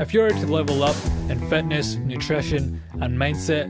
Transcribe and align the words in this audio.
If 0.00 0.14
you're 0.14 0.30
to 0.30 0.46
level 0.46 0.84
up 0.84 0.94
in 1.28 1.40
fitness, 1.50 1.96
nutrition, 1.96 2.80
and 3.00 3.18
mindset 3.18 3.64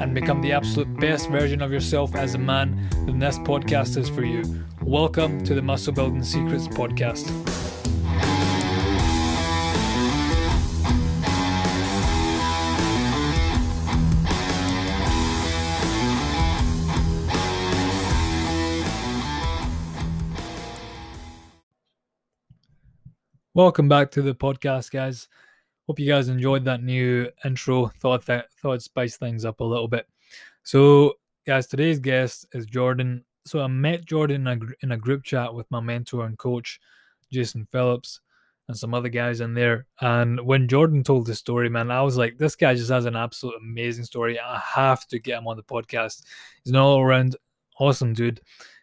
and 0.00 0.14
become 0.14 0.40
the 0.40 0.52
absolute 0.52 0.88
best 0.98 1.28
version 1.28 1.60
of 1.60 1.70
yourself 1.70 2.14
as 2.14 2.34
a 2.34 2.38
man, 2.38 2.88
then 3.04 3.18
this 3.18 3.38
podcast 3.40 3.98
is 3.98 4.08
for 4.08 4.24
you. 4.24 4.64
Welcome 4.80 5.44
to 5.44 5.54
the 5.54 5.60
Muscle 5.60 5.92
Building 5.92 6.22
Secrets 6.22 6.66
Podcast. 6.66 7.30
Welcome 23.52 23.90
back 23.90 24.10
to 24.12 24.22
the 24.22 24.34
podcast, 24.34 24.90
guys. 24.90 25.28
Hope 25.86 26.00
you 26.00 26.08
guys 26.08 26.28
enjoyed 26.28 26.64
that 26.64 26.82
new 26.82 27.30
intro. 27.44 27.86
Thought 27.86 28.26
that 28.26 28.52
thought 28.60 28.74
I'd 28.74 28.82
spice 28.82 29.16
things 29.16 29.44
up 29.44 29.60
a 29.60 29.64
little 29.64 29.86
bit. 29.86 30.08
So, 30.64 31.14
guys, 31.46 31.68
today's 31.68 32.00
guest 32.00 32.46
is 32.52 32.66
Jordan. 32.66 33.24
So 33.44 33.62
I 33.62 33.68
met 33.68 34.04
Jordan 34.04 34.48
in 34.48 34.62
a, 34.62 34.66
in 34.82 34.92
a 34.92 34.96
group 34.96 35.22
chat 35.22 35.54
with 35.54 35.70
my 35.70 35.78
mentor 35.78 36.26
and 36.26 36.36
coach, 36.36 36.80
Jason 37.32 37.68
Phillips, 37.70 38.18
and 38.66 38.76
some 38.76 38.94
other 38.94 39.08
guys 39.08 39.40
in 39.40 39.54
there. 39.54 39.86
And 40.00 40.40
when 40.40 40.66
Jordan 40.66 41.04
told 41.04 41.26
the 41.26 41.36
story, 41.36 41.68
man, 41.68 41.92
I 41.92 42.02
was 42.02 42.16
like, 42.16 42.36
this 42.36 42.56
guy 42.56 42.74
just 42.74 42.90
has 42.90 43.04
an 43.04 43.14
absolute 43.14 43.54
amazing 43.60 44.04
story. 44.04 44.40
I 44.40 44.58
have 44.58 45.06
to 45.08 45.20
get 45.20 45.38
him 45.38 45.46
on 45.46 45.56
the 45.56 45.62
podcast. 45.62 46.24
He's 46.64 46.72
an 46.72 46.76
all 46.76 47.00
around 47.00 47.36
awesome 47.78 48.12
dude. 48.12 48.40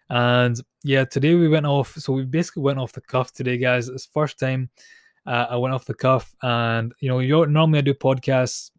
And 0.09 0.57
yeah, 0.83 1.03
today 1.03 1.35
we 1.35 1.49
went 1.49 1.65
off. 1.65 1.95
So 1.95 2.13
we 2.13 2.23
basically 2.23 2.63
went 2.63 2.79
off 2.79 2.93
the 2.93 3.01
cuff 3.01 3.33
today, 3.33 3.57
guys. 3.57 3.89
It's 3.89 4.05
first 4.05 4.39
time 4.39 4.69
uh, 5.25 5.47
I 5.49 5.55
went 5.57 5.73
off 5.73 5.85
the 5.85 5.93
cuff, 5.93 6.35
and 6.41 6.93
you 6.99 7.09
know, 7.09 7.19
you 7.19 7.45
normally 7.45 7.79
I 7.79 7.81
do 7.81 7.93
podcasts 7.93 8.71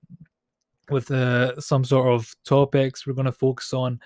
with 0.90 1.10
uh, 1.10 1.58
some 1.60 1.84
sort 1.84 2.08
of 2.08 2.34
topics 2.44 3.06
we're 3.06 3.14
going 3.14 3.24
to 3.24 3.32
focus 3.32 3.72
on 3.72 3.98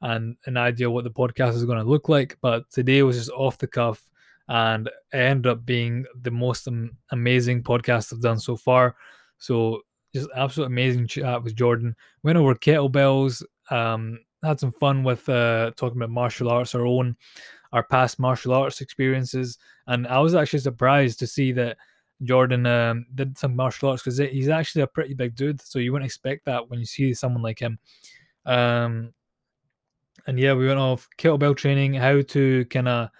and 0.00 0.36
an 0.46 0.56
idea 0.56 0.90
what 0.90 1.04
the 1.04 1.10
podcast 1.10 1.54
is 1.54 1.64
going 1.64 1.78
to 1.78 1.88
look 1.88 2.08
like. 2.08 2.36
But 2.40 2.70
today 2.70 3.02
was 3.02 3.16
just 3.16 3.30
off 3.30 3.58
the 3.58 3.66
cuff, 3.66 4.02
and 4.48 4.86
it 4.86 5.16
ended 5.16 5.50
up 5.50 5.64
being 5.64 6.04
the 6.22 6.30
most 6.30 6.68
am- 6.68 6.96
amazing 7.10 7.62
podcast 7.62 8.12
I've 8.12 8.20
done 8.20 8.38
so 8.38 8.56
far. 8.56 8.96
So 9.38 9.82
just 10.14 10.28
absolute 10.36 10.66
amazing 10.66 11.06
chat 11.06 11.42
with 11.42 11.56
Jordan. 11.56 11.96
Went 12.22 12.38
over 12.38 12.54
kettlebells. 12.54 13.42
Um, 13.70 14.20
had 14.42 14.60
some 14.60 14.72
fun 14.72 15.02
with 15.02 15.26
uh, 15.28 15.72
talking 15.76 15.96
about 15.96 16.10
martial 16.10 16.50
arts, 16.50 16.74
our 16.74 16.86
own, 16.86 17.16
our 17.74 17.82
past 17.82 18.20
martial 18.20 18.54
arts 18.54 18.80
experiences, 18.80 19.58
and 19.88 20.06
I 20.06 20.20
was 20.20 20.34
actually 20.34 20.60
surprised 20.60 21.18
to 21.18 21.26
see 21.26 21.50
that 21.52 21.76
Jordan 22.22 22.64
um, 22.66 23.04
did 23.14 23.36
some 23.36 23.56
martial 23.56 23.90
arts 23.90 24.02
because 24.02 24.18
he's 24.18 24.48
actually 24.48 24.82
a 24.82 24.86
pretty 24.86 25.12
big 25.12 25.34
dude, 25.34 25.60
so 25.60 25.80
you 25.80 25.92
wouldn't 25.92 26.06
expect 26.06 26.44
that 26.44 26.70
when 26.70 26.78
you 26.78 26.86
see 26.86 27.12
someone 27.12 27.42
like 27.42 27.58
him. 27.58 27.78
Um, 28.46 29.12
and 30.28 30.38
yeah, 30.38 30.54
we 30.54 30.68
went 30.68 30.78
off 30.78 31.08
kettlebell 31.18 31.56
training, 31.56 31.94
how 31.94 32.22
to 32.22 32.64
kind 32.66 32.88
of 32.88 33.10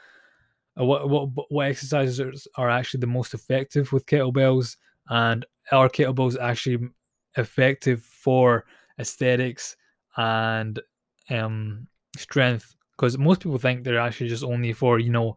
uh, 0.78 0.84
what 0.84 1.08
what 1.08 1.50
what 1.50 1.66
exercises 1.66 2.46
are 2.56 2.70
actually 2.70 3.00
the 3.00 3.08
most 3.08 3.34
effective 3.34 3.92
with 3.92 4.06
kettlebells, 4.06 4.77
and 5.08 5.44
are 5.72 5.89
kettlebells 5.89 6.39
actually 6.41 6.89
effective 7.36 8.05
for 8.05 8.64
aesthetics 9.00 9.77
and 10.16 10.78
um 11.30 11.89
strength? 12.16 12.77
Because 12.97 13.19
most 13.19 13.41
people 13.41 13.59
think 13.59 13.84
they're 13.84 13.98
actually 13.98 14.28
just 14.28 14.45
only 14.45 14.73
for 14.73 14.98
you 14.98 15.11
know 15.11 15.37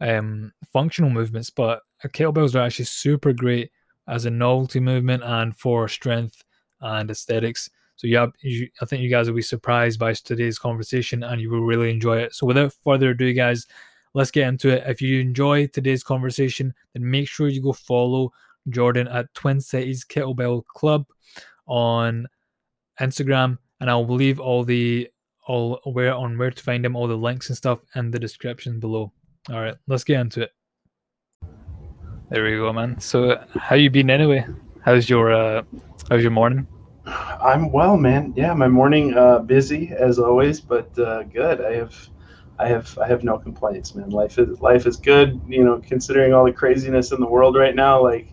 um, 0.00 0.52
functional 0.72 1.10
movements, 1.10 1.50
but 1.50 1.82
kettlebells 2.06 2.54
are 2.54 2.64
actually 2.64 2.86
super 2.86 3.32
great 3.32 3.70
as 4.08 4.24
a 4.24 4.30
novelty 4.30 4.80
movement 4.80 5.22
and 5.22 5.56
for 5.56 5.88
strength 5.88 6.42
and 6.80 7.10
aesthetics. 7.10 7.70
So 7.96 8.06
yeah, 8.06 8.26
I 8.80 8.84
think 8.86 9.02
you 9.02 9.10
guys 9.10 9.28
will 9.28 9.36
be 9.36 9.42
surprised 9.42 10.00
by 10.00 10.14
today's 10.14 10.58
conversation 10.58 11.22
and 11.22 11.40
you 11.40 11.50
will 11.50 11.60
really 11.60 11.90
enjoy 11.90 12.18
it. 12.18 12.34
So 12.34 12.46
without 12.46 12.72
further 12.82 13.10
ado, 13.10 13.32
guys, 13.34 13.66
let's 14.14 14.30
get 14.30 14.48
into 14.48 14.70
it. 14.70 14.84
If 14.86 15.02
you 15.02 15.20
enjoy 15.20 15.66
today's 15.66 16.02
conversation, 16.02 16.72
then 16.94 17.10
make 17.10 17.28
sure 17.28 17.48
you 17.48 17.62
go 17.62 17.74
follow 17.74 18.32
Jordan 18.70 19.06
at 19.08 19.32
Twin 19.34 19.60
Cities 19.60 20.04
Kettlebell 20.04 20.64
Club 20.66 21.04
on 21.66 22.26
Instagram, 23.00 23.58
and 23.80 23.90
I'll 23.90 24.06
leave 24.06 24.40
all 24.40 24.64
the 24.64 25.08
all 25.50 25.80
where 25.84 26.14
on 26.14 26.38
where 26.38 26.52
to 26.52 26.62
find 26.62 26.86
him, 26.86 26.94
all 26.94 27.08
the 27.08 27.16
links 27.16 27.48
and 27.48 27.56
stuff 27.56 27.80
in 27.96 28.10
the 28.10 28.18
description 28.18 28.78
below. 28.78 29.12
All 29.50 29.60
right, 29.60 29.74
let's 29.88 30.04
get 30.04 30.20
into 30.20 30.42
it. 30.42 30.50
There 32.30 32.44
we 32.44 32.56
go, 32.56 32.72
man. 32.72 33.00
So, 33.00 33.42
how 33.54 33.74
you 33.74 33.90
been 33.90 34.10
anyway? 34.10 34.46
How's 34.84 35.10
your 35.10 35.32
uh, 35.32 35.62
how's 36.08 36.22
your 36.22 36.30
morning? 36.30 36.68
I'm 37.04 37.72
well, 37.72 37.96
man. 37.96 38.32
Yeah, 38.36 38.54
my 38.54 38.68
morning 38.68 39.14
uh, 39.14 39.40
busy 39.40 39.92
as 39.98 40.20
always, 40.20 40.60
but 40.60 40.96
uh, 40.96 41.24
good. 41.24 41.60
I 41.60 41.74
have, 41.74 41.96
I 42.60 42.68
have, 42.68 42.96
I 42.98 43.08
have 43.08 43.24
no 43.24 43.36
complaints, 43.36 43.96
man. 43.96 44.10
Life 44.10 44.38
is 44.38 44.60
life 44.60 44.86
is 44.86 44.96
good. 44.96 45.40
You 45.48 45.64
know, 45.64 45.82
considering 45.84 46.32
all 46.32 46.44
the 46.44 46.52
craziness 46.52 47.10
in 47.10 47.20
the 47.20 47.26
world 47.26 47.56
right 47.56 47.74
now, 47.74 48.00
like 48.00 48.32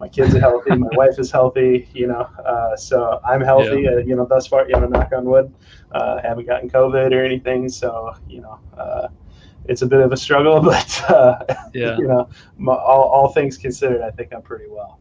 my 0.00 0.08
kids 0.08 0.34
are 0.34 0.40
healthy, 0.40 0.76
my 0.76 0.88
wife 0.92 1.18
is 1.18 1.30
healthy. 1.30 1.88
You 1.92 2.08
know, 2.08 2.20
uh, 2.44 2.76
so 2.76 3.20
I'm 3.24 3.40
healthy. 3.40 3.82
Yeah. 3.82 3.90
Uh, 3.90 3.96
you 3.98 4.16
know, 4.16 4.26
thus 4.26 4.46
far, 4.46 4.68
you 4.68 4.74
know, 4.74 4.86
knock 4.86 5.12
on 5.12 5.24
wood, 5.24 5.52
uh, 5.92 6.20
haven't 6.22 6.46
gotten 6.46 6.70
COVID 6.70 7.12
or 7.12 7.24
anything. 7.24 7.68
So, 7.68 8.14
you 8.28 8.40
know, 8.40 8.58
uh, 8.76 9.08
it's 9.66 9.82
a 9.82 9.86
bit 9.86 10.00
of 10.00 10.12
a 10.12 10.16
struggle, 10.16 10.60
but 10.62 11.10
uh, 11.10 11.44
yeah, 11.74 11.96
you 11.98 12.06
know, 12.06 12.28
my, 12.56 12.74
all, 12.74 13.02
all 13.02 13.32
things 13.32 13.56
considered, 13.56 14.02
I 14.02 14.10
think 14.10 14.32
I'm 14.32 14.42
pretty 14.42 14.68
well. 14.68 14.98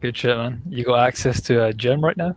Good 0.00 0.16
shit, 0.16 0.36
man. 0.36 0.62
You 0.68 0.84
got 0.84 1.06
access 1.06 1.40
to 1.42 1.66
a 1.66 1.72
gym 1.72 2.02
right 2.02 2.16
now? 2.16 2.34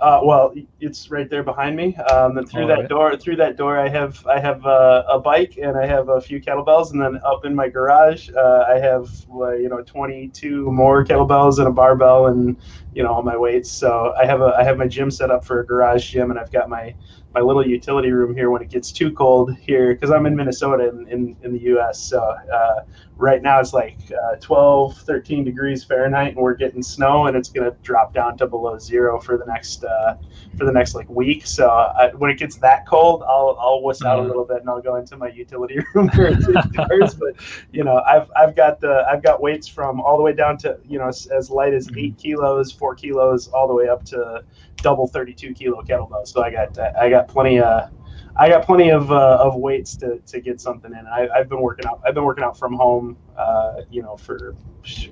Uh, 0.00 0.20
well, 0.24 0.54
it's 0.80 1.10
right 1.10 1.28
there 1.28 1.42
behind 1.42 1.76
me. 1.76 1.94
Um, 1.96 2.38
and 2.38 2.48
through 2.48 2.62
All 2.62 2.68
that 2.68 2.78
right. 2.80 2.88
door, 2.88 3.16
through 3.18 3.36
that 3.36 3.58
door, 3.58 3.78
I 3.78 3.88
have 3.88 4.24
I 4.26 4.40
have 4.40 4.64
uh, 4.64 5.02
a 5.10 5.18
bike 5.18 5.58
and 5.62 5.76
I 5.76 5.86
have 5.86 6.08
a 6.08 6.20
few 6.20 6.40
kettlebells, 6.40 6.92
and 6.92 7.00
then 7.00 7.20
up 7.24 7.44
in 7.44 7.54
my 7.54 7.68
garage, 7.68 8.30
uh, 8.34 8.64
I 8.66 8.78
have 8.78 9.10
uh, 9.30 9.52
you 9.52 9.68
know 9.68 9.82
22 9.82 10.72
more 10.72 11.04
kettlebells 11.04 11.58
and 11.58 11.68
a 11.68 11.70
barbell 11.70 12.28
and 12.28 12.56
you 12.94 13.02
know 13.02 13.12
all 13.12 13.22
my 13.22 13.36
weights. 13.36 13.70
So 13.72 14.14
I 14.18 14.24
have 14.24 14.40
a 14.40 14.54
I 14.58 14.64
have 14.64 14.78
my 14.78 14.86
gym 14.88 15.10
set 15.10 15.30
up 15.30 15.44
for 15.44 15.60
a 15.60 15.66
garage 15.66 16.10
gym, 16.10 16.30
and 16.30 16.40
I've 16.40 16.50
got 16.50 16.70
my 16.70 16.94
my 17.34 17.40
little 17.40 17.66
utility 17.66 18.10
room 18.10 18.34
here 18.34 18.50
when 18.50 18.60
it 18.60 18.70
gets 18.70 18.90
too 18.90 19.12
cold 19.12 19.56
here 19.56 19.94
because 19.94 20.10
I'm 20.10 20.26
in 20.26 20.34
Minnesota 20.34 20.88
in, 20.88 21.06
in, 21.08 21.36
in 21.42 21.52
the 21.52 21.60
US. 21.76 22.00
So 22.00 22.20
uh, 22.20 22.82
right 23.16 23.40
now 23.40 23.60
it's 23.60 23.72
like 23.72 23.98
uh, 24.10 24.36
12, 24.36 24.98
13 24.98 25.44
degrees 25.44 25.84
Fahrenheit, 25.84 26.28
and 26.34 26.38
we're 26.38 26.54
getting 26.54 26.82
snow, 26.82 27.26
and 27.26 27.36
it's 27.36 27.48
going 27.48 27.70
to 27.70 27.76
drop 27.82 28.12
down 28.12 28.36
to 28.38 28.46
below 28.46 28.78
zero 28.78 29.20
for 29.20 29.38
the 29.38 29.44
next 29.44 29.84
uh, 29.84 30.16
for 30.56 30.64
the 30.64 30.72
next 30.72 30.94
like 30.94 31.08
week. 31.08 31.46
So 31.46 31.68
I, 31.68 32.12
when 32.14 32.30
it 32.30 32.38
gets 32.38 32.56
that 32.56 32.86
cold, 32.86 33.22
I'll 33.22 33.56
I'll 33.60 33.80
wuss 33.82 34.02
out 34.04 34.18
a 34.18 34.20
mm-hmm. 34.20 34.28
little 34.28 34.44
bit 34.44 34.58
and 34.58 34.68
I'll 34.68 34.82
go 34.82 34.96
into 34.96 35.16
my 35.16 35.28
utility 35.28 35.78
room 35.94 36.10
it's 36.14 36.46
indoors. 36.78 37.14
but 37.14 37.34
you 37.72 37.84
know, 37.84 38.02
I've 38.08 38.30
I've 38.36 38.56
got 38.56 38.80
the 38.80 39.06
I've 39.08 39.22
got 39.22 39.40
weights 39.40 39.68
from 39.68 40.00
all 40.00 40.16
the 40.16 40.22
way 40.22 40.32
down 40.32 40.58
to 40.58 40.78
you 40.88 40.98
know 40.98 41.08
as, 41.08 41.26
as 41.26 41.50
light 41.50 41.74
as 41.74 41.86
eight 41.96 42.16
mm-hmm. 42.16 42.16
kilos, 42.16 42.72
four 42.72 42.96
kilos, 42.96 43.48
all 43.48 43.68
the 43.68 43.74
way 43.74 43.88
up 43.88 44.04
to 44.06 44.42
double 44.82 45.06
32 45.08 45.54
kilo 45.54 45.82
kettlebells. 45.82 46.28
So 46.28 46.42
I 46.42 46.50
got 46.50 46.76
uh, 46.78 46.90
I 46.98 47.10
got 47.10 47.28
plenty 47.28 47.60
of 47.60 47.90
I 48.36 48.48
got 48.48 48.64
plenty 48.64 48.90
of, 48.90 49.10
uh, 49.10 49.38
of 49.40 49.56
weights 49.56 49.96
to, 49.96 50.18
to 50.18 50.40
get 50.40 50.60
something 50.60 50.92
in. 50.92 51.06
I, 51.06 51.28
have 51.36 51.48
been 51.48 51.60
working 51.60 51.86
out. 51.86 52.00
I've 52.06 52.14
been 52.14 52.24
working 52.24 52.44
out 52.44 52.58
from 52.58 52.74
home, 52.74 53.16
uh, 53.36 53.82
you 53.90 54.02
know, 54.02 54.16
for 54.16 54.54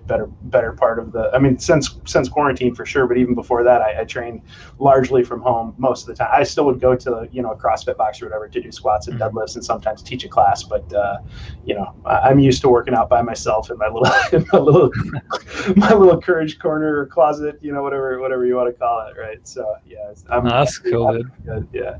better 0.06 0.26
better 0.26 0.72
part 0.72 0.98
of 0.98 1.12
the. 1.12 1.30
I 1.34 1.38
mean, 1.38 1.58
since 1.58 1.98
since 2.04 2.28
quarantine 2.28 2.74
for 2.74 2.86
sure. 2.86 3.06
But 3.06 3.18
even 3.18 3.34
before 3.34 3.62
that, 3.64 3.82
I, 3.82 4.00
I 4.00 4.04
trained 4.04 4.42
largely 4.78 5.24
from 5.24 5.40
home 5.40 5.74
most 5.78 6.02
of 6.02 6.06
the 6.08 6.14
time. 6.14 6.30
I 6.32 6.42
still 6.42 6.64
would 6.66 6.80
go 6.80 6.94
to 6.96 7.28
you 7.32 7.42
know 7.42 7.52
a 7.52 7.56
CrossFit 7.56 7.96
box 7.96 8.22
or 8.22 8.26
whatever 8.26 8.48
to 8.48 8.60
do 8.60 8.72
squats 8.72 9.08
and 9.08 9.18
mm-hmm. 9.18 9.36
deadlifts 9.36 9.54
and 9.56 9.64
sometimes 9.64 10.02
teach 10.02 10.24
a 10.24 10.28
class. 10.28 10.62
But 10.62 10.90
uh, 10.92 11.18
you 11.64 11.74
know, 11.74 11.94
I'm 12.06 12.38
used 12.38 12.62
to 12.62 12.68
working 12.68 12.94
out 12.94 13.08
by 13.08 13.22
myself 13.22 13.70
in 13.70 13.78
my 13.78 13.88
little 13.88 14.12
in 14.32 14.46
my 14.52 14.58
little 14.58 14.90
my 15.76 15.92
little 15.92 16.20
courage 16.20 16.58
corner 16.58 16.98
or 17.00 17.06
closet. 17.06 17.58
You 17.60 17.72
know, 17.72 17.82
whatever 17.82 18.18
whatever 18.20 18.46
you 18.46 18.56
want 18.56 18.72
to 18.72 18.78
call 18.78 19.06
it, 19.08 19.18
right? 19.18 19.46
So 19.46 19.74
yeah, 19.86 20.12
I'm, 20.30 20.44
that's 20.44 20.80
I'm, 20.84 20.90
cool. 20.90 21.22
Good. 21.44 21.68
Yeah. 21.72 21.98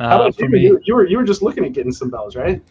Uh, 0.00 0.08
How 0.08 0.26
about 0.26 0.38
you? 0.38 0.48
You? 0.56 0.80
You 0.84 0.94
were 0.94 1.06
you 1.06 1.16
were 1.16 1.24
just 1.24 1.42
looking 1.42 1.64
at 1.64 1.72
getting 1.72 1.92
some 1.92 2.10
bells, 2.10 2.36
right? 2.36 2.62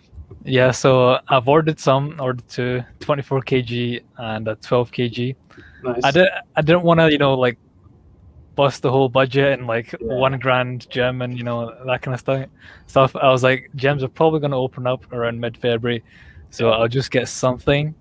Yeah, 0.44 0.72
so 0.72 1.20
I've 1.28 1.48
ordered 1.48 1.80
some, 1.80 2.16
ordered 2.20 2.48
two, 2.48 2.84
24 3.00 3.42
kg 3.42 4.02
and 4.18 4.48
a 4.48 4.56
12 4.56 4.92
kg. 4.92 5.36
Nice. 5.84 6.02
I 6.04 6.12
didn't, 6.12 6.32
I 6.56 6.62
didn't 6.62 6.84
want 6.84 7.00
to, 7.00 7.12
you 7.12 7.18
know, 7.18 7.34
like 7.34 7.58
bust 8.56 8.82
the 8.82 8.92
whole 8.92 9.08
budget 9.08 9.58
and 9.60 9.68
like 9.68 9.92
yeah. 9.92 9.98
one 10.00 10.38
grand 10.40 10.90
gym 10.90 11.22
and 11.22 11.38
you 11.38 11.44
know 11.44 11.74
that 11.86 12.02
kind 12.02 12.14
of 12.14 12.20
stuff. 12.20 12.48
Stuff. 12.88 13.16
I 13.16 13.30
was 13.30 13.44
like, 13.44 13.70
gems 13.76 14.04
are 14.04 14.10
probably 14.10 14.40
going 14.40 14.52
to 14.52 14.58
open 14.58 14.88
up 14.88 15.12
around 15.14 15.40
mid 15.40 15.58
February, 15.58 16.04
so 16.50 16.72
I'll 16.72 16.88
just 16.88 17.12
get 17.12 17.28
something 17.28 17.94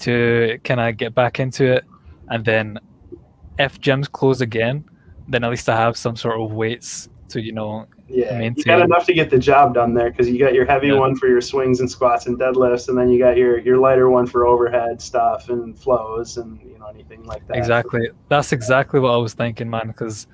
to 0.00 0.58
kind 0.64 0.80
of 0.80 0.96
get 0.96 1.14
back 1.14 1.40
into 1.40 1.64
it, 1.64 1.84
and 2.28 2.44
then 2.44 2.78
if 3.58 3.80
gems 3.80 4.06
close 4.06 4.40
again, 4.40 4.84
then 5.28 5.42
at 5.42 5.50
least 5.50 5.68
I 5.68 5.76
have 5.76 5.96
some 5.96 6.14
sort 6.14 6.40
of 6.40 6.52
weights 6.52 7.08
to 7.28 7.40
you 7.42 7.52
know 7.52 7.86
Yeah, 8.08 8.32
you 8.32 8.38
maintain. 8.38 8.76
got 8.76 8.82
enough 8.84 9.06
to 9.06 9.14
get 9.14 9.30
the 9.30 9.38
job 9.38 9.74
done 9.74 9.94
there 9.94 10.10
because 10.10 10.28
you 10.28 10.38
got 10.38 10.54
your 10.54 10.64
heavy 10.64 10.88
Yeah. 10.88 10.98
one 11.00 11.16
for 11.16 11.28
your 11.28 11.40
swings 11.40 11.80
and 11.80 11.90
squats 11.90 12.26
and 12.26 12.38
deadlifts, 12.38 12.88
and 12.88 12.96
then 12.96 13.08
you 13.10 13.18
got 13.18 13.36
your 13.36 13.58
your 13.58 13.78
lighter 13.78 14.08
one 14.10 14.26
for 14.26 14.46
overhead 14.46 15.00
stuff 15.02 15.48
and 15.48 15.78
flows 15.78 16.36
and 16.36 16.60
you 16.62 16.78
know 16.78 16.86
anything 16.86 17.24
like 17.24 17.46
that. 17.48 17.56
Exactly. 17.56 18.08
That's 18.28 18.52
exactly 18.52 19.00
what 19.00 19.10
I 19.10 19.16
was 19.16 19.34
thinking, 19.34 19.68
man. 19.68 19.88
Because, 19.88 20.26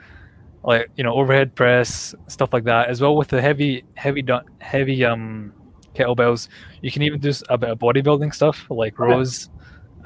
like 0.65 0.91
you 0.97 1.05
know, 1.05 1.15
overhead 1.15 1.55
press 1.55 2.15
stuff 2.29 2.53
like 2.53 2.65
that, 2.65 2.89
as 2.89 3.01
well 3.01 3.17
with 3.17 3.29
the 3.29 3.41
heavy, 3.41 3.85
heavy, 3.97 4.25
heavy 4.61 5.05
um 5.05 5.53
kettlebells. 5.95 6.49
You 6.83 6.91
can 6.91 7.03
even 7.03 7.21
do 7.21 7.33
a 7.49 7.59
bit 7.59 7.71
of 7.71 7.79
bodybuilding 7.79 8.35
stuff 8.35 8.67
like 8.71 8.99
rows, 8.99 9.49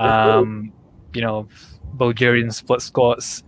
Yeah, 0.00 0.22
cool. 0.22 0.32
um, 0.40 0.72
you 1.14 1.20
know, 1.22 1.48
Bulgarian 1.94 2.50
split 2.50 2.80
squats, 2.80 3.42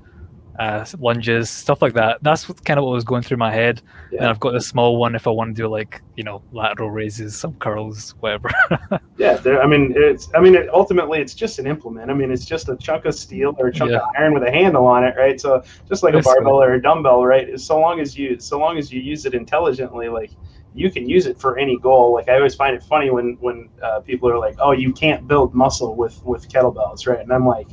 uh, 0.58 0.84
lunges, 0.98 1.48
stuff 1.48 1.80
like 1.80 1.94
that. 1.94 2.18
That's 2.22 2.48
what 2.48 2.64
kind 2.64 2.78
of 2.78 2.84
what 2.84 2.92
was 2.92 3.04
going 3.04 3.22
through 3.22 3.36
my 3.36 3.52
head. 3.52 3.80
And 4.10 4.24
I've 4.26 4.40
got 4.40 4.56
a 4.56 4.60
small 4.60 4.96
one 4.96 5.14
if 5.14 5.26
I 5.26 5.30
want 5.30 5.54
to 5.54 5.62
do 5.62 5.68
like 5.68 6.02
you 6.16 6.24
know 6.24 6.42
lateral 6.52 6.90
raises, 6.90 7.36
some 7.36 7.54
curls, 7.54 8.14
whatever. 8.20 8.50
Yeah, 9.18 9.36
I 9.60 9.66
mean, 9.66 9.94
it's. 9.96 10.28
I 10.32 10.40
mean, 10.40 10.54
it, 10.54 10.68
ultimately, 10.68 11.20
it's 11.20 11.34
just 11.34 11.58
an 11.58 11.66
implement. 11.66 12.08
I 12.08 12.14
mean, 12.14 12.30
it's 12.30 12.44
just 12.44 12.68
a 12.68 12.76
chunk 12.76 13.04
of 13.04 13.16
steel 13.16 13.52
or 13.58 13.66
a 13.66 13.72
chunk 13.72 13.90
Yeah. 13.90 13.96
of 13.98 14.10
iron 14.16 14.32
with 14.32 14.44
a 14.44 14.50
handle 14.50 14.86
on 14.86 15.02
it, 15.02 15.16
right? 15.16 15.40
So 15.40 15.60
just 15.88 16.04
like 16.04 16.14
a 16.14 16.22
barbell 16.22 16.62
or 16.62 16.74
a 16.74 16.80
dumbbell, 16.80 17.26
right? 17.26 17.58
So 17.58 17.80
long 17.80 17.98
as 17.98 18.16
you, 18.16 18.38
so 18.38 18.60
long 18.60 18.78
as 18.78 18.92
you 18.92 19.00
use 19.00 19.26
it 19.26 19.34
intelligently, 19.34 20.08
like 20.08 20.30
you 20.72 20.88
can 20.92 21.08
use 21.08 21.26
it 21.26 21.36
for 21.36 21.58
any 21.58 21.76
goal. 21.78 22.12
Like 22.14 22.28
I 22.28 22.36
always 22.36 22.54
find 22.54 22.76
it 22.76 22.82
funny 22.84 23.10
when 23.10 23.36
when 23.40 23.68
uh, 23.82 23.98
people 24.00 24.30
are 24.30 24.38
like, 24.38 24.54
"Oh, 24.60 24.70
you 24.70 24.92
can't 24.92 25.26
build 25.26 25.52
muscle 25.52 25.96
with 25.96 26.22
with 26.24 26.48
kettlebells," 26.48 27.06
right? 27.08 27.18
And 27.20 27.32
I'm 27.32 27.46
like. 27.46 27.68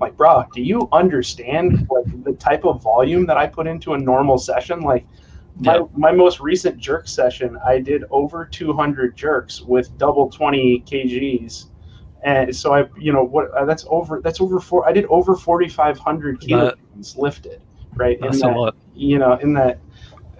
Like, 0.00 0.16
bro, 0.16 0.44
do 0.54 0.62
you 0.62 0.88
understand 0.92 1.86
like 1.90 2.24
the 2.24 2.32
type 2.34 2.64
of 2.64 2.82
volume 2.82 3.26
that 3.26 3.36
I 3.36 3.46
put 3.46 3.66
into 3.66 3.94
a 3.94 3.98
normal 3.98 4.38
session? 4.38 4.80
Like, 4.80 5.06
my, 5.56 5.76
Yeah. 5.76 5.82
my 5.96 6.12
most 6.12 6.40
recent 6.40 6.78
jerk 6.78 7.08
session, 7.08 7.58
I 7.64 7.80
did 7.80 8.04
over 8.10 8.44
200 8.44 9.16
jerks 9.16 9.60
with 9.62 9.96
double 9.98 10.30
20 10.30 10.84
kgs. 10.86 11.66
And 12.22 12.54
so 12.54 12.74
I, 12.74 12.84
you 12.98 13.12
know, 13.12 13.24
what 13.24 13.50
uh, 13.52 13.64
that's 13.64 13.84
over, 13.88 14.20
that's 14.22 14.40
over 14.40 14.60
four, 14.60 14.88
I 14.88 14.92
did 14.92 15.06
over 15.06 15.34
4,500 15.36 16.40
kilograms 16.40 17.16
lifted, 17.16 17.60
right? 17.94 18.18
That's 18.20 18.40
in 18.40 18.48
a 18.50 18.56
lot. 18.58 18.76
you 18.94 19.18
know, 19.18 19.34
in 19.34 19.52
that, 19.54 19.78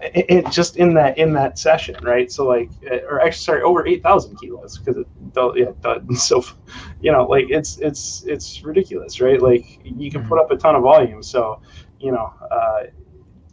it, 0.00 0.26
it 0.28 0.50
just 0.50 0.76
in 0.76 0.94
that, 0.94 1.18
in 1.18 1.32
that 1.34 1.58
session, 1.58 1.96
right? 2.02 2.30
So 2.30 2.46
like, 2.46 2.70
uh, 2.90 2.96
or 3.08 3.20
actually, 3.20 3.44
sorry, 3.44 3.62
over 3.62 3.86
8,000 3.86 4.36
kilos 4.36 4.78
because 4.78 4.96
it, 4.96 5.06
yeah, 5.56 5.98
so, 6.16 6.44
you 7.00 7.12
know, 7.12 7.24
like 7.24 7.46
it's, 7.48 7.78
it's, 7.78 8.24
it's 8.26 8.62
ridiculous, 8.62 9.20
right? 9.20 9.40
Like 9.40 9.80
you 9.84 10.10
can 10.10 10.26
put 10.26 10.38
up 10.40 10.50
a 10.50 10.56
ton 10.56 10.74
of 10.74 10.82
volume. 10.82 11.22
So, 11.22 11.60
you 12.00 12.12
know, 12.12 12.32
uh, 12.50 12.84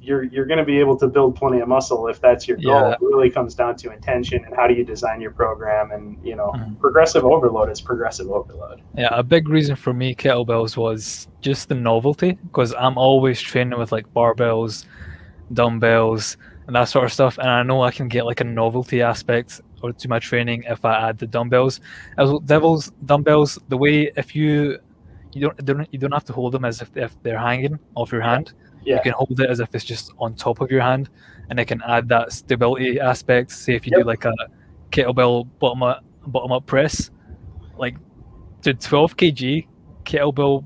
you're 0.05 0.23
you're 0.23 0.45
going 0.45 0.59
to 0.59 0.65
be 0.65 0.79
able 0.79 0.95
to 0.97 1.07
build 1.07 1.35
plenty 1.35 1.59
of 1.59 1.67
muscle 1.67 2.07
if 2.07 2.21
that's 2.21 2.47
your 2.47 2.57
goal. 2.57 2.73
Yeah. 2.73 2.91
It 2.91 3.01
really 3.01 3.29
comes 3.29 3.55
down 3.55 3.75
to 3.77 3.91
intention 3.91 4.45
and 4.45 4.55
how 4.55 4.67
do 4.67 4.73
you 4.73 4.85
design 4.85 5.19
your 5.19 5.31
program. 5.31 5.91
And 5.91 6.17
you 6.23 6.35
know, 6.35 6.51
Mhm. 6.55 6.79
progressive 6.79 7.25
overload 7.25 7.69
is 7.71 7.81
progressive 7.81 8.29
overload. 8.29 8.81
Yeah, 8.95 9.09
a 9.11 9.23
big 9.23 9.49
reason 9.49 9.75
for 9.75 9.93
me 9.93 10.15
kettlebells 10.15 10.77
was 10.77 11.27
just 11.41 11.69
the 11.69 11.75
novelty 11.75 12.37
because 12.43 12.73
I'm 12.77 12.97
always 12.97 13.41
training 13.41 13.77
with 13.79 13.91
like 13.91 14.05
barbells, 14.13 14.85
dumbbells, 15.53 16.37
and 16.67 16.75
that 16.75 16.85
sort 16.85 17.05
of 17.05 17.13
stuff. 17.13 17.37
And 17.37 17.49
I 17.49 17.63
know 17.63 17.81
I 17.83 17.91
can 17.91 18.07
get 18.07 18.25
like 18.25 18.41
a 18.41 18.43
novelty 18.43 19.01
aspect 19.01 19.61
or 19.81 19.93
to 19.93 20.07
my 20.09 20.19
training 20.19 20.63
if 20.67 20.83
I 20.85 21.09
add 21.09 21.17
the 21.17 21.27
dumbbells. 21.27 21.79
As 22.17 22.29
well, 22.29 22.39
devils 22.39 22.91
dumbbells, 23.05 23.59
the 23.69 23.77
way 23.77 24.11
if 24.15 24.35
you 24.35 24.79
you 25.33 25.41
don't, 25.41 25.65
don't 25.65 25.87
you 25.91 25.99
don't 25.99 26.13
have 26.13 26.23
to 26.25 26.33
hold 26.33 26.53
them 26.53 26.65
as 26.65 26.81
if, 26.81 26.95
if 26.95 27.21
they're 27.21 27.37
hanging 27.39 27.77
off 27.95 28.11
your 28.11 28.21
hand. 28.21 28.53
Yeah. 28.83 28.95
You 28.95 29.01
can 29.01 29.13
hold 29.13 29.39
it 29.39 29.49
as 29.49 29.59
if 29.59 29.73
it's 29.75 29.83
just 29.85 30.13
on 30.19 30.35
top 30.35 30.61
of 30.61 30.71
your 30.71 30.81
hand, 30.81 31.09
and 31.49 31.59
it 31.59 31.65
can 31.65 31.81
add 31.83 32.07
that 32.09 32.31
stability 32.31 32.99
aspect. 32.99 33.51
Say 33.51 33.75
if 33.75 33.85
you 33.85 33.91
do 33.97 34.03
like 34.03 34.25
a 34.25 34.33
kettlebell 34.91 35.47
bottom 35.59 35.83
up 35.83 36.03
bottom 36.27 36.51
up 36.51 36.65
press, 36.65 37.11
like 37.77 37.97
to 38.61 38.73
12 38.73 39.17
kg 39.17 39.67
kettlebell 40.05 40.63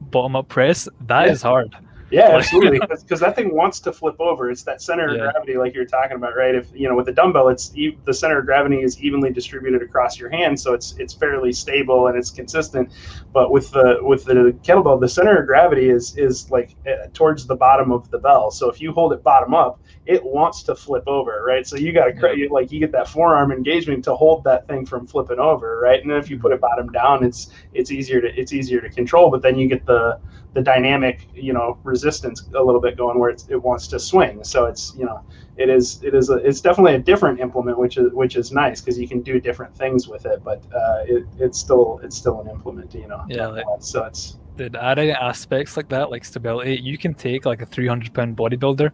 bottom 0.00 0.36
up 0.36 0.48
press, 0.48 0.88
that 1.06 1.28
is 1.28 1.42
Yeah. 1.42 1.48
hard. 1.48 1.76
Yeah, 2.10 2.36
absolutely. 2.36 2.80
Because 2.88 3.20
that 3.20 3.34
thing 3.36 3.54
wants 3.54 3.80
to 3.80 3.92
flip 3.92 4.16
over. 4.20 4.50
It's 4.50 4.62
that 4.64 4.80
center 4.80 5.10
of 5.12 5.16
Yeah. 5.16 5.32
gravity, 5.32 5.56
like 5.56 5.74
you 5.74 5.80
were 5.80 5.86
talking 5.86 6.16
about, 6.16 6.36
right? 6.36 6.54
If 6.54 6.68
you 6.74 6.88
know, 6.88 6.94
with 6.94 7.06
the 7.06 7.12
dumbbell, 7.12 7.48
it's 7.48 7.72
e- 7.76 7.98
the 8.04 8.14
center 8.14 8.38
of 8.38 8.46
gravity 8.46 8.82
is 8.82 9.00
evenly 9.00 9.32
distributed 9.32 9.82
across 9.82 10.18
your 10.18 10.30
hand, 10.30 10.58
so 10.58 10.72
it's 10.72 10.94
it's 10.98 11.14
fairly 11.14 11.52
stable 11.52 12.06
and 12.06 12.16
it's 12.16 12.30
consistent. 12.30 12.92
But 13.32 13.50
with 13.50 13.70
the 13.72 13.98
with 14.02 14.24
the 14.24 14.56
kettlebell, 14.62 15.00
the 15.00 15.08
center 15.08 15.36
of 15.40 15.46
gravity 15.46 15.90
is 15.90 16.16
is 16.16 16.50
like 16.50 16.76
uh, 16.86 17.08
towards 17.12 17.46
the 17.46 17.56
bottom 17.56 17.90
of 17.92 18.08
the 18.10 18.18
bell. 18.18 18.50
So 18.50 18.70
if 18.70 18.80
you 18.80 18.92
hold 18.92 19.12
it 19.12 19.22
bottom 19.22 19.52
up, 19.54 19.80
it 20.06 20.24
wants 20.24 20.62
to 20.64 20.74
flip 20.76 21.04
over, 21.06 21.42
right? 21.46 21.66
So 21.66 21.76
you 21.76 21.92
got 21.92 22.06
to 22.06 22.12
Yeah. 22.36 22.46
like 22.50 22.70
you 22.72 22.78
get 22.80 22.92
that 22.92 23.08
forearm 23.08 23.50
engagement 23.52 24.04
to 24.04 24.14
hold 24.14 24.44
that 24.44 24.66
thing 24.68 24.86
from 24.86 25.06
flipping 25.06 25.40
over, 25.40 25.80
right? 25.80 26.00
And 26.00 26.10
then 26.10 26.18
if 26.18 26.30
you 26.30 26.38
put 26.38 26.52
it 26.52 26.60
bottom 26.60 26.88
down, 26.90 27.24
it's 27.24 27.50
it's 27.72 27.90
easier 27.90 28.20
to 28.20 28.28
it's 28.40 28.52
easier 28.52 28.80
to 28.80 28.90
control. 28.90 29.30
But 29.30 29.42
then 29.42 29.58
you 29.58 29.68
get 29.68 29.84
the 29.86 30.18
the 30.54 30.62
dynamic, 30.62 31.28
you 31.34 31.52
know, 31.52 31.78
resistance 31.96 32.38
a 32.54 32.62
little 32.68 32.80
bit 32.86 32.94
going 32.96 33.16
where 33.20 33.30
it's, 33.34 33.44
it 33.48 33.60
wants 33.70 33.84
to 33.92 33.98
swing. 33.98 34.34
So 34.44 34.58
it's, 34.70 34.94
you 34.98 35.06
know, 35.08 35.20
it 35.56 35.68
is, 35.70 35.84
it 36.08 36.14
is, 36.14 36.28
a, 36.34 36.36
it's 36.48 36.60
definitely 36.60 36.94
a 36.94 37.04
different 37.12 37.40
implement, 37.40 37.76
which 37.78 37.96
is, 37.96 38.12
which 38.12 38.34
is 38.36 38.52
nice 38.52 38.80
because 38.80 38.98
you 39.02 39.08
can 39.12 39.20
do 39.22 39.34
different 39.48 39.74
things 39.82 40.00
with 40.12 40.24
it, 40.32 40.38
but 40.44 40.60
uh, 40.74 41.12
it, 41.14 41.24
it's 41.44 41.58
still, 41.58 42.00
it's 42.04 42.16
still 42.16 42.40
an 42.42 42.48
implement, 42.56 42.94
you 42.94 43.08
know. 43.08 43.22
Yeah, 43.28 43.48
like- 43.48 43.64
so 43.80 44.04
it's, 44.04 44.22
The 44.56 44.70
adding 44.90 45.10
aspects 45.10 45.76
like 45.78 45.88
that, 45.90 46.10
like 46.10 46.24
stability, 46.24 46.80
you 46.82 46.96
can 46.98 47.14
take 47.14 47.46
like 47.46 47.62
a 47.62 47.66
300 47.66 48.12
pound 48.14 48.36
bodybuilder 48.36 48.90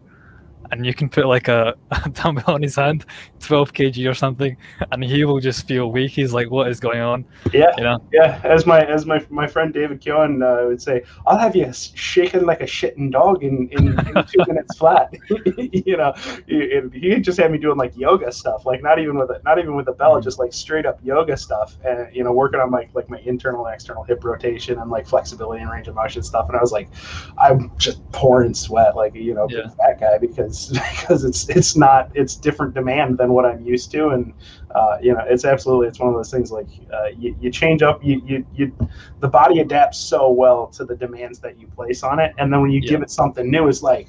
and 0.73 0.85
you 0.85 0.93
can 0.93 1.09
put 1.09 1.25
like 1.25 1.47
a, 1.47 1.75
a 2.05 2.09
dumbbell 2.09 2.55
on 2.55 2.61
his 2.61 2.75
hand, 2.75 3.05
12 3.39 3.73
kg 3.73 4.09
or 4.09 4.13
something, 4.13 4.57
and 4.91 5.03
he 5.03 5.23
will 5.25 5.39
just 5.39 5.67
feel 5.67 5.91
weak. 5.91 6.11
He's 6.11 6.33
like, 6.33 6.49
what 6.51 6.67
is 6.67 6.79
going 6.79 6.99
on? 6.99 7.25
yeah, 7.53 7.71
You 7.77 7.83
know? 7.83 8.03
yeah. 8.11 8.41
As 8.43 8.65
my, 8.65 8.81
as 8.85 9.05
my, 9.05 9.25
my 9.29 9.47
friend 9.47 9.73
David 9.73 10.01
Keown 10.01 10.41
uh, 10.41 10.65
would 10.67 10.81
say, 10.81 11.03
I'll 11.27 11.37
have 11.37 11.55
you 11.55 11.71
shaking 11.73 12.45
like 12.45 12.61
a 12.61 12.65
shitting 12.65 13.11
dog 13.11 13.43
in, 13.43 13.69
in, 13.71 13.87
in 13.87 14.13
two 14.31 14.43
minutes 14.47 14.77
flat. 14.77 15.13
you 15.57 15.97
know, 15.97 16.13
he, 16.47 16.81
he 16.93 17.19
just 17.19 17.39
had 17.39 17.51
me 17.51 17.57
doing 17.57 17.77
like 17.77 17.95
yoga 17.95 18.31
stuff, 18.31 18.65
like 18.65 18.81
not 18.81 18.99
even 18.99 19.17
with 19.17 19.31
it, 19.31 19.43
not 19.43 19.59
even 19.59 19.75
with 19.75 19.87
a 19.87 19.93
bell, 19.93 20.13
Mhm. 20.13 20.23
just 20.23 20.39
like 20.39 20.53
straight 20.53 20.85
up 20.85 20.99
yoga 21.03 21.35
stuff, 21.37 21.75
and 21.85 22.07
you 22.15 22.23
know, 22.23 22.31
working 22.31 22.59
on 22.59 22.69
my 22.69 22.87
like 22.93 23.09
my 23.09 23.19
internal 23.25 23.65
and 23.65 23.73
external 23.73 24.03
hip 24.03 24.23
rotation 24.23 24.79
and 24.79 24.91
like 24.91 25.07
flexibility 25.07 25.61
and 25.61 25.71
range 25.71 25.87
of 25.87 25.95
motion 25.95 26.21
stuff. 26.23 26.47
And 26.49 26.57
I 26.57 26.61
was 26.61 26.71
like, 26.71 26.89
I'm 27.37 27.71
just 27.77 28.03
pouring 28.11 28.53
sweat, 28.53 28.95
like 28.95 29.15
you 29.15 29.33
know, 29.33 29.47
Yeah. 29.49 29.67
fat 29.69 29.99
guy, 29.99 30.17
because 30.19 30.62
because 30.99 31.23
it's 31.23 31.49
it's 31.49 31.75
not 31.75 32.11
it's 32.13 32.35
different 32.35 32.73
demand 32.73 33.17
than 33.17 33.33
what 33.33 33.45
I'm 33.45 33.61
used 33.65 33.91
to, 33.91 34.09
and 34.09 34.33
uh, 34.75 34.97
you 35.01 35.13
know, 35.13 35.23
it's 35.27 35.45
absolutely 35.45 35.87
it's 35.87 35.99
one 35.99 36.09
of 36.09 36.15
those 36.15 36.31
things 36.31 36.51
like 36.51 36.67
uh, 36.93 37.07
you, 37.17 37.35
you 37.39 37.51
change 37.51 37.81
up, 37.81 38.03
you, 38.03 38.21
you 38.25 38.45
you 38.53 38.89
the 39.19 39.27
body 39.27 39.59
adapts 39.59 39.97
so 39.97 40.31
well 40.31 40.67
to 40.67 40.85
the 40.85 40.95
demands 40.95 41.39
that 41.39 41.59
you 41.59 41.67
place 41.67 42.03
on 42.03 42.19
it, 42.19 42.33
and 42.37 42.51
then 42.51 42.61
when 42.61 42.71
you 42.71 42.81
Yeah. 42.81 42.91
give 42.91 43.01
it 43.01 43.09
something 43.11 43.49
new, 43.49 43.67
it's 43.67 43.81
like 43.83 44.07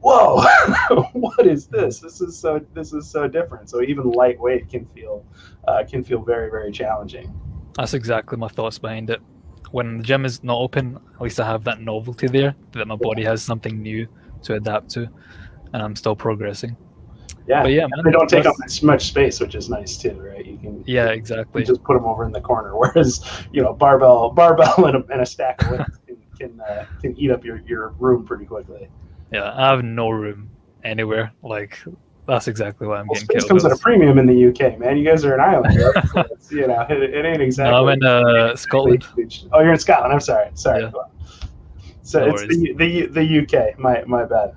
whoa 0.00 0.42
what 1.14 1.46
is 1.46 1.66
this? 1.66 2.00
This 2.00 2.20
is 2.20 2.38
so 2.38 2.60
this 2.74 2.92
is 2.92 3.08
so 3.08 3.26
different. 3.26 3.68
So 3.68 3.82
even 3.82 4.10
lightweight 4.10 4.68
can 4.68 4.86
feel 4.86 5.24
uh, 5.66 5.84
can 5.88 6.04
feel 6.04 6.22
very 6.22 6.50
very 6.50 6.70
challenging. 6.70 7.32
That's 7.76 7.94
exactly 7.94 8.38
my 8.38 8.48
thoughts 8.48 8.78
behind 8.78 9.10
it. 9.10 9.20
When 9.72 9.98
the 9.98 10.04
gym 10.04 10.24
is 10.24 10.42
not 10.44 10.58
open, 10.58 10.96
at 10.96 11.20
least 11.20 11.40
I 11.40 11.46
have 11.46 11.64
that 11.64 11.80
novelty 11.80 12.28
there 12.28 12.56
that 12.72 12.86
my 12.86 12.96
body 12.96 13.24
has 13.24 13.42
something 13.42 13.82
new 13.82 14.06
to 14.42 14.54
adapt 14.54 14.90
to, 14.92 15.10
and 15.72 15.82
I'm 15.82 15.96
still 15.96 16.16
progressing. 16.16 16.76
yeah, 17.46 17.62
But 17.62 17.72
yeah, 17.72 17.86
man, 17.88 18.04
they 18.04 18.10
don't 18.10 18.28
take 18.28 18.46
up 18.46 18.56
as 18.64 18.82
much 18.82 19.06
space 19.08 19.40
which 19.40 19.54
is 19.54 19.68
nice 19.68 19.96
too 19.96 20.12
right 20.20 20.44
you 20.44 20.58
can 20.58 20.82
Yeah, 20.86 21.06
you 21.06 21.12
exactly. 21.12 21.64
just 21.64 21.82
put 21.84 21.94
them 21.94 22.04
over 22.04 22.24
in 22.24 22.32
the 22.32 22.40
corner 22.40 22.76
whereas 22.76 23.20
you 23.52 23.62
know 23.62 23.72
barbell 23.72 24.30
barbell 24.34 24.86
and 24.86 24.96
a, 24.96 25.12
and 25.12 25.20
a 25.22 25.26
stack 25.26 25.62
of 25.62 25.70
weights 25.70 25.98
can 26.06 26.16
can, 26.38 26.60
uh, 26.60 26.84
can 27.00 27.16
eat 27.18 27.30
up 27.30 27.44
your, 27.44 27.60
your 27.66 27.88
room 27.98 28.24
pretty 28.26 28.44
quickly 28.44 28.88
Yeah, 29.32 29.52
I 29.54 29.70
have 29.70 29.82
no 29.82 30.10
room 30.10 30.50
anywhere. 30.84 31.32
Like 31.42 31.78
that's 32.26 32.48
exactly 32.48 32.86
why 32.86 32.98
I'm 32.98 33.06
well, 33.06 33.14
getting 33.14 33.28
space 33.40 33.44
comes 33.44 33.64
at 33.64 33.72
a 33.72 33.76
premium 33.76 34.18
in 34.18 34.26
the 34.26 34.48
UK 34.48 34.78
man 34.78 34.96
you 34.96 35.04
guys 35.04 35.24
are 35.24 35.34
an 35.34 35.40
island 35.40 35.76
right? 35.78 36.26
so 36.40 36.54
you 36.56 36.66
know 36.66 36.84
it, 36.90 37.02
it 37.14 37.24
ain't 37.24 37.40
exactly 37.40 37.72
No, 37.72 37.88
I'm 37.88 37.98
in 38.00 38.04
uh, 38.04 38.56
Scotland. 38.56 39.04
Oh, 39.52 39.60
you're 39.60 39.72
in 39.72 39.78
Scotland. 39.78 40.12
I'm 40.12 40.20
sorry. 40.20 40.50
Sorry. 40.54 40.82
Yeah. 40.82 40.90
So 42.02 42.24
No 42.24 42.34
it's 42.34 42.42
the, 42.42 42.72
the 42.76 43.06
the 43.06 43.38
UK. 43.42 43.78
My 43.78 44.02
my 44.04 44.24
bad. 44.24 44.52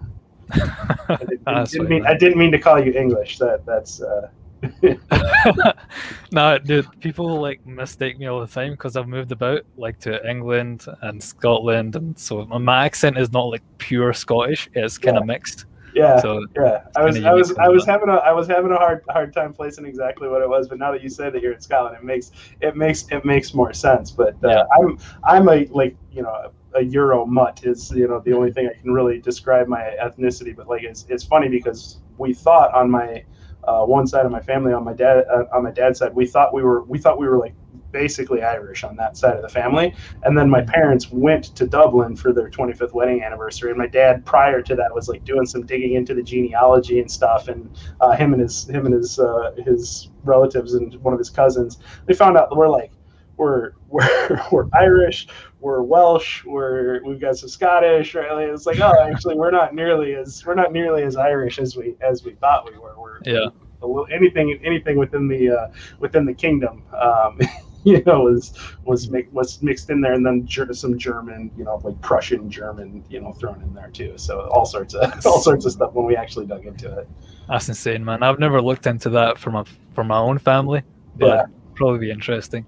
I 0.51 1.17
didn't, 1.19 1.71
didn't 1.71 1.89
mean. 1.89 2.05
I 2.05 2.17
didn't 2.17 2.37
mean 2.37 2.51
to 2.51 2.59
call 2.59 2.83
you 2.83 2.93
English. 2.93 3.37
That 3.39 3.65
that's. 3.65 4.01
Uh, 4.01 4.29
no, 6.31 6.57
dude, 6.57 6.87
people 6.99 7.39
like 7.39 7.65
mistake 7.65 8.19
me 8.19 8.25
all 8.25 8.41
the 8.41 8.47
time 8.47 8.71
because 8.71 8.97
I've 8.97 9.07
moved 9.07 9.31
about, 9.31 9.61
like 9.77 9.99
to 10.01 10.29
England 10.29 10.85
and 11.01 11.23
Scotland, 11.23 11.95
and 11.95 12.17
so 12.19 12.45
my 12.45 12.85
accent 12.85 13.17
is 13.17 13.31
not 13.31 13.43
like 13.43 13.61
pure 13.77 14.11
Scottish; 14.11 14.69
it's 14.73 14.97
kind 14.97 15.17
of 15.17 15.25
mixed. 15.25 15.65
Yeah, 15.93 16.19
so 16.19 16.45
yeah. 16.55 16.83
I 16.95 17.03
was 17.03 17.23
I 17.23 17.33
was 17.33 17.57
I 17.57 17.67
was 17.67 17.85
having 17.85 18.09
a 18.09 18.15
I 18.15 18.31
was 18.31 18.47
having 18.47 18.71
a 18.71 18.77
hard 18.77 19.03
hard 19.09 19.33
time 19.33 19.53
placing 19.53 19.85
exactly 19.85 20.27
what 20.27 20.41
it 20.41 20.49
was, 20.49 20.67
but 20.67 20.77
now 20.77 20.91
that 20.91 21.01
you 21.01 21.09
say 21.09 21.29
that 21.29 21.41
you're 21.41 21.53
in 21.53 21.61
Scotland, 21.61 21.97
it 21.97 22.03
makes 22.03 22.31
it 22.61 22.75
makes 22.75 23.07
it 23.09 23.25
makes 23.25 23.53
more 23.53 23.73
sense. 23.73 24.11
But 24.11 24.35
uh, 24.43 24.49
yeah. 24.49 24.63
I'm 24.77 24.99
I'm 25.23 25.49
a 25.49 25.65
like 25.71 25.95
you 26.11 26.21
know 26.21 26.51
a 26.79 26.83
Euro 26.83 27.25
mutt 27.25 27.61
is 27.63 27.91
you 27.91 28.07
know 28.07 28.19
the 28.19 28.33
only 28.33 28.51
thing 28.51 28.67
I 28.67 28.79
can 28.79 28.91
really 28.91 29.19
describe 29.19 29.67
my 29.67 29.95
ethnicity. 30.01 30.55
But 30.55 30.67
like 30.67 30.83
it's 30.83 31.05
it's 31.09 31.23
funny 31.23 31.49
because 31.49 31.99
we 32.17 32.33
thought 32.33 32.73
on 32.73 32.89
my 32.89 33.23
uh, 33.65 33.85
one 33.85 34.07
side 34.07 34.25
of 34.25 34.31
my 34.31 34.41
family 34.41 34.73
on 34.73 34.83
my 34.83 34.93
dad 34.93 35.25
uh, 35.31 35.43
on 35.53 35.63
my 35.63 35.71
dad's 35.71 35.99
side 35.99 36.15
we 36.15 36.25
thought 36.25 36.53
we 36.53 36.63
were 36.63 36.83
we 36.83 36.97
thought 36.97 37.19
we 37.19 37.27
were 37.27 37.37
like 37.37 37.53
basically 37.91 38.43
Irish 38.43 38.83
on 38.83 38.95
that 38.97 39.17
side 39.17 39.35
of 39.35 39.41
the 39.41 39.49
family. 39.49 39.95
And 40.23 40.37
then 40.37 40.49
my 40.49 40.61
parents 40.61 41.11
went 41.11 41.55
to 41.55 41.67
Dublin 41.67 42.15
for 42.15 42.33
their 42.33 42.49
25th 42.49 42.93
wedding 42.93 43.23
anniversary. 43.23 43.71
And 43.71 43.79
my 43.79 43.87
dad, 43.87 44.25
prior 44.25 44.61
to 44.61 44.75
that, 44.75 44.93
was 44.93 45.07
like 45.07 45.23
doing 45.23 45.45
some 45.45 45.65
digging 45.65 45.93
into 45.93 46.13
the 46.13 46.23
genealogy 46.23 46.99
and 46.99 47.09
stuff. 47.09 47.47
And 47.47 47.69
uh, 48.01 48.11
him 48.11 48.33
and 48.33 48.41
his 48.41 48.67
him 48.67 48.85
and 48.85 48.93
his 48.93 49.19
uh, 49.19 49.51
his 49.65 50.09
relatives 50.23 50.73
and 50.73 50.93
one 50.95 51.13
of 51.13 51.19
his 51.19 51.29
cousins, 51.29 51.79
they 52.05 52.13
found 52.13 52.37
out 52.37 52.55
we're 52.55 52.69
like 52.69 52.91
we're 53.37 53.71
we're, 53.87 54.45
we're 54.51 54.67
Irish, 54.73 55.27
we're 55.59 55.81
Welsh, 55.81 56.43
we're 56.45 57.03
we've 57.03 57.19
got 57.19 57.37
some 57.37 57.49
Scottish. 57.49 58.15
Right? 58.15 58.31
Like, 58.31 58.47
it's 58.47 58.65
like 58.65 58.79
oh, 58.79 58.93
actually, 59.11 59.35
we're 59.35 59.51
not 59.51 59.73
nearly 59.73 60.15
as 60.15 60.45
we're 60.45 60.55
not 60.55 60.71
nearly 60.71 61.03
as 61.03 61.15
Irish 61.15 61.59
as 61.59 61.75
we 61.75 61.95
as 62.01 62.23
we 62.23 62.33
thought 62.33 62.71
we 62.71 62.77
were. 62.77 62.95
We're 62.97 63.19
yeah. 63.25 63.47
Little, 63.81 64.07
anything 64.11 64.59
anything 64.63 64.97
within 64.97 65.27
the 65.27 65.49
uh, 65.51 65.67
within 65.99 66.25
the 66.25 66.33
kingdom 66.33 66.83
um, 66.93 67.39
you 67.83 68.03
know, 68.05 68.21
was 68.21 68.53
was 68.83 69.09
mi- 69.09 69.27
was 69.31 69.61
mixed 69.61 69.89
in 69.89 70.01
there, 70.01 70.13
and 70.13 70.25
then 70.25 70.45
ger- 70.45 70.71
some 70.73 70.97
German, 70.97 71.51
you 71.57 71.63
know, 71.63 71.79
like 71.83 71.99
Prussian 72.01 72.49
German, 72.49 73.03
you 73.09 73.21
know, 73.21 73.31
thrown 73.33 73.61
in 73.61 73.73
there 73.73 73.89
too. 73.89 74.13
So 74.17 74.41
all 74.51 74.65
sorts 74.65 74.93
of 74.93 75.11
all 75.25 75.39
sorts 75.39 75.65
of 75.65 75.71
stuff 75.71 75.93
when 75.93 76.05
we 76.05 76.15
actually 76.15 76.45
dug 76.45 76.65
into 76.65 76.97
it. 76.99 77.07
That's 77.47 77.67
insane, 77.69 78.03
man. 78.03 78.21
I've 78.21 78.39
never 78.39 78.61
looked 78.61 78.85
into 78.87 79.09
that 79.11 79.37
from 79.37 79.55
a 79.55 79.65
from 79.93 80.07
my 80.07 80.17
own 80.17 80.37
family, 80.39 80.83
but 81.15 81.27
yeah. 81.27 81.45
probably 81.75 81.99
be 81.99 82.11
interesting. 82.11 82.65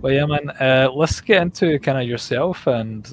But 0.00 0.12
yeah, 0.12 0.26
man, 0.26 0.50
uh, 0.60 0.90
let's 0.94 1.20
get 1.20 1.42
into 1.42 1.78
kind 1.80 1.98
of 1.98 2.06
yourself 2.06 2.66
and 2.66 3.10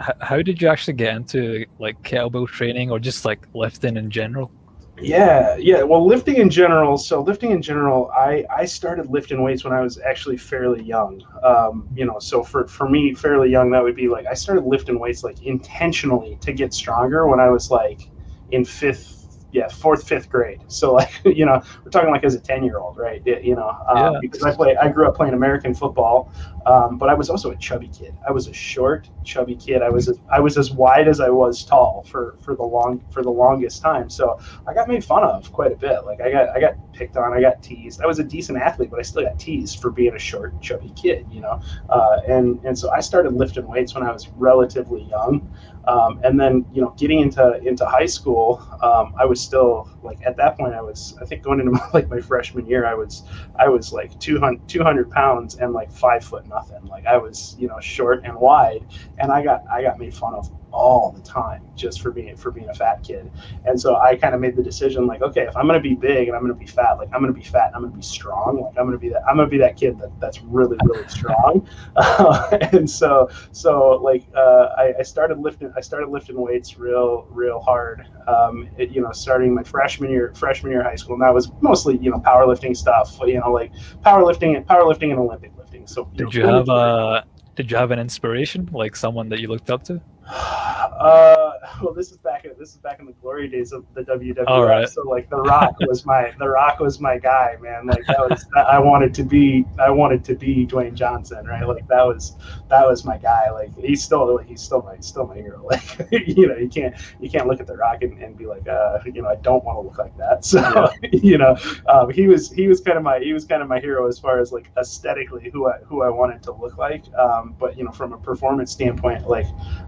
h- 0.00 0.14
how 0.20 0.42
did 0.42 0.62
you 0.62 0.68
actually 0.68 0.94
get 0.94 1.16
into 1.16 1.64
like 1.78 2.00
kettlebell 2.02 2.46
training 2.46 2.90
or 2.90 2.98
just 2.98 3.24
like 3.24 3.46
lifting 3.54 3.96
in 3.96 4.10
general? 4.10 4.52
Yeah, 5.00 5.56
yeah. 5.56 5.82
Well, 5.82 6.04
lifting 6.06 6.36
in 6.36 6.50
general. 6.50 6.98
So 6.98 7.22
lifting 7.22 7.52
in 7.52 7.62
general, 7.62 8.10
I 8.16 8.44
I 8.50 8.64
started 8.64 9.08
lifting 9.10 9.42
weights 9.42 9.64
when 9.64 9.72
I 9.72 9.80
was 9.80 9.98
actually 9.98 10.36
fairly 10.36 10.82
young. 10.82 11.22
Um, 11.44 11.88
you 11.94 12.04
know, 12.04 12.18
so 12.18 12.42
for 12.42 12.66
for 12.66 12.88
me, 12.88 13.14
fairly 13.14 13.48
young, 13.50 13.70
that 13.70 13.82
would 13.82 13.94
be 13.94 14.08
like 14.08 14.26
I 14.26 14.34
started 14.34 14.64
lifting 14.64 14.98
weights 14.98 15.22
like 15.22 15.42
intentionally 15.42 16.36
to 16.40 16.52
get 16.52 16.74
stronger 16.74 17.28
when 17.28 17.38
I 17.38 17.48
was 17.48 17.70
like 17.70 18.10
in 18.50 18.64
fifth 18.64 19.17
yeah, 19.50 19.68
fourth, 19.68 20.06
fifth 20.06 20.28
grade. 20.28 20.62
So 20.68 20.92
like, 20.94 21.10
you 21.24 21.46
know, 21.46 21.62
we're 21.84 21.90
talking 21.90 22.10
like 22.10 22.24
as 22.24 22.34
a 22.34 22.40
10 22.40 22.64
year 22.64 22.78
old, 22.78 22.98
right? 22.98 23.22
You 23.26 23.56
know, 23.56 23.76
um, 23.88 24.14
yeah. 24.14 24.18
because 24.20 24.42
I 24.42 24.54
play, 24.54 24.76
I 24.76 24.88
grew 24.88 25.08
up 25.08 25.16
playing 25.16 25.34
American 25.34 25.74
football, 25.74 26.32
um, 26.66 26.98
but 26.98 27.08
I 27.08 27.14
was 27.14 27.30
also 27.30 27.50
a 27.50 27.56
chubby 27.56 27.88
kid. 27.88 28.14
I 28.26 28.32
was 28.32 28.46
a 28.46 28.52
short, 28.52 29.08
chubby 29.24 29.56
kid. 29.56 29.80
I 29.80 29.88
was, 29.88 30.08
as, 30.08 30.20
I 30.30 30.40
was 30.40 30.58
as 30.58 30.70
wide 30.70 31.08
as 31.08 31.20
I 31.20 31.30
was 31.30 31.64
tall 31.64 32.04
for, 32.08 32.36
for 32.40 32.54
the 32.54 32.62
long, 32.62 33.02
for 33.10 33.22
the 33.22 33.30
longest 33.30 33.80
time. 33.80 34.10
So 34.10 34.38
I 34.66 34.74
got 34.74 34.86
made 34.88 35.04
fun 35.04 35.24
of 35.24 35.50
quite 35.52 35.72
a 35.72 35.76
bit. 35.76 36.04
Like 36.04 36.20
I 36.20 36.30
got, 36.30 36.50
I 36.50 36.60
got 36.60 36.74
picked 36.92 37.16
on, 37.16 37.32
I 37.32 37.40
got 37.40 37.62
teased. 37.62 38.02
I 38.02 38.06
was 38.06 38.18
a 38.18 38.24
decent 38.24 38.58
athlete, 38.58 38.90
but 38.90 38.98
I 38.98 39.02
still 39.02 39.22
got 39.22 39.38
teased 39.38 39.80
for 39.80 39.90
being 39.90 40.14
a 40.14 40.18
short, 40.18 40.60
chubby 40.60 40.92
kid, 40.94 41.26
you 41.30 41.40
know? 41.40 41.60
Uh, 41.88 42.20
and, 42.28 42.62
and 42.64 42.78
so 42.78 42.90
I 42.90 43.00
started 43.00 43.32
lifting 43.32 43.66
weights 43.66 43.94
when 43.94 44.02
I 44.02 44.12
was 44.12 44.28
relatively 44.36 45.04
young. 45.04 45.48
Um, 45.86 46.20
and 46.22 46.38
then, 46.38 46.66
you 46.74 46.82
know, 46.82 46.94
getting 46.98 47.20
into, 47.20 47.58
into 47.66 47.86
high 47.86 48.06
school, 48.06 48.62
um, 48.82 49.14
I 49.18 49.24
was 49.24 49.40
still 49.48 49.88
like, 50.02 50.20
at 50.26 50.36
that 50.36 50.56
point 50.56 50.74
I 50.74 50.82
was, 50.82 51.14
I 51.20 51.24
think 51.24 51.42
going 51.42 51.60
into 51.60 51.72
my, 51.78 51.86
like 51.94 52.10
my 52.10 52.20
freshman 52.20 52.66
year, 52.66 52.86
I 52.86 52.94
was, 52.94 53.24
I 53.56 53.68
was 53.68 53.92
like 53.92 54.18
200, 54.18 54.68
200 54.68 55.10
pounds 55.10 55.56
and 55.56 55.72
like 55.72 55.90
five 55.90 56.22
foot 56.24 56.46
nothing. 56.46 56.86
Like 56.86 57.06
I 57.06 57.16
was, 57.16 57.54
you 57.58 57.68
know, 57.68 57.80
short 57.80 58.22
and 58.24 58.36
wide 58.36 58.86
and 59.18 59.32
I 59.32 59.42
got, 59.42 59.64
I 59.72 59.82
got 59.82 59.98
made 59.98 60.14
fun 60.14 60.34
of 60.34 60.50
all 60.72 61.12
the 61.12 61.22
time 61.22 61.62
just 61.74 62.00
for 62.00 62.10
being 62.10 62.36
for 62.36 62.50
being 62.50 62.68
a 62.68 62.74
fat 62.74 63.02
kid. 63.02 63.30
And 63.64 63.80
so 63.80 63.96
I 63.96 64.16
kind 64.16 64.34
of 64.34 64.40
made 64.40 64.56
the 64.56 64.62
decision 64.62 65.06
like, 65.06 65.22
okay, 65.22 65.42
if 65.42 65.56
I'm 65.56 65.66
gonna 65.66 65.80
be 65.80 65.94
big 65.94 66.28
and 66.28 66.36
I'm 66.36 66.42
gonna 66.42 66.54
be 66.54 66.66
fat, 66.66 66.94
like 66.98 67.08
I'm 67.12 67.20
gonna 67.20 67.32
be 67.32 67.42
fat 67.42 67.68
and 67.68 67.76
I'm 67.76 67.82
gonna 67.82 67.96
be 67.96 68.02
strong. 68.02 68.60
Like 68.60 68.74
I'm 68.78 68.86
gonna 68.86 68.98
be 68.98 69.08
that 69.10 69.22
I'm 69.28 69.36
gonna 69.36 69.48
be 69.48 69.58
that 69.58 69.76
kid 69.76 69.98
that, 69.98 70.10
that's 70.20 70.42
really 70.42 70.76
really 70.84 71.08
strong. 71.08 71.66
Uh, 72.18 72.58
and 72.72 72.88
so 72.88 73.28
so 73.52 74.00
like 74.02 74.24
uh, 74.34 74.68
I, 74.76 74.94
I, 75.00 75.02
started 75.02 75.38
lifting 75.38 75.72
I 75.76 75.80
started 75.80 76.08
lifting 76.08 76.40
weights 76.40 76.78
real 76.78 77.26
real 77.30 77.60
hard. 77.60 78.06
Um, 78.26 78.68
it, 78.76 78.90
you 78.90 79.00
know, 79.00 79.12
starting 79.12 79.54
my 79.54 79.62
freshman 79.62 80.10
year 80.10 80.32
freshman 80.34 80.72
year 80.72 80.80
of 80.80 80.86
high 80.86 80.96
school, 80.96 81.14
and 81.14 81.22
that 81.22 81.34
was 81.34 81.50
mostly 81.60 81.96
you 81.98 82.10
know 82.10 82.18
powerlifting 82.18 82.76
stuff. 82.76 83.18
You 83.24 83.40
know, 83.40 83.52
like 83.52 83.72
powerlifting 84.04 84.56
and 84.56 84.66
powerlifting 84.66 85.10
and 85.10 85.18
Olympic 85.18 85.52
lifting. 85.56 85.86
So 85.86 86.10
did 86.14 86.34
you, 86.34 86.42
know, 86.42 86.48
you 86.48 86.54
have 86.54 86.68
a 86.68 87.24
did 87.58 87.72
you 87.72 87.76
have 87.76 87.90
an 87.90 87.98
inspiration 87.98 88.68
like 88.72 88.94
someone 88.94 89.28
that 89.30 89.40
you 89.40 89.48
looked 89.48 89.68
up 89.68 89.82
to? 89.84 90.00
Uh, 90.28 91.52
well, 91.82 91.94
this 91.94 92.10
is 92.10 92.16
back 92.18 92.44
in 92.44 92.52
this 92.58 92.70
is 92.70 92.76
back 92.76 92.98
in 93.00 93.06
the 93.06 93.12
glory 93.12 93.48
days 93.48 93.72
of 93.72 93.84
the 93.94 94.02
WWF. 94.02 94.46
Right. 94.46 94.88
So 94.88 95.02
like 95.02 95.30
The 95.30 95.40
Rock 95.40 95.76
was 95.80 96.04
my 96.04 96.32
The 96.38 96.48
Rock 96.48 96.80
was 96.80 97.00
my 97.00 97.18
guy, 97.18 97.56
man. 97.60 97.86
Like 97.86 98.04
that 98.06 98.28
was 98.28 98.46
I 98.56 98.78
wanted 98.78 99.14
to 99.14 99.22
be 99.22 99.64
I 99.78 99.90
wanted 99.90 100.24
to 100.24 100.34
be 100.34 100.66
Dwayne 100.66 100.94
Johnson, 100.94 101.46
right? 101.46 101.66
Like 101.66 101.86
that 101.88 102.04
was 102.06 102.36
that 102.68 102.86
was 102.86 103.04
my 103.04 103.16
guy. 103.16 103.50
Like 103.50 103.76
he's 103.78 104.02
still 104.02 104.38
he's 104.38 104.60
still 104.60 104.82
my 104.82 104.98
still 105.00 105.26
my 105.26 105.36
hero. 105.36 105.58
Like 105.68 106.10
you 106.10 106.48
know 106.48 106.56
you 106.56 106.68
can't 106.68 106.94
you 107.20 107.28
can't 107.28 107.46
look 107.46 107.60
at 107.60 107.66
The 107.66 107.76
Rock 107.76 108.02
and, 108.02 108.20
and 108.22 108.36
be 108.36 108.46
like 108.46 108.66
uh 108.68 108.98
you 109.04 109.22
know 109.22 109.28
I 109.28 109.36
don't 109.36 109.62
want 109.64 109.76
to 109.76 109.82
look 109.82 109.98
like 109.98 110.16
that. 110.18 110.44
So 110.48 110.60
yeah. 110.60 110.90
you 111.12 111.36
know 111.36 111.56
um, 111.88 112.10
he 112.10 112.26
was 112.26 112.50
he 112.50 112.68
was 112.68 112.80
kind 112.80 112.96
of 112.96 113.04
my 113.04 113.18
he 113.18 113.32
was 113.32 113.44
kind 113.44 113.62
of 113.62 113.68
my 113.68 113.80
hero 113.80 114.08
as 114.08 114.18
far 114.18 114.40
as 114.40 114.50
like 114.50 114.70
aesthetically 114.78 115.50
who 115.50 115.68
I 115.68 115.78
who 115.84 116.02
I 116.02 116.08
wanted 116.08 116.42
to 116.44 116.52
look 116.52 116.78
like. 116.78 117.04
Um, 117.14 117.54
but 117.58 117.76
you 117.76 117.84
know 117.84 117.90
from 117.92 118.12
a 118.12 118.18
performance 118.18 118.72
standpoint, 118.72 119.28
like 119.28 119.46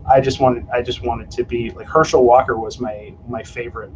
I 0.08 0.20
just 0.20 0.29
just 0.30 0.40
wanted 0.40 0.68
I 0.72 0.80
just 0.80 1.02
wanted 1.02 1.30
to 1.32 1.44
be 1.44 1.70
like 1.70 1.88
Herschel 1.88 2.24
Walker 2.24 2.56
was 2.56 2.78
my 2.78 3.12
my 3.28 3.42
favorite 3.42 3.90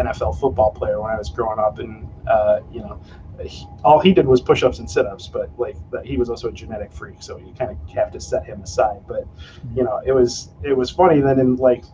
NFL 0.00 0.38
football 0.40 0.72
player 0.72 1.00
when 1.00 1.12
I 1.12 1.16
was 1.16 1.30
growing 1.30 1.60
up, 1.60 1.78
and 1.78 2.08
uh, 2.26 2.58
you 2.72 2.80
know, 2.80 3.00
he, 3.40 3.66
all 3.84 4.00
he 4.00 4.12
did 4.12 4.26
was 4.26 4.40
push-ups 4.40 4.80
and 4.80 4.90
sit-ups, 4.90 5.28
but 5.28 5.48
like 5.58 5.76
he 6.04 6.16
was 6.16 6.28
also 6.28 6.48
a 6.48 6.52
genetic 6.52 6.92
freak, 6.92 7.22
so 7.22 7.38
you 7.38 7.54
kind 7.56 7.70
of 7.70 7.94
have 7.94 8.10
to 8.12 8.20
set 8.20 8.44
him 8.44 8.62
aside. 8.62 9.00
But 9.06 9.28
you 9.76 9.84
know, 9.84 10.00
it 10.04 10.12
was 10.12 10.50
it 10.64 10.76
was 10.76 10.90
funny 10.90 11.20
then, 11.20 11.38
in 11.38 11.54
like 11.54 11.84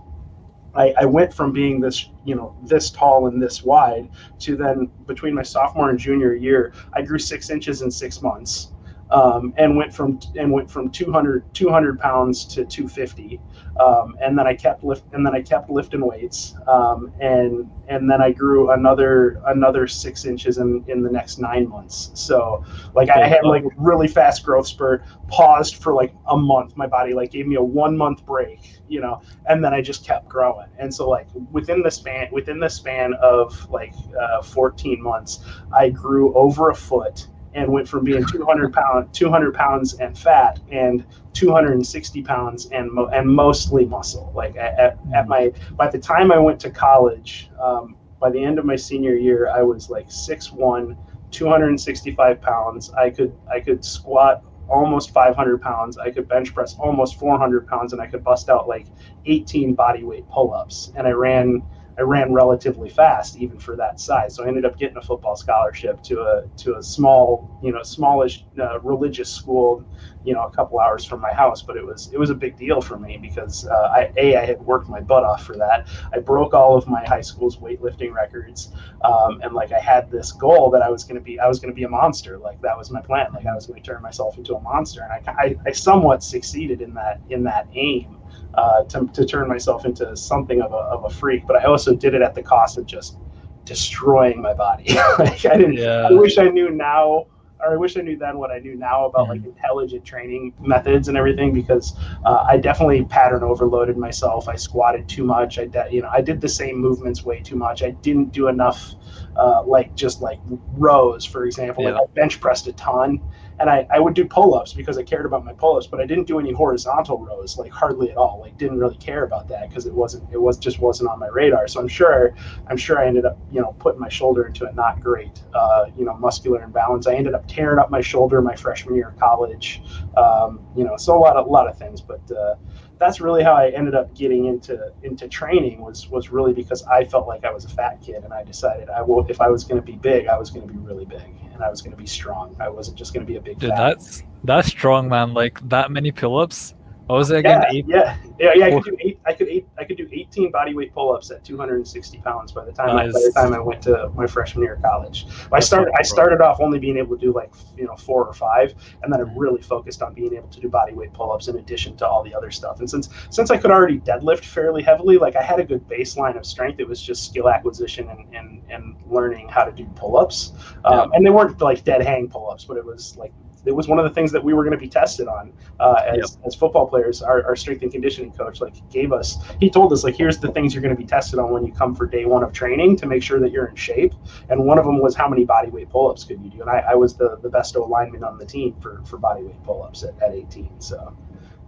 I, 0.74 0.94
I, 0.98 1.04
went 1.04 1.34
from 1.34 1.52
being 1.52 1.80
this, 1.80 2.08
you 2.24 2.34
know, 2.34 2.56
this 2.62 2.90
tall 2.90 3.26
and 3.26 3.42
this 3.42 3.62
wide 3.62 4.08
to 4.38 4.56
then 4.56 4.90
between 5.06 5.34
my 5.34 5.42
sophomore 5.42 5.90
and 5.90 5.98
junior 5.98 6.34
year, 6.34 6.72
I 6.94 7.02
grew 7.02 7.18
six 7.18 7.50
inches 7.50 7.82
in 7.82 7.90
six 7.90 8.22
months 8.22 8.71
um, 9.12 9.52
and 9.58 9.76
went 9.76 9.92
from 9.94 10.18
and 10.38 10.50
went 10.50 10.70
from 10.70 10.90
200 10.90 11.52
200 11.54 12.00
pounds 12.00 12.44
to 12.46 12.64
250 12.64 13.40
um, 13.78 14.16
and 14.22 14.38
then 14.38 14.46
I 14.46 14.54
kept 14.54 14.82
lift 14.82 15.04
and 15.12 15.24
then 15.24 15.34
I 15.34 15.42
kept 15.42 15.70
lifting 15.70 16.04
weights 16.04 16.54
um, 16.66 17.12
and 17.20 17.70
and 17.88 18.10
then 18.10 18.22
I 18.22 18.32
grew 18.32 18.70
another 18.70 19.40
another 19.46 19.86
six 19.86 20.24
inches 20.24 20.58
in, 20.58 20.82
in 20.88 21.02
the 21.02 21.10
next 21.10 21.38
nine 21.38 21.68
months. 21.68 22.10
So 22.14 22.64
like 22.94 23.10
I 23.10 23.26
had 23.26 23.44
like 23.44 23.64
really 23.76 24.08
fast 24.08 24.44
growth 24.44 24.66
spurt 24.66 25.04
paused 25.28 25.76
for 25.76 25.92
like 25.92 26.14
a 26.28 26.36
month. 26.36 26.76
My 26.76 26.86
body 26.86 27.12
like 27.12 27.30
gave 27.30 27.46
me 27.46 27.56
a 27.56 27.62
one 27.62 27.96
month 27.96 28.24
break 28.24 28.80
you 28.88 29.00
know 29.00 29.20
and 29.46 29.62
then 29.62 29.74
I 29.74 29.82
just 29.82 30.06
kept 30.06 30.28
growing. 30.28 30.68
And 30.78 30.92
so 30.92 31.08
like 31.08 31.28
within 31.50 31.82
the 31.82 31.90
span 31.90 32.28
within 32.32 32.58
the 32.60 32.70
span 32.70 33.12
of 33.22 33.68
like 33.70 33.94
uh, 34.18 34.42
14 34.42 35.02
months 35.02 35.44
I 35.70 35.90
grew 35.90 36.34
over 36.34 36.70
a 36.70 36.74
foot 36.74 37.28
and 37.54 37.70
went 37.70 37.88
from 37.88 38.04
being 38.04 38.24
200 38.24 38.72
pound 38.72 39.12
200 39.12 39.54
pounds 39.54 39.94
and 39.94 40.16
fat 40.16 40.60
and 40.70 41.06
260 41.32 42.22
pounds 42.22 42.66
and 42.66 42.90
mo- 42.90 43.08
and 43.12 43.28
mostly 43.28 43.84
muscle. 43.84 44.32
Like 44.34 44.56
at, 44.56 44.98
at, 45.14 45.28
my 45.28 45.52
by 45.76 45.88
the 45.88 45.98
time 45.98 46.32
i 46.32 46.38
went 46.38 46.60
to 46.60 46.70
college 46.70 47.50
um, 47.60 47.96
by 48.20 48.30
the 48.30 48.42
end 48.42 48.58
of 48.58 48.64
my 48.64 48.76
senior 48.76 49.14
year 49.14 49.50
i 49.50 49.62
was 49.62 49.90
like 49.90 50.08
6'1 50.08 50.96
265 51.32 52.40
pounds. 52.40 52.90
I 52.92 53.10
could 53.10 53.36
i 53.50 53.58
could 53.58 53.84
squat 53.84 54.44
almost 54.68 55.10
500 55.10 55.60
pounds. 55.60 55.98
I 55.98 56.10
could 56.10 56.28
bench 56.28 56.54
press 56.54 56.76
almost 56.78 57.18
400 57.18 57.66
pounds 57.66 57.92
and 57.92 58.00
i 58.00 58.06
could 58.06 58.22
bust 58.22 58.48
out 58.48 58.68
like 58.68 58.86
18 59.26 59.74
body 59.74 60.04
weight 60.04 60.28
pull-ups. 60.28 60.92
And 60.94 61.06
i 61.06 61.10
ran 61.10 61.62
I 61.98 62.02
ran 62.02 62.32
relatively 62.32 62.88
fast 62.88 63.36
even 63.36 63.58
for 63.58 63.76
that 63.76 64.00
size. 64.00 64.34
So 64.34 64.44
I 64.44 64.48
ended 64.48 64.64
up 64.64 64.78
getting 64.78 64.96
a 64.96 65.02
football 65.02 65.36
scholarship 65.36 66.02
to 66.04 66.20
a 66.22 66.42
to 66.58 66.76
a 66.76 66.82
small, 66.82 67.50
you 67.62 67.72
know, 67.72 67.82
smallish 67.82 68.46
uh, 68.58 68.80
religious 68.80 69.30
school, 69.30 69.84
you 70.24 70.32
know, 70.32 70.42
a 70.44 70.50
couple 70.50 70.80
hours 70.80 71.04
from 71.04 71.20
my 71.20 71.32
house. 71.32 71.62
But 71.62 71.76
it 71.76 71.84
was 71.84 72.10
it 72.12 72.18
was 72.18 72.30
a 72.30 72.34
big 72.34 72.56
deal 72.56 72.80
for 72.80 72.98
me 72.98 73.18
because 73.20 73.66
uh, 73.66 73.92
I 73.94 74.12
a 74.16 74.36
I 74.36 74.46
had 74.46 74.60
worked 74.62 74.88
my 74.88 75.00
butt 75.00 75.24
off 75.24 75.44
for 75.44 75.56
that. 75.56 75.88
I 76.12 76.18
broke 76.18 76.54
all 76.54 76.76
of 76.76 76.88
my 76.88 77.04
high 77.04 77.20
school's 77.20 77.58
weightlifting 77.58 78.12
records, 78.14 78.72
um, 79.04 79.40
and 79.42 79.52
like 79.52 79.72
I 79.72 79.80
had 79.80 80.10
this 80.10 80.32
goal 80.32 80.70
that 80.70 80.82
I 80.82 80.88
was 80.88 81.04
going 81.04 81.16
to 81.16 81.20
be 81.20 81.38
I 81.38 81.46
was 81.46 81.60
going 81.60 81.70
to 81.70 81.76
be 81.76 81.84
a 81.84 81.88
monster. 81.90 82.38
Like 82.38 82.60
that 82.62 82.76
was 82.76 82.90
my 82.90 83.02
plan. 83.02 83.26
Like 83.34 83.46
I 83.46 83.54
was 83.54 83.66
going 83.66 83.82
to 83.82 83.86
turn 83.86 84.00
myself 84.00 84.38
into 84.38 84.54
a 84.54 84.60
monster, 84.60 85.02
and 85.02 85.12
I, 85.12 85.32
I 85.44 85.56
I 85.66 85.72
somewhat 85.72 86.22
succeeded 86.22 86.80
in 86.80 86.94
that 86.94 87.20
in 87.28 87.42
that 87.44 87.68
aim 87.74 88.21
uh, 88.54 88.84
to, 88.84 89.06
to 89.12 89.24
turn 89.24 89.48
myself 89.48 89.84
into 89.84 90.16
something 90.16 90.60
of 90.60 90.72
a, 90.72 90.76
of 90.76 91.04
a 91.04 91.10
freak. 91.10 91.46
But 91.46 91.56
I 91.56 91.64
also 91.64 91.94
did 91.94 92.14
it 92.14 92.22
at 92.22 92.34
the 92.34 92.42
cost 92.42 92.78
of 92.78 92.86
just 92.86 93.18
destroying 93.64 94.40
my 94.40 94.54
body. 94.54 94.92
like 95.18 95.44
I 95.46 95.56
didn't. 95.56 95.74
Yeah. 95.74 96.08
I 96.10 96.12
wish 96.12 96.38
I 96.38 96.48
knew 96.48 96.70
now 96.70 97.26
or 97.64 97.74
I 97.74 97.76
wish 97.76 97.96
I 97.96 98.00
knew 98.00 98.16
then 98.16 98.38
what 98.38 98.50
I 98.50 98.58
knew 98.58 98.74
now 98.74 99.06
about 99.06 99.28
like 99.28 99.40
mm-hmm. 99.40 99.50
intelligent 99.50 100.04
training 100.04 100.52
methods 100.60 101.08
and 101.08 101.16
everything 101.16 101.52
because 101.52 101.96
uh, 102.24 102.44
I 102.48 102.56
definitely 102.56 103.04
pattern 103.04 103.42
overloaded 103.42 103.96
myself. 103.96 104.48
I 104.48 104.56
squatted 104.56 105.08
too 105.08 105.24
much. 105.24 105.58
I 105.58 105.66
de- 105.66 105.88
you 105.90 106.02
know 106.02 106.08
I 106.12 106.20
did 106.20 106.40
the 106.40 106.48
same 106.48 106.76
movements 106.78 107.24
way 107.24 107.40
too 107.40 107.56
much. 107.56 107.82
I 107.82 107.90
didn't 107.90 108.32
do 108.32 108.48
enough 108.48 108.94
uh, 109.36 109.62
like 109.64 109.94
just 109.94 110.20
like 110.20 110.40
rows, 110.72 111.24
for 111.24 111.44
example. 111.46 111.84
Yeah. 111.84 111.92
Like 111.92 112.02
I 112.02 112.12
bench 112.14 112.40
pressed 112.40 112.66
a 112.66 112.72
ton 112.72 113.20
and 113.62 113.70
I, 113.70 113.86
I 113.94 114.00
would 114.00 114.14
do 114.14 114.24
pull-ups 114.24 114.72
because 114.72 114.98
I 114.98 115.04
cared 115.04 115.24
about 115.24 115.44
my 115.44 115.52
pull-ups, 115.52 115.86
but 115.86 116.00
I 116.00 116.04
didn't 116.04 116.24
do 116.24 116.40
any 116.40 116.52
horizontal 116.52 117.24
rows, 117.24 117.56
like 117.56 117.70
hardly 117.70 118.10
at 118.10 118.16
all. 118.16 118.40
Like 118.40 118.58
didn't 118.58 118.76
really 118.76 118.96
care 118.96 119.22
about 119.22 119.46
that 119.48 119.68
because 119.68 119.86
it 119.86 119.94
wasn't 119.94 120.28
it 120.32 120.42
was 120.42 120.58
just 120.58 120.80
wasn't 120.80 121.10
on 121.10 121.20
my 121.20 121.28
radar. 121.28 121.68
So 121.68 121.80
I'm 121.80 121.86
sure 121.86 122.34
I'm 122.66 122.76
sure 122.76 122.98
I 122.98 123.06
ended 123.06 123.24
up 123.24 123.38
you 123.52 123.60
know 123.60 123.76
putting 123.78 124.00
my 124.00 124.08
shoulder 124.08 124.48
into 124.48 124.68
a 124.68 124.72
not 124.72 125.00
great 125.00 125.44
uh, 125.54 125.86
you 125.96 126.04
know 126.04 126.14
muscular 126.14 126.64
imbalance. 126.64 127.06
I 127.06 127.14
ended 127.14 127.34
up 127.34 127.46
tearing 127.46 127.78
up 127.78 127.88
my 127.88 128.00
shoulder 128.00 128.42
my 128.42 128.56
freshman 128.56 128.96
year 128.96 129.10
of 129.10 129.18
college. 129.20 129.80
Um, 130.16 130.58
you 130.76 130.82
know, 130.82 130.96
so 130.96 131.16
a 131.16 131.20
lot 131.20 131.36
of 131.36 131.46
a 131.46 131.50
lot 131.50 131.68
of 131.68 131.78
things, 131.78 132.00
but. 132.00 132.20
Uh, 132.30 132.56
that's 132.98 133.20
really 133.20 133.42
how 133.42 133.54
I 133.54 133.70
ended 133.70 133.96
up 133.96 134.14
getting 134.14 134.44
into 134.44 134.92
into 135.02 135.26
training 135.26 135.80
was 135.80 136.08
was 136.08 136.30
really 136.30 136.52
because 136.52 136.84
I 136.84 137.04
felt 137.04 137.26
like 137.26 137.44
I 137.44 137.50
was 137.50 137.64
a 137.64 137.68
fat 137.68 138.00
kid 138.00 138.22
and 138.22 138.32
I 138.32 138.44
decided 138.44 138.88
I 138.90 139.02
will 139.02 139.26
if 139.28 139.40
I 139.40 139.48
was 139.48 139.64
going 139.64 139.80
to 139.80 139.84
be 139.84 139.96
big 139.96 140.28
I 140.28 140.38
was 140.38 140.50
going 140.50 140.68
to 140.68 140.72
be 140.72 140.78
really 140.78 141.04
big 141.04 141.34
and 141.62 141.68
I 141.68 141.70
was 141.70 141.80
going 141.80 141.92
to 141.92 141.96
be 141.96 142.06
strong. 142.06 142.56
I 142.58 142.68
wasn't 142.68 142.98
just 142.98 143.14
going 143.14 143.24
to 143.24 143.30
be 143.30 143.38
a 143.38 143.40
big 143.40 143.58
Dude, 143.58 143.70
that's 143.70 144.24
that's 144.44 144.68
strong 144.68 145.08
man. 145.08 145.32
Like 145.32 145.60
that 145.68 145.90
many 145.92 146.10
pull-ups 146.10 146.74
what 147.12 147.18
was 147.18 147.30
it 147.30 147.40
again? 147.40 147.60
Yeah, 147.60 147.70
eight, 147.70 147.84
yeah, 147.86 148.16
yeah, 148.38 148.52
yeah. 148.54 148.64
I 148.64 148.70
could 148.70 148.84
do 148.84 148.96
eight. 149.00 149.20
I 149.26 149.32
could 149.34 149.48
eight. 149.48 149.68
I 149.76 149.84
could 149.84 149.98
do 149.98 150.08
18 150.10 150.50
body 150.50 150.72
weight 150.72 150.94
pull-ups 150.94 151.30
at 151.30 151.44
260 151.44 152.18
pounds 152.22 152.52
by 152.52 152.64
the 152.64 152.72
time 152.72 152.96
nice. 152.96 153.10
I, 153.10 153.12
by 153.12 153.20
the 153.20 153.32
time 153.34 153.52
I 153.52 153.58
went 153.60 153.82
to 153.82 154.08
my 154.14 154.26
freshman 154.26 154.64
year 154.64 154.76
of 154.76 154.82
college. 154.82 155.26
I 155.52 155.60
started. 155.60 155.92
I 155.98 156.04
started 156.04 156.40
off 156.40 156.58
only 156.58 156.78
being 156.78 156.96
able 156.96 157.18
to 157.18 157.20
do 157.20 157.30
like 157.34 157.52
you 157.76 157.84
know 157.84 157.96
four 157.96 158.24
or 158.24 158.32
five, 158.32 158.72
and 159.02 159.12
then 159.12 159.20
I 159.20 159.24
really 159.36 159.60
focused 159.60 160.00
on 160.00 160.14
being 160.14 160.32
able 160.34 160.48
to 160.48 160.58
do 160.58 160.70
body 160.70 160.94
weight 160.94 161.12
pull-ups 161.12 161.48
in 161.48 161.58
addition 161.58 161.98
to 161.98 162.08
all 162.08 162.24
the 162.24 162.34
other 162.34 162.50
stuff. 162.50 162.80
And 162.80 162.88
since 162.88 163.10
since 163.28 163.50
I 163.50 163.58
could 163.58 163.70
already 163.70 163.98
deadlift 163.98 164.46
fairly 164.46 164.82
heavily, 164.82 165.18
like 165.18 165.36
I 165.36 165.42
had 165.42 165.60
a 165.60 165.64
good 165.64 165.86
baseline 165.88 166.38
of 166.38 166.46
strength. 166.46 166.80
It 166.80 166.88
was 166.88 167.02
just 167.02 167.26
skill 167.26 167.50
acquisition 167.50 168.08
and 168.08 168.34
and, 168.34 168.62
and 168.70 168.96
learning 169.06 169.50
how 169.50 169.64
to 169.64 169.72
do 169.72 169.84
pull-ups. 169.96 170.52
Um, 170.86 171.10
yeah. 171.10 171.16
And 171.16 171.26
they 171.26 171.30
weren't 171.30 171.60
like 171.60 171.84
dead 171.84 172.00
hang 172.00 172.30
pull-ups, 172.30 172.64
but 172.64 172.78
it 172.78 172.86
was 172.86 173.18
like 173.18 173.34
it 173.64 173.72
was 173.72 173.88
one 173.88 173.98
of 173.98 174.04
the 174.04 174.10
things 174.10 174.32
that 174.32 174.42
we 174.42 174.52
were 174.54 174.62
going 174.62 174.76
to 174.76 174.78
be 174.78 174.88
tested 174.88 175.28
on 175.28 175.52
uh, 175.80 176.02
as, 176.06 176.36
yep. 176.36 176.46
as 176.46 176.54
football 176.54 176.86
players. 176.86 177.22
Our, 177.22 177.44
our 177.44 177.56
strength 177.56 177.82
and 177.82 177.92
conditioning 177.92 178.32
coach 178.32 178.60
like 178.60 178.74
gave 178.90 179.12
us, 179.12 179.38
he 179.60 179.70
told 179.70 179.92
us 179.92 180.04
like, 180.04 180.16
here's 180.16 180.38
the 180.38 180.48
things 180.48 180.74
you're 180.74 180.82
going 180.82 180.94
to 180.94 181.00
be 181.00 181.06
tested 181.06 181.38
on 181.38 181.50
when 181.50 181.64
you 181.64 181.72
come 181.72 181.94
for 181.94 182.06
day 182.06 182.24
one 182.24 182.42
of 182.42 182.52
training 182.52 182.96
to 182.96 183.06
make 183.06 183.22
sure 183.22 183.38
that 183.40 183.52
you're 183.52 183.66
in 183.66 183.76
shape. 183.76 184.14
And 184.48 184.64
one 184.64 184.78
of 184.78 184.84
them 184.84 185.00
was 185.00 185.14
how 185.14 185.28
many 185.28 185.44
body 185.44 185.70
weight 185.70 185.90
pull-ups 185.90 186.24
could 186.24 186.42
you 186.42 186.50
do? 186.50 186.60
And 186.60 186.70
I, 186.70 186.84
I 186.90 186.94
was 186.94 187.14
the, 187.14 187.38
the 187.42 187.48
best 187.48 187.76
lineman 187.76 188.24
on 188.24 188.38
the 188.38 188.46
team 188.46 188.74
for, 188.80 189.02
for 189.04 189.18
body 189.18 189.42
weight 189.44 189.62
pull-ups 189.62 190.02
at, 190.02 190.20
at 190.22 190.34
18. 190.34 190.80
So, 190.80 191.16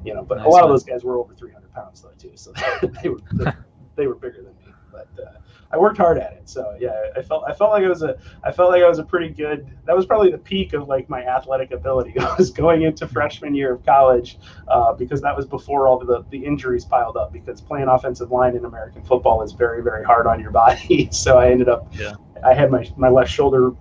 you 0.05 0.15
know, 0.15 0.23
but 0.23 0.39
nice, 0.39 0.47
a 0.47 0.49
lot 0.49 0.57
man. 0.59 0.65
of 0.65 0.71
those 0.71 0.85
guys 0.85 1.05
were 1.05 1.19
over 1.19 1.35
300 1.35 1.73
pounds 1.73 2.03
though 2.03 2.11
too. 2.19 2.33
So 2.35 2.53
they 3.03 3.09
were, 3.09 3.21
they, 3.33 3.53
they 3.97 4.07
were 4.07 4.17
bigger 4.17 4.43
than 4.43 4.55
me, 4.57 4.75
but, 4.93 5.09
uh, 5.21 5.39
I 5.75 5.77
worked 5.77 5.99
hard 5.99 6.19
at 6.19 6.35
it. 6.35 6.49
So 6.49 6.77
yeah, 6.79 6.93
I 7.17 7.23
felt 7.23 7.43
I 7.49 7.53
felt 7.53 7.73
like 7.73 7.83
I 7.83 7.89
was 7.89 8.03
a 8.05 8.17
I 8.45 8.53
felt 8.53 8.71
like 8.71 8.83
I 8.83 8.89
was 8.89 9.01
a 9.01 9.03
pretty 9.03 9.29
good. 9.29 9.67
That 9.87 9.97
was 9.97 10.07
probably 10.07 10.31
the 10.31 10.39
peak 10.39 10.73
of 10.73 10.87
like 10.87 11.09
my 11.09 11.25
athletic 11.25 11.73
ability. 11.73 12.17
I 12.21 12.33
was 12.39 12.53
going 12.53 12.83
into 12.83 13.09
freshman 13.09 13.57
year 13.57 13.75
of 13.75 13.85
college 13.85 14.39
uh, 14.69 14.93
because 14.93 15.21
that 15.23 15.37
was 15.37 15.47
before 15.47 15.89
all 15.89 15.99
the 15.99 16.25
the 16.31 16.45
injuries 16.45 16.85
piled 16.85 17.17
up. 17.17 17.33
Because 17.33 17.61
playing 17.61 17.89
offensive 17.89 18.31
line 18.31 18.55
in 18.55 18.65
American 18.65 19.03
football 19.03 19.43
is 19.43 19.53
very 19.53 19.83
very 19.83 20.05
hard 20.05 20.29
on 20.29 20.39
your 20.39 20.51
body. 20.63 21.09
so 21.11 21.39
I 21.39 21.51
ended 21.51 21.69
up. 21.69 21.93
Yeah. 21.93 22.15
I 22.45 22.55
had 22.55 22.71
my 22.71 22.89
my 22.97 23.09
left 23.09 23.33
shoulder. 23.33 23.73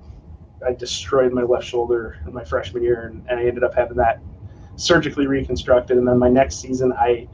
I 0.65 0.73
destroyed 0.73 1.31
my 1.31 1.43
left 1.43 1.65
shoulder 1.65 2.17
in 2.25 2.33
my 2.33 2.43
freshman 2.43 2.81
year, 2.81 3.07
and, 3.07 3.23
and 3.29 3.39
I 3.39 3.45
ended 3.45 3.63
up 3.63 3.75
having 3.75 3.97
that 3.97 4.19
surgically 4.77 5.27
reconstructed. 5.27 5.97
And 5.97 6.07
then 6.07 6.17
my 6.17 6.29
next 6.29 6.59
season, 6.59 6.91
I 6.93 7.27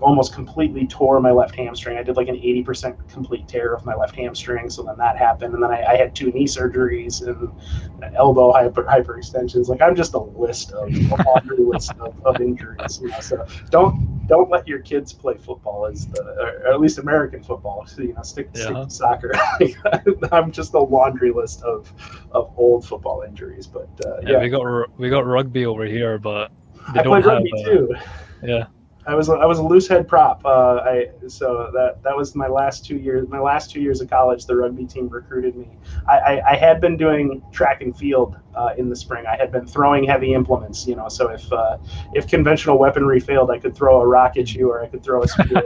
almost 0.00 0.34
completely 0.34 0.86
tore 0.86 1.20
my 1.20 1.30
left 1.30 1.54
hamstring. 1.54 1.96
I 1.96 2.02
did 2.02 2.16
like 2.16 2.28
an 2.28 2.36
80% 2.36 3.08
complete 3.08 3.48
tear 3.48 3.74
of 3.74 3.84
my 3.84 3.94
left 3.94 4.16
hamstring. 4.16 4.68
So 4.68 4.82
then 4.82 4.96
that 4.98 5.16
happened. 5.16 5.54
And 5.54 5.62
then 5.62 5.70
I, 5.70 5.84
I 5.84 5.96
had 5.96 6.14
two 6.14 6.30
knee 6.32 6.46
surgeries 6.46 7.26
and 7.26 8.14
elbow 8.14 8.52
hyper, 8.52 8.84
hyperextensions. 8.84 9.68
Like 9.68 9.80
I'm 9.80 9.94
just 9.94 10.14
a 10.14 10.18
list 10.18 10.72
of 10.72 10.88
a 10.88 11.22
laundry 11.24 11.58
list 11.58 11.92
of, 12.00 12.14
of 12.24 12.40
injuries. 12.40 13.00
You 13.00 13.08
know? 13.08 13.20
So 13.20 13.46
don't, 13.70 14.26
don't 14.26 14.50
let 14.50 14.66
your 14.66 14.80
kids 14.80 15.12
play 15.12 15.36
football 15.36 15.86
as 15.86 16.06
the, 16.08 16.22
or 16.66 16.72
at 16.72 16.80
least 16.80 16.98
American 16.98 17.42
football. 17.42 17.86
So, 17.86 18.02
you 18.02 18.14
know, 18.14 18.22
stick, 18.22 18.50
yeah. 18.54 18.62
stick 18.62 18.74
to 18.74 18.90
soccer. 18.90 19.32
I'm 20.32 20.50
just 20.50 20.74
a 20.74 20.80
laundry 20.80 21.30
list 21.30 21.62
of, 21.62 21.92
of 22.32 22.52
old 22.56 22.86
football 22.86 23.22
injuries, 23.26 23.66
but 23.66 23.88
uh, 24.04 24.20
yeah, 24.22 24.30
yeah, 24.30 24.40
we 24.40 24.48
got, 24.48 24.98
we 24.98 25.08
got 25.08 25.26
rugby 25.26 25.66
over 25.66 25.84
here, 25.84 26.18
but 26.18 26.50
they 26.92 27.00
I 27.00 27.02
don't 27.02 27.16
have, 27.16 27.24
rugby 27.24 27.52
uh, 27.52 27.64
too. 27.64 27.94
Yeah. 28.42 28.66
I 29.06 29.14
was 29.14 29.28
I 29.28 29.44
was 29.44 29.58
a 29.58 29.62
loose 29.62 29.86
head 29.86 30.08
prop. 30.08 30.44
Uh, 30.44 30.80
I 30.84 31.08
so 31.28 31.70
that 31.74 32.02
that 32.02 32.16
was 32.16 32.34
my 32.34 32.48
last 32.48 32.86
two 32.86 32.96
years. 32.96 33.28
My 33.28 33.38
last 33.38 33.70
two 33.70 33.80
years 33.80 34.00
of 34.00 34.08
college, 34.08 34.46
the 34.46 34.56
rugby 34.56 34.86
team 34.86 35.08
recruited 35.08 35.56
me. 35.56 35.68
I, 36.08 36.18
I, 36.18 36.52
I 36.52 36.56
had 36.56 36.80
been 36.80 36.96
doing 36.96 37.42
track 37.52 37.82
and 37.82 37.96
field 37.96 38.36
uh, 38.54 38.70
in 38.78 38.88
the 38.88 38.96
spring. 38.96 39.26
I 39.26 39.36
had 39.36 39.52
been 39.52 39.66
throwing 39.66 40.04
heavy 40.04 40.32
implements. 40.32 40.86
You 40.86 40.96
know, 40.96 41.08
so 41.08 41.28
if 41.28 41.52
uh, 41.52 41.76
if 42.14 42.26
conventional 42.26 42.78
weaponry 42.78 43.20
failed, 43.20 43.50
I 43.50 43.58
could 43.58 43.74
throw 43.74 44.00
a 44.00 44.06
rock 44.06 44.36
at 44.38 44.54
you, 44.54 44.70
or 44.70 44.82
I 44.82 44.88
could 44.88 45.04
throw 45.04 45.22
a 45.22 45.28
spear. 45.28 45.62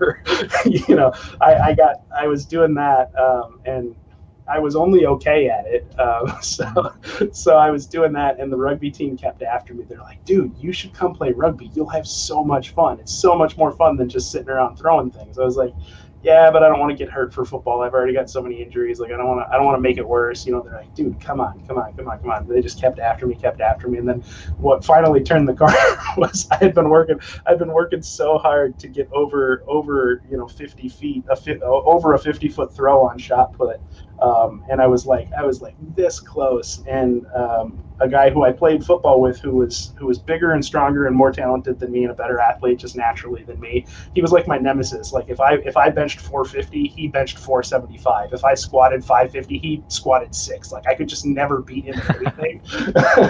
or, 0.00 0.22
you 0.66 0.94
know, 0.94 1.12
I, 1.40 1.54
I 1.54 1.74
got 1.74 2.02
I 2.16 2.26
was 2.26 2.44
doing 2.44 2.74
that, 2.74 3.18
um, 3.18 3.60
and 3.64 3.94
I 4.46 4.58
was 4.58 4.76
only 4.76 5.06
okay 5.06 5.48
at 5.48 5.66
it. 5.66 5.92
Um, 5.98 6.36
so, 6.42 6.92
so 7.32 7.56
I 7.56 7.70
was 7.70 7.86
doing 7.86 8.12
that, 8.12 8.38
and 8.40 8.52
the 8.52 8.56
rugby 8.56 8.90
team 8.90 9.16
kept 9.16 9.42
after 9.42 9.74
me. 9.74 9.84
They're 9.88 9.98
like, 9.98 10.24
"Dude, 10.24 10.54
you 10.58 10.72
should 10.72 10.92
come 10.92 11.14
play 11.14 11.32
rugby. 11.32 11.70
You'll 11.74 11.88
have 11.88 12.06
so 12.06 12.44
much 12.44 12.70
fun. 12.70 13.00
It's 13.00 13.12
so 13.12 13.34
much 13.36 13.56
more 13.56 13.72
fun 13.72 13.96
than 13.96 14.08
just 14.08 14.30
sitting 14.30 14.48
around 14.50 14.76
throwing 14.76 15.10
things." 15.10 15.38
I 15.38 15.44
was 15.44 15.56
like, 15.56 15.74
yeah, 16.24 16.50
but 16.50 16.62
I 16.62 16.68
don't 16.68 16.80
want 16.80 16.90
to 16.90 16.96
get 16.96 17.12
hurt 17.12 17.34
for 17.34 17.44
football. 17.44 17.82
I've 17.82 17.92
already 17.92 18.14
got 18.14 18.30
so 18.30 18.40
many 18.40 18.62
injuries. 18.62 18.98
Like 18.98 19.12
I 19.12 19.16
don't 19.18 19.26
want 19.28 19.46
to. 19.46 19.54
I 19.54 19.58
don't 19.58 19.66
want 19.66 19.76
to 19.76 19.80
make 19.80 19.98
it 19.98 20.08
worse. 20.08 20.46
You 20.46 20.52
know, 20.52 20.62
they're 20.62 20.72
like, 20.72 20.94
dude, 20.94 21.20
come 21.20 21.38
on, 21.38 21.60
come 21.68 21.76
on, 21.76 21.92
come 21.92 22.08
on, 22.08 22.18
come 22.18 22.30
on. 22.30 22.48
They 22.48 22.62
just 22.62 22.80
kept 22.80 22.98
after 22.98 23.26
me, 23.26 23.34
kept 23.34 23.60
after 23.60 23.88
me, 23.88 23.98
and 23.98 24.08
then 24.08 24.22
what 24.56 24.82
finally 24.82 25.22
turned 25.22 25.46
the 25.46 25.52
car 25.54 25.74
was 26.16 26.48
I 26.50 26.56
had 26.56 26.74
been 26.74 26.88
working. 26.88 27.20
I'd 27.44 27.58
been 27.58 27.72
working 27.72 28.00
so 28.00 28.38
hard 28.38 28.78
to 28.78 28.88
get 28.88 29.10
over 29.12 29.64
over 29.68 30.22
you 30.26 30.38
know 30.38 30.48
50 30.48 30.88
feet, 30.88 31.24
a 31.28 31.36
fi- 31.36 31.60
over 31.60 32.14
a 32.14 32.18
50 32.18 32.48
foot 32.48 32.74
throw 32.74 33.06
on 33.06 33.18
shot 33.18 33.52
put, 33.52 33.82
um, 34.20 34.64
and 34.70 34.80
I 34.80 34.86
was 34.86 35.06
like, 35.06 35.28
I 35.32 35.44
was 35.44 35.60
like 35.62 35.74
this 35.94 36.20
close, 36.20 36.82
and 36.86 37.26
um, 37.34 37.84
a 38.00 38.08
guy 38.08 38.30
who 38.30 38.44
I 38.44 38.52
played 38.52 38.84
football 38.84 39.20
with, 39.20 39.40
who 39.40 39.52
was 39.52 39.92
who 39.98 40.06
was 40.06 40.18
bigger 40.18 40.52
and 40.52 40.64
stronger 40.64 41.06
and 41.06 41.14
more 41.14 41.30
talented 41.30 41.78
than 41.78 41.92
me 41.92 42.02
and 42.02 42.10
a 42.10 42.14
better 42.14 42.40
athlete 42.40 42.78
just 42.78 42.96
naturally 42.96 43.44
than 43.44 43.60
me. 43.60 43.86
He 44.14 44.22
was 44.22 44.32
like 44.32 44.48
my 44.48 44.58
nemesis. 44.58 45.12
Like 45.12 45.28
if 45.28 45.40
I 45.40 45.54
if 45.64 45.76
I 45.76 45.90
benched 45.90 46.20
450, 46.20 46.88
he 46.88 47.08
benched 47.08 47.38
475. 47.38 48.32
If 48.32 48.44
I 48.44 48.54
squatted 48.54 49.04
550, 49.04 49.58
he 49.58 49.82
squatted 49.88 50.34
six. 50.34 50.72
Like 50.72 50.86
I 50.88 50.94
could 50.94 51.08
just 51.08 51.24
never 51.24 51.62
beat 51.62 51.84
him 51.84 51.98
at 51.98 52.16
anything. 52.16 52.62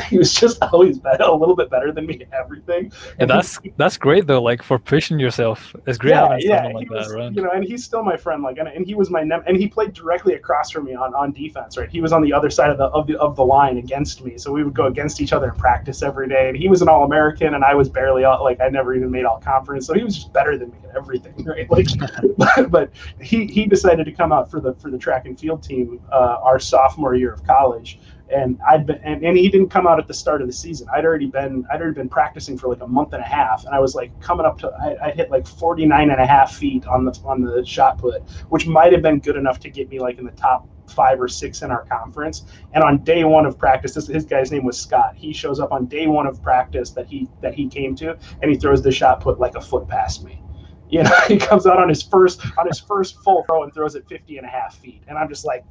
he 0.09 0.19
was 0.19 0.35
just 0.35 0.63
always 0.63 0.99
better, 0.99 1.25
a 1.25 1.35
little 1.35 1.57
bit 1.57 1.71
better 1.71 1.93
than 1.93 2.07
me 2.07 2.23
at 2.23 2.33
everything. 2.33 2.93
And 3.19 3.29
that's 3.29 3.59
that's 3.77 3.97
great 3.97 4.27
though. 4.27 4.43
Like 4.43 4.63
for 4.63 4.79
pushing 4.79 5.19
yourself, 5.19 5.75
it's 5.87 5.99
great 5.99 6.11
yeah, 6.11 6.29
having 6.29 6.41
yeah, 6.41 6.57
someone 6.57 6.75
like 6.75 6.91
was, 6.91 7.09
that 7.09 7.15
around. 7.15 7.37
You 7.37 7.43
know, 7.43 7.51
and 7.51 7.65
he's 7.65 7.85
still 7.85 8.03
my 8.03 8.17
friend. 8.17 8.43
Like 8.43 8.59
and, 8.59 8.69
and 8.69 8.87
he 8.87 8.95
was 8.95 9.11
my 9.11 9.23
nem- 9.23 9.45
and 9.47 9.57
he 9.57 9.69
played 9.69 9.93
directly 9.93 10.35
across 10.35 10.74
from 10.75 10.85
me 10.85 10.95
on 10.95 11.15
on 11.15 11.33
defense. 11.33 11.79
Right, 11.79 11.89
he 11.89 12.03
was 12.03 12.13
on 12.13 12.21
the 12.21 12.33
other 12.33 12.51
side 12.51 12.69
of 12.69 12.77
the 12.77 12.85
of 12.87 13.07
the 13.07 13.19
of 13.19 13.37
the 13.37 13.45
line 13.45 13.79
against 13.79 14.23
me. 14.23 14.37
So 14.37 14.53
we 14.53 14.63
would 14.63 14.75
go 14.75 14.87
against 14.87 15.23
each 15.23 15.33
other 15.33 15.49
in 15.49 15.55
practice 15.55 16.03
every 16.03 16.29
day. 16.29 16.49
And 16.49 16.57
he 16.57 16.69
was 16.69 16.83
an 16.83 16.89
All 16.89 17.05
American, 17.05 17.55
and 17.55 17.65
I 17.65 17.75
was 17.75 17.89
barely 17.89 18.25
all, 18.25 18.45
like 18.45 18.61
I 18.61 18.69
never 18.69 18.95
even 18.95 19.11
made 19.11 19.25
All 19.25 19.41
Conference. 19.41 19.87
So 19.87 19.95
he 19.95 20.05
was 20.05 20.17
just 20.17 20.33
better 20.33 20.59
than 20.59 20.71
me 20.71 20.77
at 20.87 20.95
everything, 20.97 21.43
right? 21.45 21.71
Like, 21.71 21.87
but, 22.37 22.71
but, 22.71 22.91
he 23.21 23.47
he 23.47 23.65
decided 23.65 24.05
to 24.05 24.13
come 24.13 24.33
out 24.33 24.51
for 24.51 24.61
the 24.61 24.75
for 24.75 24.91
the 24.91 24.99
track 24.99 25.25
and 25.25 25.39
field 25.39 25.63
team 25.63 26.01
uh, 26.13 26.37
our 26.43 26.59
sophomore 26.59 27.15
year 27.15 27.33
of 27.33 27.45
college. 27.47 28.01
And 28.35 28.59
I'd 28.69 28.87
been, 28.87 29.01
and, 29.05 29.25
and 29.25 29.37
he 29.37 29.49
didn't 29.49 29.69
come 29.69 29.87
out 29.87 29.99
at 29.99 30.09
the 30.09 30.15
start 30.15 30.43
of 30.43 30.49
the 30.49 30.53
season. 30.53 30.89
I'd 30.93 31.05
already 31.05 31.27
been, 31.27 31.65
I'd 31.73 31.81
already 31.81 31.95
been 31.95 32.09
practicing 32.09 32.59
for 32.59 32.69
like 32.69 32.81
a 32.81 32.87
month 32.87 33.13
and 33.13 33.23
a 33.23 33.27
half, 33.27 33.65
and 33.65 33.75
I 33.75 33.79
was 33.79 33.95
like 33.95 34.19
coming 34.21 34.45
up 34.45 34.59
to, 34.59 34.71
I, 34.71 35.09
I 35.09 35.11
hit 35.13 35.31
like 35.31 35.47
49 35.47 36.11
and 36.11 36.21
a 36.21 36.27
half 36.27 36.55
feet 36.55 36.87
on 36.87 37.05
the 37.05 37.19
on 37.25 37.43
the 37.43 37.65
shot 37.65 37.99
put, 37.99 38.23
which 38.49 38.67
might 38.67 38.93
have 38.93 39.03
been 39.03 39.21
good 39.21 39.37
enough 39.37 39.61
to 39.61 39.71
get 39.71 39.89
me 39.89 40.01
like 40.01 40.19
in 40.19 40.25
the 40.25 40.33
top 40.33 40.69
five 40.89 41.21
or 41.21 41.29
six 41.29 41.63
in 41.63 41.71
our 41.71 41.85
conference. 41.85 42.45
And 42.73 42.83
on 42.85 43.05
day 43.05 43.25
one 43.25 43.47
of 43.47 43.59
practice, 43.59 43.95
this, 43.95 44.07
his 44.07 44.25
guy's 44.25 44.51
name 44.51 44.65
was 44.65 44.79
Scott. 44.79 45.15
He 45.17 45.33
shows 45.33 45.61
up 45.61 45.73
on 45.73 45.87
day 45.87 46.07
one 46.07 46.27
of 46.27 46.43
practice 46.43 46.91
that 46.91 47.07
he 47.07 47.29
that 47.41 47.55
he 47.55 47.69
came 47.69 47.95
to, 47.97 48.17
and 48.43 48.51
he 48.51 48.57
throws 48.57 48.83
the 48.83 48.93
shot 48.93 49.21
put 49.21 49.39
like 49.39 49.55
a 49.55 49.61
foot 49.61 49.89
past 49.89 50.25
me. 50.25 50.43
You 50.89 51.03
know, 51.05 51.17
he 51.29 51.39
comes 51.39 51.67
out 51.67 51.79
on 51.79 51.89
his 51.89 52.03
first 52.03 52.41
on 52.59 52.67
his 52.67 52.81
first 52.81 53.23
full 53.23 53.45
throw 53.45 53.63
and 53.63 53.73
throws 53.73 53.95
it 53.95 54.09
50 54.09 54.39
and 54.39 54.47
a 54.47 54.51
half 54.51 54.77
feet, 54.77 55.03
and 55.09 55.19
I'm 55.19 55.29
just 55.29 55.45
like, 55.45 55.65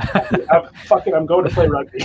I'm, 0.50 0.68
fucking, 0.86 1.14
I'm 1.14 1.26
going 1.26 1.44
to 1.44 1.50
play 1.50 1.66
rugby. 1.66 2.00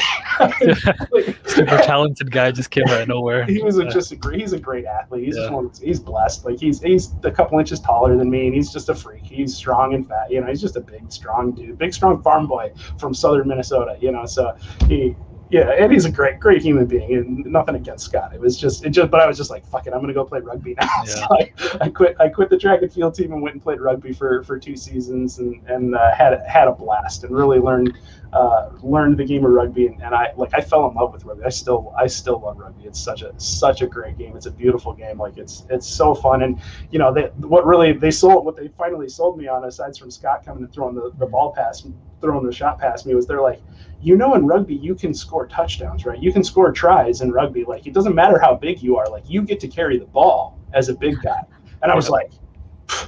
like, 1.11 1.37
Super 1.47 1.77
talented 1.77 2.31
guy 2.31 2.51
just 2.51 2.71
came 2.71 2.83
out 2.87 3.01
of 3.01 3.07
nowhere. 3.07 3.45
He 3.45 3.61
was 3.61 3.77
a, 3.77 3.85
just 3.85 4.11
a 4.11 4.15
great. 4.15 4.39
He's 4.39 4.53
a 4.53 4.59
great 4.59 4.85
athlete. 4.85 5.25
He's 5.25 5.37
yeah. 5.37 5.49
one, 5.49 5.71
he's 5.81 5.99
blessed. 5.99 6.45
Like 6.45 6.59
he's 6.59 6.81
he's 6.81 7.13
a 7.23 7.31
couple 7.31 7.59
inches 7.59 7.79
taller 7.79 8.15
than 8.17 8.29
me, 8.29 8.47
and 8.47 8.55
he's 8.55 8.71
just 8.71 8.89
a 8.89 8.95
freak. 8.95 9.23
He's 9.23 9.55
strong 9.55 9.93
and 9.93 10.07
fat. 10.07 10.31
You 10.31 10.41
know, 10.41 10.47
he's 10.47 10.61
just 10.61 10.75
a 10.75 10.81
big, 10.81 11.11
strong 11.11 11.53
dude, 11.53 11.77
big, 11.77 11.93
strong 11.93 12.21
farm 12.21 12.47
boy 12.47 12.71
from 12.99 13.13
southern 13.13 13.47
Minnesota. 13.47 13.97
You 13.99 14.11
know, 14.11 14.25
so 14.25 14.55
he 14.87 15.15
yeah, 15.55 15.71
and 15.79 15.89
he's 15.89 16.03
a 16.03 16.11
great, 16.11 16.37
great 16.37 16.61
human 16.61 16.85
being, 16.85 17.13
and 17.13 17.45
nothing 17.45 17.75
against 17.75 18.03
Scott. 18.03 18.33
It 18.33 18.41
was 18.41 18.59
just, 18.59 18.83
it 18.83 18.89
just, 18.89 19.09
but 19.09 19.21
I 19.21 19.25
was 19.25 19.37
just 19.37 19.49
like, 19.49 19.65
fuck 19.65 19.87
it, 19.87 19.93
I'm 19.93 20.01
gonna 20.01 20.11
go 20.11 20.25
play 20.25 20.41
rugby 20.41 20.73
now. 20.73 20.89
Yeah. 21.05 21.13
so 21.13 21.27
I, 21.31 21.51
I, 21.79 21.89
quit, 21.89 22.17
I 22.19 22.27
quit 22.27 22.49
the 22.49 22.57
track 22.57 22.81
and 22.81 22.91
field 22.91 23.15
team 23.15 23.31
and 23.31 23.41
went 23.41 23.53
and 23.53 23.63
played 23.63 23.79
rugby 23.79 24.11
for 24.11 24.43
for 24.43 24.59
two 24.59 24.75
seasons, 24.75 25.39
and 25.39 25.61
and 25.69 25.95
uh, 25.95 26.13
had 26.13 26.41
had 26.45 26.67
a 26.67 26.73
blast 26.73 27.23
and 27.23 27.33
really 27.33 27.59
learned 27.59 27.97
uh, 28.33 28.71
learned 28.83 29.17
the 29.17 29.23
game 29.23 29.45
of 29.45 29.51
rugby, 29.51 29.87
and, 29.87 30.03
and 30.03 30.13
I 30.13 30.33
like 30.35 30.53
I 30.53 30.59
fell 30.59 30.89
in 30.89 30.95
love 30.95 31.13
with 31.13 31.23
rugby. 31.23 31.45
I 31.45 31.49
still 31.49 31.93
I 31.97 32.07
still 32.07 32.41
love 32.41 32.57
rugby. 32.57 32.83
It's 32.83 32.99
such 32.99 33.21
a 33.21 33.33
such 33.37 33.81
a 33.81 33.87
great 33.87 34.17
game. 34.17 34.35
It's 34.35 34.47
a 34.47 34.51
beautiful 34.51 34.91
game. 34.91 35.19
Like 35.19 35.37
it's 35.37 35.65
it's 35.69 35.87
so 35.87 36.13
fun, 36.13 36.41
and 36.41 36.59
you 36.91 36.99
know 36.99 37.13
they 37.13 37.27
what 37.37 37.65
really 37.65 37.93
they 37.93 38.11
sold 38.11 38.43
what 38.43 38.57
they 38.57 38.67
finally 38.77 39.07
sold 39.07 39.37
me 39.37 39.47
on 39.47 39.63
aside 39.63 39.95
from 39.95 40.11
Scott 40.11 40.43
coming 40.43 40.65
and 40.65 40.73
throwing 40.73 40.95
the, 40.95 41.13
the 41.17 41.25
ball 41.25 41.53
past 41.53 41.87
throwing 42.21 42.45
the 42.45 42.51
shot 42.51 42.79
past 42.79 43.05
me 43.05 43.13
was 43.13 43.27
they're 43.27 43.41
like 43.41 43.61
you 44.05 44.15
know 44.15 44.35
in 44.35 44.45
rugby 44.45 44.75
you 44.75 44.93
can 44.93 45.13
score 45.15 45.47
touchdowns 45.47 46.05
right? 46.05 46.21
You 46.21 46.31
can 46.31 46.43
score 46.43 46.71
tries 46.71 47.21
in 47.21 47.31
rugby. 47.31 47.63
Like 47.65 47.87
it 47.87 47.93
doesn't 47.93 48.13
matter 48.13 48.37
how 48.39 48.53
big 48.53 48.83
you 48.83 48.97
are. 48.97 49.09
Like 49.09 49.23
you 49.27 49.41
get 49.41 49.59
to 49.61 49.67
carry 49.67 49.97
the 49.97 50.05
ball 50.05 50.59
as 50.73 50.89
a 50.89 50.95
big 50.95 51.15
guy. 51.23 51.41
And 51.81 51.91
i 51.91 51.95
was 51.95 52.09
like 52.09 52.31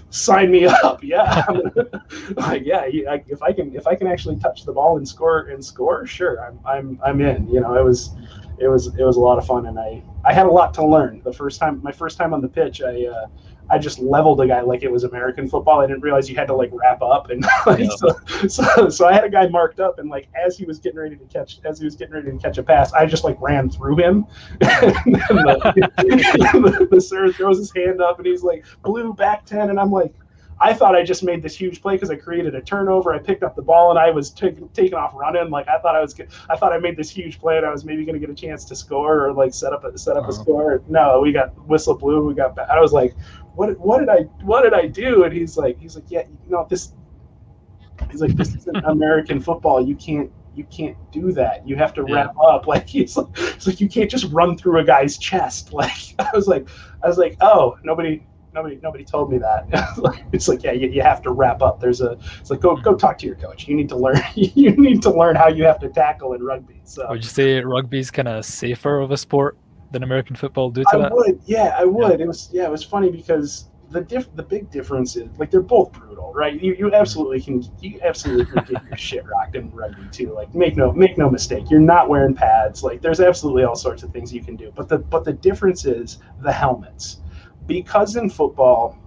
sign 0.10 0.50
me 0.50 0.66
up. 0.84 1.04
Yeah. 1.04 1.46
Like 2.36 2.64
yeah 2.66 2.84
if 2.86 3.42
i 3.44 3.54
can 3.54 3.76
if 3.76 3.86
i 3.86 3.94
can 3.96 4.08
actually 4.08 4.38
touch 4.38 4.66
the 4.66 4.74
ball 4.74 4.98
and 4.98 5.08
score 5.08 5.48
and 5.52 5.64
score 5.64 6.06
sure 6.08 6.44
i'm 6.44 6.60
i'm 6.66 7.00
i'm 7.06 7.22
in. 7.22 7.48
You 7.48 7.60
know 7.62 7.76
it 7.76 7.84
was 7.84 8.16
it 8.58 8.68
was 8.68 8.88
it 8.88 9.04
was 9.04 9.18
a 9.18 9.20
lot 9.20 9.38
of 9.38 9.46
fun. 9.46 9.68
And 9.68 9.78
i 9.80 10.02
i 10.28 10.34
had 10.34 10.46
a 10.46 10.52
lot 10.52 10.74
to 10.74 10.86
learn 10.86 11.22
the 11.24 11.34
first 11.34 11.60
time 11.60 11.82
my 11.84 11.92
first 11.92 12.18
time 12.18 12.34
on 12.34 12.42
the 12.42 12.48
pitch 12.48 12.82
i 12.82 13.06
uh, 13.06 13.28
I 13.70 13.78
just 13.78 14.00
leveled 14.00 14.40
a 14.42 14.48
guy 14.48 14.62
like 14.62 14.84
it 14.84 14.92
was 14.92 15.04
American 15.04 15.48
football. 15.50 15.82
I 15.82 15.88
didn't 15.88 16.02
realize 16.02 16.30
you 16.30 16.36
had 16.36 16.48
to 16.48 16.56
like 16.56 16.70
wrap 16.72 17.02
up, 17.02 17.30
and 17.30 17.46
like, 17.66 17.80
yeah. 17.80 17.90
so, 17.96 18.48
so, 18.48 18.90
so 18.90 19.08
I 19.08 19.14
had 19.14 19.24
a 19.24 19.30
guy 19.30 19.48
marked 19.48 19.80
up, 19.80 20.00
and 20.00 20.10
like 20.10 20.30
as 20.36 20.58
he 20.58 20.66
was 20.66 20.80
getting 20.80 21.00
ready 21.00 21.16
to 21.16 21.26
catch, 21.26 21.60
as 21.66 21.80
he 21.80 21.86
was 21.86 21.96
getting 21.96 22.14
ready 22.14 22.32
to 22.32 22.38
catch 22.38 22.58
a 22.58 22.64
pass, 22.64 22.94
I 22.94 23.06
just 23.06 23.24
like 23.24 23.38
ran 23.42 23.70
through 23.70 23.98
him. 23.98 24.26
and 24.62 25.16
the, 25.16 25.92
the, 25.98 26.88
the 26.90 27.02
sir 27.02 27.32
throws 27.32 27.58
his 27.58 27.74
hand 27.76 28.02
up, 28.02 28.20
and 28.20 28.28
he's 28.28 28.44
like 28.44 28.66
blue 28.84 29.14
back 29.14 29.46
ten, 29.46 29.70
and 29.70 29.80
I'm 29.80 29.92
like, 29.92 30.14
I 30.60 30.74
thought 30.74 30.96
I 30.96 31.04
just 31.04 31.24
made 31.24 31.44
this 31.44 31.56
huge 31.56 31.82
play 31.82 31.96
because 31.96 32.10
I 32.10 32.16
created 32.16 32.56
a 32.56 32.62
turnover. 32.62 33.14
I 33.14 33.20
picked 33.20 33.44
up 33.44 33.56
the 33.56 33.62
ball 33.62 33.92
and 33.92 34.00
I 34.00 34.10
was 34.10 34.32
t- 34.32 34.56
taking 34.74 34.96
off 34.96 35.14
running. 35.14 35.50
Like 35.50 35.68
I 35.68 35.80
thought 35.80 35.96
I 35.96 36.02
was, 36.02 36.20
I 36.50 36.56
thought 36.56 36.74
I 36.74 36.80
made 36.80 36.98
this 36.98 37.10
huge 37.10 37.40
play 37.40 37.58
and 37.58 37.66
I 37.66 37.72
was 37.72 37.86
maybe 37.86 38.06
going 38.06 38.20
to 38.20 38.20
get 38.20 38.30
a 38.30 38.36
chance 38.36 38.66
to 38.66 38.76
score 38.76 39.26
or 39.28 39.34
like 39.34 39.54
set 39.54 39.74
up 39.74 39.84
a 39.84 39.98
set 39.98 40.18
up 40.18 40.24
uh-huh. 40.24 40.32
a 40.32 40.36
score. 40.36 40.84
No, 40.88 41.22
we 41.22 41.32
got 41.32 41.54
whistle 41.68 41.96
blew. 41.96 42.26
We 42.26 42.34
got. 42.34 42.58
I 42.58 42.80
was 42.80 42.94
like, 42.94 43.16
what? 43.56 43.78
What 43.80 44.00
did 44.00 44.10
I? 44.10 44.22
What 44.44 44.64
did 44.64 44.74
I 44.74 44.88
do? 44.88 45.24
And 45.24 45.34
he's 45.34 45.58
like, 45.58 45.80
he's 45.80 45.96
like, 45.96 46.06
yeah, 46.10 46.24
you 46.44 46.50
know 46.50 46.66
this. 46.70 46.94
He's 48.12 48.22
like, 48.22 48.36
this 48.36 48.56
isn't 48.56 48.78
American 48.86 49.40
football. 49.40 49.86
You 49.86 49.96
can't 49.96 50.32
you 50.58 50.64
can't 50.66 50.98
do 51.12 51.32
that. 51.34 51.68
You 51.68 51.76
have 51.76 51.94
to 51.94 52.06
yeah. 52.08 52.16
wrap 52.16 52.36
up. 52.40 52.66
Like 52.68 52.88
he's 52.88 53.16
like, 53.16 53.28
it's 53.38 53.68
like 53.68 53.80
you 53.80 53.88
can't 53.88 54.10
just 54.10 54.26
run 54.32 54.58
through 54.58 54.80
a 54.80 54.84
guy's 54.84 55.18
chest. 55.18 55.72
Like 55.78 56.16
I 56.20 56.30
was 56.34 56.48
like, 56.48 56.68
I 57.04 57.08
was 57.08 57.18
like, 57.18 57.38
oh, 57.42 57.78
nobody, 57.84 58.26
nobody 58.58 58.80
nobody 58.82 59.06
told 59.06 59.32
me 59.32 59.38
that. 59.38 59.68
it's 60.34 60.48
like 60.48 60.64
yeah, 60.64 60.72
you, 60.72 60.90
you 60.90 61.02
have 61.02 61.22
to 61.22 61.32
wrap 61.32 61.62
up. 61.62 61.80
There's 61.80 62.02
a 62.02 62.18
it's 62.40 62.50
like 62.50 62.60
go 62.60 62.76
go 62.76 62.92
mm-hmm. 62.92 62.98
talk 62.98 63.18
to 63.20 63.26
your 63.26 63.36
coach. 63.36 63.68
You 63.68 63.76
need 63.76 63.90
to 63.90 63.98
learn 63.98 64.18
you 64.36 64.72
need 64.72 65.02
to 65.04 65.12
learn 65.12 65.36
how 65.36 65.48
you 65.48 65.64
have 65.66 65.80
to 65.80 65.90
tackle 65.90 66.34
in 66.34 66.44
rugby. 66.44 66.82
So 66.84 67.08
would 67.10 67.24
you 67.24 67.30
say 67.30 67.60
rugby's 67.62 68.12
kind 68.12 68.28
of 68.28 68.46
safer 68.46 69.00
of 69.00 69.12
a 69.12 69.18
sport 69.18 69.58
than 69.92 70.04
American 70.04 70.36
football 70.36 70.70
due 70.70 70.84
to 70.84 70.90
I 70.94 70.98
that? 70.98 71.12
would, 71.14 71.40
yeah, 71.46 71.76
I 71.78 71.86
would. 71.86 72.20
Yeah. 72.20 72.26
It 72.26 72.28
was 72.28 72.50
yeah, 72.52 72.64
it 72.64 72.72
was 72.72 72.84
funny 72.84 73.10
because 73.10 73.70
the 73.90 74.02
diff 74.02 74.28
the 74.36 74.44
big 74.44 74.70
difference 74.70 75.16
is 75.16 75.30
like 75.38 75.52
they're 75.52 75.62
both 75.62 75.94
brutal, 75.94 76.34
right? 76.34 76.62
You 76.62 76.74
you 76.74 76.94
absolutely 76.94 77.42
can 77.42 77.64
you 77.80 78.00
absolutely 78.04 78.46
can 78.46 78.66
get 78.66 78.84
your 78.84 78.98
shit 79.10 79.26
rocked 79.28 79.56
in 79.56 79.70
rugby 79.72 80.08
too. 80.12 80.34
Like 80.34 80.54
make 80.56 80.76
no 80.76 80.92
make 80.92 81.18
no 81.18 81.30
mistake, 81.30 81.70
you're 81.70 81.80
not 81.80 82.10
wearing 82.10 82.34
pads. 82.34 82.84
Like 82.84 83.02
there's 83.02 83.20
absolutely 83.20 83.64
all 83.64 83.76
sorts 83.76 84.04
of 84.04 84.12
things 84.12 84.34
you 84.34 84.44
can 84.44 84.56
do. 84.56 84.72
But 84.76 84.90
the 84.90 84.98
but 84.98 85.24
the 85.24 85.34
difference 85.34 85.86
is 85.86 86.20
the 86.42 86.52
helmets 86.52 87.22
because 87.68 88.16
in 88.16 88.30
football 88.30 88.98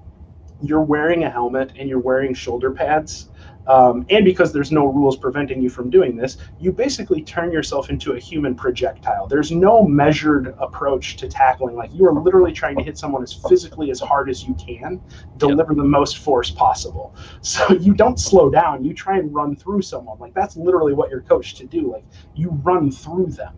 you're 0.62 0.82
wearing 0.82 1.24
a 1.24 1.30
helmet 1.30 1.72
and 1.78 1.88
you're 1.88 2.00
wearing 2.00 2.34
shoulder 2.34 2.70
pads, 2.70 3.30
um, 3.66 4.04
and 4.10 4.24
because 4.24 4.52
there's 4.52 4.72
no 4.72 4.86
rules 4.86 5.16
preventing 5.16 5.62
you 5.62 5.70
from 5.70 5.90
doing 5.90 6.16
this, 6.16 6.38
you 6.58 6.72
basically 6.72 7.22
turn 7.22 7.52
yourself 7.52 7.88
into 7.90 8.12
a 8.12 8.18
human 8.18 8.54
projectile. 8.54 9.26
There's 9.26 9.52
no 9.52 9.84
measured 9.84 10.54
approach 10.58 11.16
to 11.18 11.28
tackling. 11.28 11.76
Like 11.76 11.94
you 11.94 12.06
are 12.06 12.12
literally 12.12 12.52
trying 12.52 12.76
to 12.78 12.82
hit 12.82 12.98
someone 12.98 13.22
as 13.22 13.32
physically 13.32 13.90
as 13.90 14.00
hard 14.00 14.28
as 14.28 14.44
you 14.44 14.54
can, 14.54 15.00
deliver 15.36 15.72
yep. 15.72 15.78
the 15.78 15.84
most 15.84 16.18
force 16.18 16.50
possible. 16.50 17.14
So 17.42 17.72
you 17.80 17.94
don't 17.94 18.18
slow 18.18 18.50
down. 18.50 18.84
You 18.84 18.92
try 18.92 19.18
and 19.18 19.32
run 19.32 19.54
through 19.54 19.82
someone. 19.82 20.18
Like 20.18 20.34
that's 20.34 20.56
literally 20.56 20.94
what 20.94 21.10
you're 21.10 21.22
coached 21.22 21.56
to 21.58 21.66
do. 21.66 21.92
Like 21.92 22.04
you 22.34 22.50
run 22.64 22.90
through 22.90 23.26
them, 23.26 23.56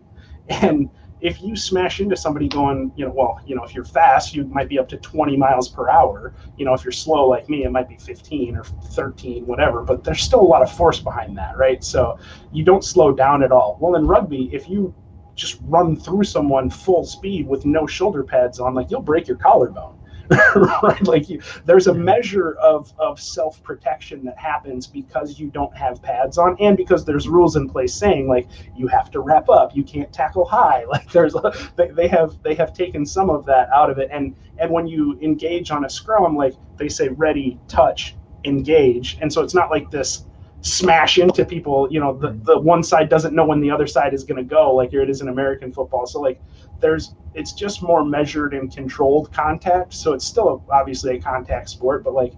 and 0.49 0.89
if 1.23 1.41
you 1.41 1.55
smash 1.55 2.01
into 2.01 2.17
somebody 2.17 2.49
going, 2.49 2.91
you 2.97 3.05
know, 3.05 3.11
well, 3.15 3.39
you 3.45 3.55
know, 3.55 3.63
if 3.63 3.73
you're 3.73 3.85
fast, 3.85 4.35
you 4.35 4.43
might 4.43 4.67
be 4.67 4.77
up 4.77 4.89
to 4.89 4.97
20 4.97 5.37
miles 5.37 5.69
per 5.69 5.89
hour. 5.89 6.33
You 6.57 6.65
know, 6.65 6.73
if 6.73 6.83
you're 6.83 6.91
slow 6.91 7.29
like 7.29 7.47
me, 7.47 7.63
it 7.63 7.71
might 7.71 7.87
be 7.87 7.95
15 7.95 8.57
or 8.57 8.65
13, 8.65 9.47
whatever, 9.47 9.83
but 9.83 10.03
there's 10.03 10.21
still 10.21 10.41
a 10.41 10.43
lot 10.43 10.61
of 10.61 10.69
force 10.69 10.99
behind 10.99 11.37
that, 11.37 11.57
right? 11.57 11.81
So 11.81 12.19
you 12.51 12.65
don't 12.65 12.83
slow 12.83 13.13
down 13.13 13.41
at 13.41 13.53
all. 13.53 13.77
Well, 13.79 13.95
in 13.95 14.05
rugby, 14.05 14.49
if 14.51 14.67
you 14.67 14.93
just 15.33 15.59
run 15.63 15.95
through 15.95 16.25
someone 16.25 16.69
full 16.69 17.05
speed 17.05 17.47
with 17.47 17.65
no 17.65 17.87
shoulder 17.87 18.23
pads 18.23 18.59
on, 18.59 18.73
like 18.73 18.91
you'll 18.91 19.01
break 19.01 19.25
your 19.25 19.37
collarbone. 19.37 19.97
Like 21.03 21.29
you, 21.29 21.41
there's 21.65 21.87
a 21.87 21.93
measure 21.93 22.53
of, 22.53 22.93
of 22.97 23.19
self 23.19 23.61
protection 23.63 24.23
that 24.25 24.37
happens 24.37 24.87
because 24.87 25.39
you 25.39 25.49
don't 25.49 25.75
have 25.75 26.01
pads 26.01 26.37
on, 26.37 26.55
and 26.59 26.77
because 26.77 27.05
there's 27.05 27.27
rules 27.27 27.55
in 27.55 27.69
place 27.69 27.93
saying 27.93 28.27
like 28.27 28.47
you 28.75 28.87
have 28.87 29.11
to 29.11 29.19
wrap 29.19 29.49
up, 29.49 29.75
you 29.75 29.83
can't 29.83 30.11
tackle 30.13 30.45
high. 30.45 30.85
Like 30.93 31.11
there's 31.11 31.33
a, 31.33 31.51
they, 31.75 31.87
they 31.87 32.07
have 32.07 32.41
they 32.43 32.53
have 32.53 32.71
taken 32.71 33.03
some 33.03 33.31
of 33.31 33.45
that 33.47 33.67
out 33.69 33.89
of 33.89 33.97
it, 33.97 34.09
and 34.11 34.35
and 34.59 34.69
when 34.69 34.85
you 34.85 35.17
engage 35.21 35.71
on 35.71 35.85
a 35.85 35.89
scrum, 35.89 36.35
like 36.35 36.53
they 36.77 36.87
say 36.87 37.07
ready, 37.09 37.59
touch, 37.67 38.15
engage, 38.43 39.17
and 39.19 39.33
so 39.33 39.41
it's 39.41 39.55
not 39.55 39.71
like 39.71 39.89
this 39.89 40.25
smash 40.61 41.17
into 41.17 41.43
people 41.43 41.89
you 41.91 41.99
know 41.99 42.17
the, 42.17 42.29
mm-hmm. 42.29 42.43
the 42.45 42.57
one 42.57 42.81
side 42.81 43.09
doesn't 43.09 43.35
know 43.35 43.45
when 43.45 43.59
the 43.59 43.69
other 43.69 43.85
side 43.85 44.13
is 44.13 44.23
going 44.23 44.37
to 44.37 44.49
go 44.49 44.73
like 44.73 44.91
here 44.91 45.01
it 45.01 45.09
is 45.09 45.19
in 45.19 45.27
american 45.27 45.73
football. 45.73 46.05
So 46.05 46.21
like 46.21 46.39
there's 46.83 47.15
it's 47.33 47.53
just 47.53 47.81
more 47.81 48.05
measured 48.05 48.53
and 48.53 48.71
controlled 48.73 49.31
contact. 49.33 49.93
So 49.95 50.13
it's 50.13 50.25
still 50.25 50.63
obviously 50.69 51.17
a 51.17 51.21
contact 51.21 51.69
sport 51.69 52.03
but 52.03 52.13
like 52.13 52.33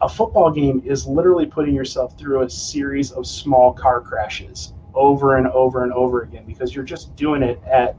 a 0.00 0.08
football 0.08 0.50
game 0.50 0.82
is 0.84 1.06
literally 1.06 1.46
putting 1.46 1.74
yourself 1.74 2.18
through 2.18 2.42
a 2.42 2.50
series 2.50 3.12
of 3.12 3.26
small 3.26 3.72
car 3.72 4.00
crashes 4.00 4.74
over 4.94 5.36
and 5.36 5.46
over 5.48 5.84
and 5.84 5.92
over 5.92 6.22
again 6.22 6.44
because 6.44 6.74
you're 6.74 6.84
just 6.84 7.14
doing 7.16 7.42
it 7.42 7.62
at 7.64 7.96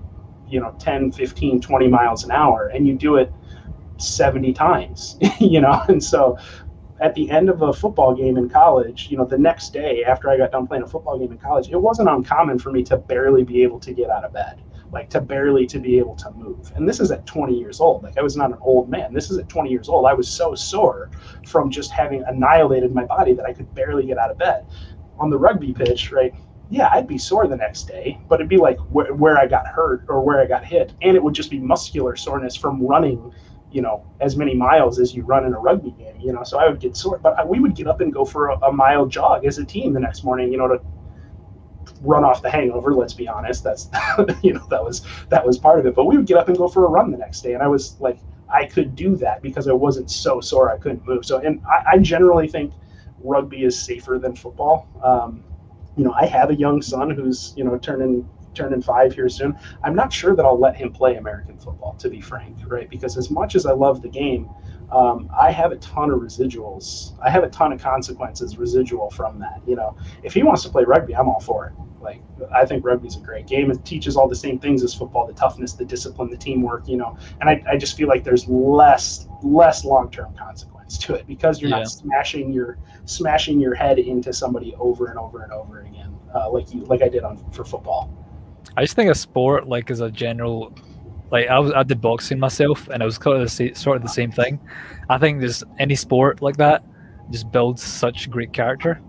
you 0.48 0.60
know 0.60 0.76
10 0.80 1.12
15 1.12 1.62
20 1.62 1.88
miles 1.88 2.24
an 2.24 2.32
hour 2.32 2.68
and 2.68 2.88
you 2.88 2.94
do 2.96 3.16
it 3.16 3.32
70 3.98 4.54
times 4.54 5.18
you 5.40 5.62
know? 5.62 5.84
And 5.88 6.04
so 6.04 6.38
at 7.00 7.14
the 7.16 7.30
end 7.30 7.50
of 7.50 7.62
a 7.62 7.74
football 7.74 8.16
game 8.16 8.38
in 8.38 8.50
college, 8.50 9.08
you 9.10 9.18
know, 9.18 9.26
the 9.26 9.38
next 9.38 9.74
day 9.74 10.04
after 10.06 10.30
I 10.30 10.38
got 10.38 10.52
done 10.52 10.68
playing 10.68 10.84
a 10.84 10.88
football 10.88 11.20
game 11.20 11.32
in 11.32 11.38
college, 11.38 11.70
it 11.70 11.78
wasn't 11.78 12.10
uncommon 12.10 12.60
for 12.60 12.72
me 12.72 12.84
to 12.84 12.98
barely 12.98 13.44
be 13.44 13.64
able 13.64 13.80
to 13.82 13.94
get 13.94 14.10
out 14.10 14.24
of 14.24 14.34
bed, 14.34 14.62
like 14.96 15.10
to 15.12 15.22
barely 15.22 15.68
to 15.68 15.78
be 15.78 16.00
able 16.00 16.16
to 16.16 16.32
move. 16.32 16.72
And 16.76 16.88
this 16.88 17.00
is 17.00 17.12
at 17.12 17.26
20 17.28 17.54
years 17.54 17.80
old. 17.80 18.02
Like 18.02 18.18
I 18.18 18.24
was 18.24 18.36
not 18.36 18.52
an 18.52 18.58
old 18.62 18.90
man. 18.90 19.14
This 19.14 19.30
is 19.30 19.38
at 19.38 19.48
20 19.50 19.70
years 19.70 19.90
old. 19.90 20.08
I 20.08 20.14
was 20.14 20.28
so 20.28 20.56
sore 20.56 21.12
from 21.46 21.70
just 21.70 21.92
having 21.92 22.24
annihilated 22.28 22.96
my 22.96 23.04
body 23.04 23.34
that 23.34 23.46
I 23.46 23.54
could 23.54 23.72
barely 23.76 24.06
get 24.08 24.18
out 24.18 24.32
of 24.32 24.38
bed. 24.38 24.66
On 25.20 25.30
the 25.30 25.38
rugby 25.38 25.74
pitch, 25.74 26.12
right? 26.12 26.34
Yeah, 26.70 26.90
I'd 26.92 27.08
be 27.08 27.18
sore 27.18 27.48
the 27.48 27.58
next 27.58 27.84
day, 27.84 28.18
but 28.28 28.40
it'd 28.40 28.50
be 28.50 28.58
like 28.58 28.80
wh- 28.80 29.20
where 29.20 29.38
I 29.38 29.46
got 29.46 29.68
hurt 29.68 30.06
or 30.08 30.22
where 30.22 30.42
I 30.42 30.46
got 30.48 30.66
hit, 30.66 30.94
and 31.02 31.16
it 31.16 31.22
would 31.22 31.36
just 31.36 31.52
be 31.52 31.60
muscular 31.60 32.16
soreness 32.16 32.56
from 32.56 32.82
running 32.82 33.32
you 33.72 33.82
know 33.82 34.06
as 34.22 34.38
many 34.38 34.56
miles 34.56 35.00
as 35.00 35.14
you 35.14 35.24
run 35.24 35.44
in 35.46 35.54
a 35.54 35.60
rugby 35.60 35.92
game 35.92 36.16
you 36.20 36.32
know 36.32 36.44
so 36.44 36.60
i 36.60 36.70
would 36.70 36.80
get 36.80 36.96
sore 36.96 37.18
but 37.18 37.38
I, 37.38 37.44
we 37.44 37.60
would 37.60 37.76
get 37.76 37.88
up 37.88 38.00
and 38.00 38.14
go 38.14 38.24
for 38.24 38.50
a, 38.50 38.58
a, 38.60 38.72
mile 38.72 39.06
jog 39.08 39.44
as 39.44 39.58
a 39.58 39.66
team 39.66 39.92
the 39.92 40.00
next 40.00 40.24
morning 40.24 40.52
you 40.52 40.58
know 40.58 40.68
to 40.68 40.80
run 42.06 42.24
off 42.24 42.42
the 42.42 42.50
hangover 42.50 42.94
let's 42.94 43.14
be 43.14 43.28
honest 43.28 43.64
that's 43.64 43.90
you 44.44 44.54
know 44.54 44.66
that 44.70 44.84
was 44.84 45.06
that 45.30 45.46
was 45.46 45.58
part 45.58 45.80
of 45.80 45.86
it 45.86 45.96
but 45.96 46.06
we 46.06 46.18
would 46.18 46.26
get 46.26 46.38
up 46.38 46.48
and 46.48 46.58
go 46.58 46.68
for 46.68 46.86
a 46.86 46.90
run 46.90 47.12
the 47.12 47.18
next 47.18 47.42
day 47.42 47.54
and 47.54 47.64
i 47.64 47.68
was 47.68 48.00
like 48.00 48.20
i 48.54 48.66
could 48.66 48.96
do 48.96 49.16
that 49.16 49.42
because 49.42 49.68
i 49.68 49.74
wasn't 49.74 50.10
so 50.10 50.40
sore 50.40 50.72
i 50.72 50.78
couldn't 50.78 51.06
move 51.06 51.26
so 51.26 51.40
and 51.40 51.62
i, 51.66 51.94
I 51.94 51.98
generally 52.00 52.48
think 52.48 52.74
rugby 53.20 53.64
is 53.64 53.78
safer 53.82 54.20
than 54.22 54.36
football 54.36 54.88
um, 55.04 55.44
you 55.98 56.04
know 56.04 56.14
i 56.14 56.26
have 56.26 56.50
a 56.50 56.56
young 56.56 56.82
son 56.82 57.10
who's 57.10 57.54
you 57.58 57.64
know 57.64 57.78
turning 57.78 58.28
turning 58.56 58.82
five 58.82 59.14
here 59.14 59.30
soon. 59.30 59.58
I'm 59.84 59.96
not 59.96 60.12
sure 60.12 60.36
that 60.36 60.46
I'll 60.46 60.60
let 60.60 60.76
him 60.76 60.92
play 60.92 61.18
American 61.18 61.58
football, 61.58 61.96
to 62.00 62.10
be 62.10 62.22
frank, 62.22 62.58
right? 62.68 62.90
Because 62.90 63.18
as 63.18 63.30
much 63.30 63.56
as 63.56 63.66
I 63.66 63.74
love 63.74 64.02
the 64.02 64.10
game, 64.10 64.50
um, 64.92 65.30
I 65.38 65.52
have 65.52 65.72
a 65.72 65.78
ton 65.78 66.10
of 66.10 66.20
residuals. 66.22 67.14
I 67.22 67.30
have 67.30 67.44
a 67.44 67.50
ton 67.50 67.74
of 67.74 67.82
consequences 67.82 68.58
residual 68.58 69.10
from 69.10 69.40
that. 69.40 69.62
You 69.68 69.76
know, 69.76 69.96
if 70.24 70.34
he 70.34 70.44
wants 70.44 70.64
to 70.64 70.70
play 70.70 70.84
rugby, 70.84 71.16
I'm 71.16 71.28
all 71.28 71.40
for 71.40 71.68
it. 71.68 71.74
Like, 72.06 72.22
I 72.54 72.66
think 72.66 72.86
rugby's 72.86 73.18
a 73.18 73.20
great 73.20 73.48
game. 73.48 73.72
It 73.72 73.84
teaches 73.84 74.16
all 74.16 74.28
the 74.28 74.36
same 74.36 74.60
things 74.60 74.84
as 74.84 74.94
football: 74.94 75.26
the 75.28 75.34
toughness, 75.34 75.74
the 75.74 75.86
discipline, 75.86 76.30
the 76.30 76.38
teamwork. 76.38 76.88
You 76.88 76.98
know, 76.98 77.18
and 77.42 77.50
I, 77.50 77.64
I 77.68 77.78
just 77.78 77.98
feel 77.98 78.08
like 78.08 78.24
there's 78.24 78.48
less 78.48 79.28
less 79.44 79.84
long 79.84 80.12
term 80.12 80.34
consequence 80.36 80.98
to 81.00 81.16
it 81.16 81.28
because 81.28 81.60
you're 81.60 81.72
yeah. 81.72 81.80
not 81.80 81.88
smashing 81.88 82.54
your 82.54 82.78
smashing 83.06 83.60
your 83.60 83.74
head 83.74 84.00
into 84.00 84.32
somebody 84.32 84.76
over 84.76 85.08
and 85.08 85.20
over 85.20 85.42
and 85.44 85.52
over 85.52 85.82
again, 85.82 86.16
uh, 86.34 86.50
like 86.50 86.74
you 86.74 86.82
like 86.86 87.02
I 87.02 87.10
did 87.10 87.24
on 87.24 87.38
for 87.52 87.66
football. 87.66 88.14
I 88.78 88.84
just 88.84 88.96
think 88.96 89.10
a 89.10 89.16
sport 89.16 89.68
like 89.68 89.90
as 89.90 90.00
a 90.00 90.12
general 90.12 90.74
like 91.32 91.48
I 91.48 91.60
was 91.60 91.72
I 91.74 91.84
did 91.84 92.02
boxing 92.02 92.40
myself, 92.40 92.88
and 92.90 93.02
it 93.02 93.06
was 93.06 93.18
kind 93.18 93.42
of 93.42 93.58
the 93.58 93.74
sort 93.74 93.98
of 93.98 94.04
the 94.04 94.10
same 94.10 94.32
thing. 94.32 94.60
I 95.10 95.18
think 95.18 95.40
there's 95.40 95.64
any 95.80 95.96
sport 95.96 96.42
like 96.42 96.58
that 96.58 96.84
just 97.32 97.52
builds 97.52 97.82
such 97.82 98.30
great 98.30 98.54
character. 98.54 99.02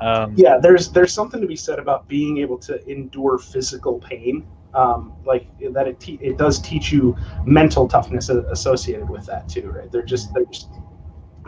Um, 0.00 0.34
yeah, 0.36 0.58
there's 0.58 0.90
there's 0.90 1.12
something 1.12 1.40
to 1.40 1.46
be 1.46 1.56
said 1.56 1.78
about 1.78 2.08
being 2.08 2.38
able 2.38 2.58
to 2.58 2.90
endure 2.90 3.38
physical 3.38 3.98
pain. 4.00 4.46
Um, 4.72 5.14
like 5.24 5.48
that, 5.72 5.88
it 5.88 6.00
te- 6.00 6.18
it 6.22 6.38
does 6.38 6.60
teach 6.60 6.92
you 6.92 7.16
mental 7.44 7.88
toughness 7.88 8.28
associated 8.28 9.08
with 9.10 9.26
that 9.26 9.48
too, 9.48 9.70
right? 9.70 9.90
They're 9.90 10.02
just 10.04 10.32
they're 10.34 10.44
just. 10.46 10.70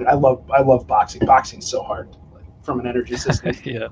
I 0.08 0.14
love 0.14 0.44
I 0.50 0.62
love 0.62 0.86
boxing. 0.86 1.24
Boxing's 1.24 1.68
so 1.68 1.82
hard, 1.82 2.16
like, 2.32 2.44
from 2.62 2.80
an 2.80 2.86
energy 2.86 3.16
system. 3.26 3.52
yeah 3.64 3.88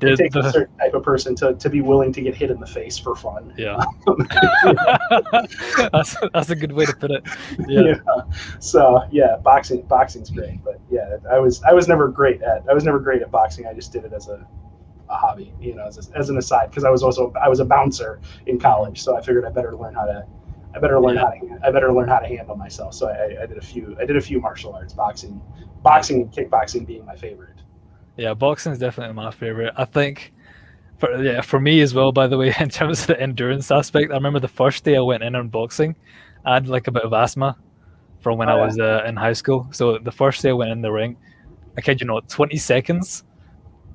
it 0.00 0.16
takes 0.16 0.34
the, 0.34 0.40
a 0.40 0.52
certain 0.52 0.76
type 0.78 0.94
of 0.94 1.02
person 1.02 1.34
to, 1.36 1.54
to 1.54 1.70
be 1.70 1.80
willing 1.80 2.12
to 2.12 2.20
get 2.20 2.34
hit 2.34 2.50
in 2.50 2.60
the 2.60 2.66
face 2.66 2.98
for 2.98 3.14
fun. 3.14 3.52
Yeah, 3.56 3.82
that's 5.92 6.16
that's 6.32 6.50
a 6.50 6.56
good 6.56 6.72
way 6.72 6.86
to 6.86 6.96
put 6.96 7.10
it. 7.10 7.24
Yeah. 7.68 7.80
yeah. 7.80 8.22
So 8.58 9.02
yeah, 9.10 9.36
boxing 9.36 9.82
boxing's 9.82 10.30
great, 10.30 10.62
but 10.64 10.80
yeah, 10.90 11.16
I 11.30 11.38
was 11.38 11.62
I 11.62 11.72
was 11.72 11.88
never 11.88 12.08
great 12.08 12.42
at 12.42 12.64
I 12.68 12.74
was 12.74 12.84
never 12.84 12.98
great 12.98 13.22
at 13.22 13.30
boxing. 13.30 13.66
I 13.66 13.74
just 13.74 13.92
did 13.92 14.04
it 14.04 14.12
as 14.12 14.28
a, 14.28 14.46
a 15.08 15.14
hobby, 15.14 15.52
you 15.60 15.74
know, 15.74 15.86
as, 15.86 16.08
a, 16.08 16.16
as 16.16 16.30
an 16.30 16.38
aside 16.38 16.70
because 16.70 16.84
I 16.84 16.90
was 16.90 17.02
also 17.02 17.32
I 17.40 17.48
was 17.48 17.60
a 17.60 17.64
bouncer 17.64 18.20
in 18.46 18.58
college, 18.58 19.02
so 19.02 19.16
I 19.16 19.20
figured 19.20 19.44
I 19.44 19.50
better 19.50 19.76
learn 19.76 19.94
how 19.94 20.04
to 20.04 20.26
I 20.74 20.78
better 20.78 21.00
learn 21.00 21.16
yeah. 21.16 21.22
how 21.22 21.30
to 21.30 21.66
I 21.66 21.70
better 21.70 21.92
learn 21.92 22.08
how 22.08 22.18
to 22.18 22.26
handle 22.26 22.56
myself. 22.56 22.94
So 22.94 23.08
I, 23.08 23.42
I 23.42 23.46
did 23.46 23.58
a 23.58 23.62
few 23.62 23.96
I 24.00 24.04
did 24.04 24.16
a 24.16 24.20
few 24.20 24.40
martial 24.40 24.72
arts, 24.72 24.92
boxing, 24.92 25.40
boxing 25.82 26.22
and 26.22 26.32
kickboxing 26.32 26.86
being 26.86 27.04
my 27.04 27.16
favorite. 27.16 27.59
Yeah, 28.16 28.34
boxing 28.34 28.72
is 28.72 28.78
definitely 28.78 29.14
my 29.14 29.30
favorite. 29.30 29.72
I 29.76 29.84
think, 29.84 30.32
for 30.98 31.22
yeah, 31.22 31.40
for 31.40 31.60
me 31.60 31.80
as 31.80 31.94
well. 31.94 32.12
By 32.12 32.26
the 32.26 32.36
way, 32.36 32.54
in 32.60 32.68
terms 32.68 33.02
of 33.02 33.06
the 33.08 33.20
endurance 33.20 33.70
aspect, 33.70 34.10
I 34.10 34.14
remember 34.14 34.40
the 34.40 34.48
first 34.48 34.84
day 34.84 34.96
I 34.96 35.00
went 35.00 35.22
in 35.22 35.34
on 35.34 35.48
boxing, 35.48 35.96
I 36.44 36.54
had 36.54 36.68
like 36.68 36.86
a 36.86 36.90
bit 36.90 37.02
of 37.02 37.12
asthma 37.12 37.56
from 38.20 38.38
when 38.38 38.48
oh, 38.48 38.58
I 38.58 38.64
was 38.64 38.78
uh, 38.78 39.04
in 39.06 39.16
high 39.16 39.32
school. 39.32 39.68
So 39.72 39.98
the 39.98 40.12
first 40.12 40.42
day 40.42 40.50
I 40.50 40.52
went 40.52 40.70
in 40.70 40.82
the 40.82 40.92
ring, 40.92 41.16
I 41.76 41.80
kid 41.80 42.00
you 42.00 42.06
not, 42.06 42.28
twenty 42.28 42.56
seconds, 42.56 43.24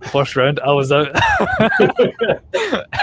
first 0.01 0.35
round, 0.35 0.59
I 0.59 0.71
was 0.71 0.91
out. 0.91 1.09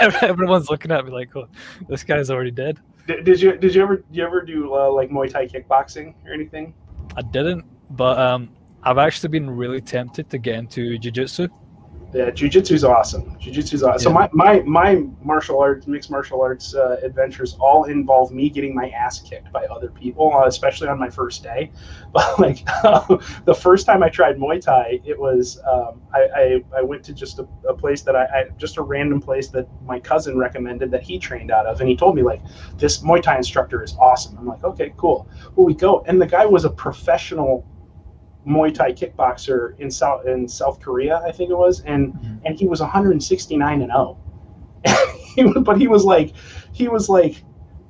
Everyone's 0.21 0.69
looking 0.69 0.91
at 0.91 1.05
me 1.05 1.11
like, 1.11 1.35
"Oh, 1.35 1.47
this 1.87 2.03
guy's 2.03 2.29
already 2.29 2.51
dead." 2.51 2.79
Did, 3.07 3.25
did 3.25 3.41
you 3.41 3.57
did 3.57 3.75
you 3.75 3.83
ever 3.83 4.03
you 4.11 4.23
ever 4.23 4.41
do 4.41 4.73
uh, 4.73 4.91
like 4.91 5.09
Muay 5.09 5.29
Thai 5.29 5.47
kickboxing 5.47 6.13
or 6.25 6.33
anything? 6.33 6.73
I 7.15 7.21
didn't, 7.21 7.65
but 7.91 8.17
um, 8.17 8.49
I've 8.85 8.97
actually 8.97 9.29
been 9.29 9.49
really 9.49 9.81
tempted 9.81 10.29
to 10.29 10.37
get 10.37 10.55
into 10.55 10.97
jiu-jitsu. 10.97 11.47
Yeah, 12.13 12.29
jiu-jitsu 12.29 12.75
is 12.75 12.83
awesome. 12.83 13.35
Jiu-jitsu 13.39 13.75
is 13.77 13.83
awesome. 13.83 14.13
Yeah. 14.13 14.27
So 14.27 14.35
my, 14.35 14.61
my 14.61 14.61
my 14.61 15.03
martial 15.23 15.59
arts, 15.59 15.87
mixed 15.87 16.11
martial 16.11 16.41
arts 16.41 16.75
uh, 16.75 16.97
adventures 17.01 17.57
all 17.59 17.85
involve 17.85 18.31
me 18.31 18.51
getting 18.51 18.75
my 18.75 18.89
ass 18.89 19.19
kicked 19.19 19.51
by 19.51 19.65
other 19.65 19.89
people, 19.89 20.31
uh, 20.31 20.45
especially 20.45 20.89
on 20.89 20.99
my 20.99 21.09
first 21.09 21.41
day. 21.41 21.71
But 22.13 22.39
like 22.39 22.63
the 23.45 23.55
first 23.59 23.87
time 23.87 24.03
I 24.03 24.09
tried 24.09 24.37
Muay 24.37 24.61
Thai, 24.61 24.99
it 25.03 25.17
was 25.17 25.59
um, 25.65 26.03
I, 26.13 26.19
I, 26.35 26.63
I 26.77 26.81
went 26.83 27.03
to 27.05 27.13
just 27.13 27.39
a, 27.39 27.47
a 27.67 27.73
place 27.73 28.03
that 28.03 28.15
I, 28.15 28.25
I, 28.25 28.43
just 28.59 28.77
a 28.77 28.83
random 28.83 29.19
place 29.19 29.47
that 29.47 29.67
my 29.83 29.99
cousin 29.99 30.37
recommended 30.37 30.91
that 30.91 31.01
he 31.01 31.17
trained 31.17 31.49
out 31.49 31.65
of, 31.65 31.79
and 31.79 31.89
he 31.89 31.95
told 31.95 32.15
me 32.15 32.21
like 32.21 32.41
this 32.77 33.01
Muay 33.01 33.23
Thai 33.23 33.37
instructor 33.37 33.81
is 33.81 33.95
awesome. 33.99 34.37
I'm 34.37 34.45
like, 34.45 34.63
okay, 34.63 34.93
cool. 34.97 35.27
Well, 35.55 35.65
we 35.65 35.73
go, 35.73 36.03
and 36.05 36.21
the 36.21 36.27
guy 36.27 36.45
was 36.45 36.65
a 36.65 36.69
professional 36.69 37.65
Muay 38.47 38.73
Thai 38.73 38.91
kickboxer 38.91 39.77
in 39.79 39.89
South 39.89 40.25
in 40.25 40.47
South 40.47 40.79
Korea, 40.79 41.21
I 41.25 41.31
think 41.31 41.49
it 41.49 41.57
was, 41.57 41.81
and 41.81 42.13
mm-hmm. 42.13 42.45
and 42.45 42.59
he 42.59 42.67
was 42.67 42.81
169 42.81 43.81
and 43.81 43.91
0. 45.35 45.61
but 45.61 45.77
he 45.77 45.87
was 45.87 46.03
like, 46.03 46.33
he 46.73 46.87
was 46.87 47.09
like, 47.09 47.43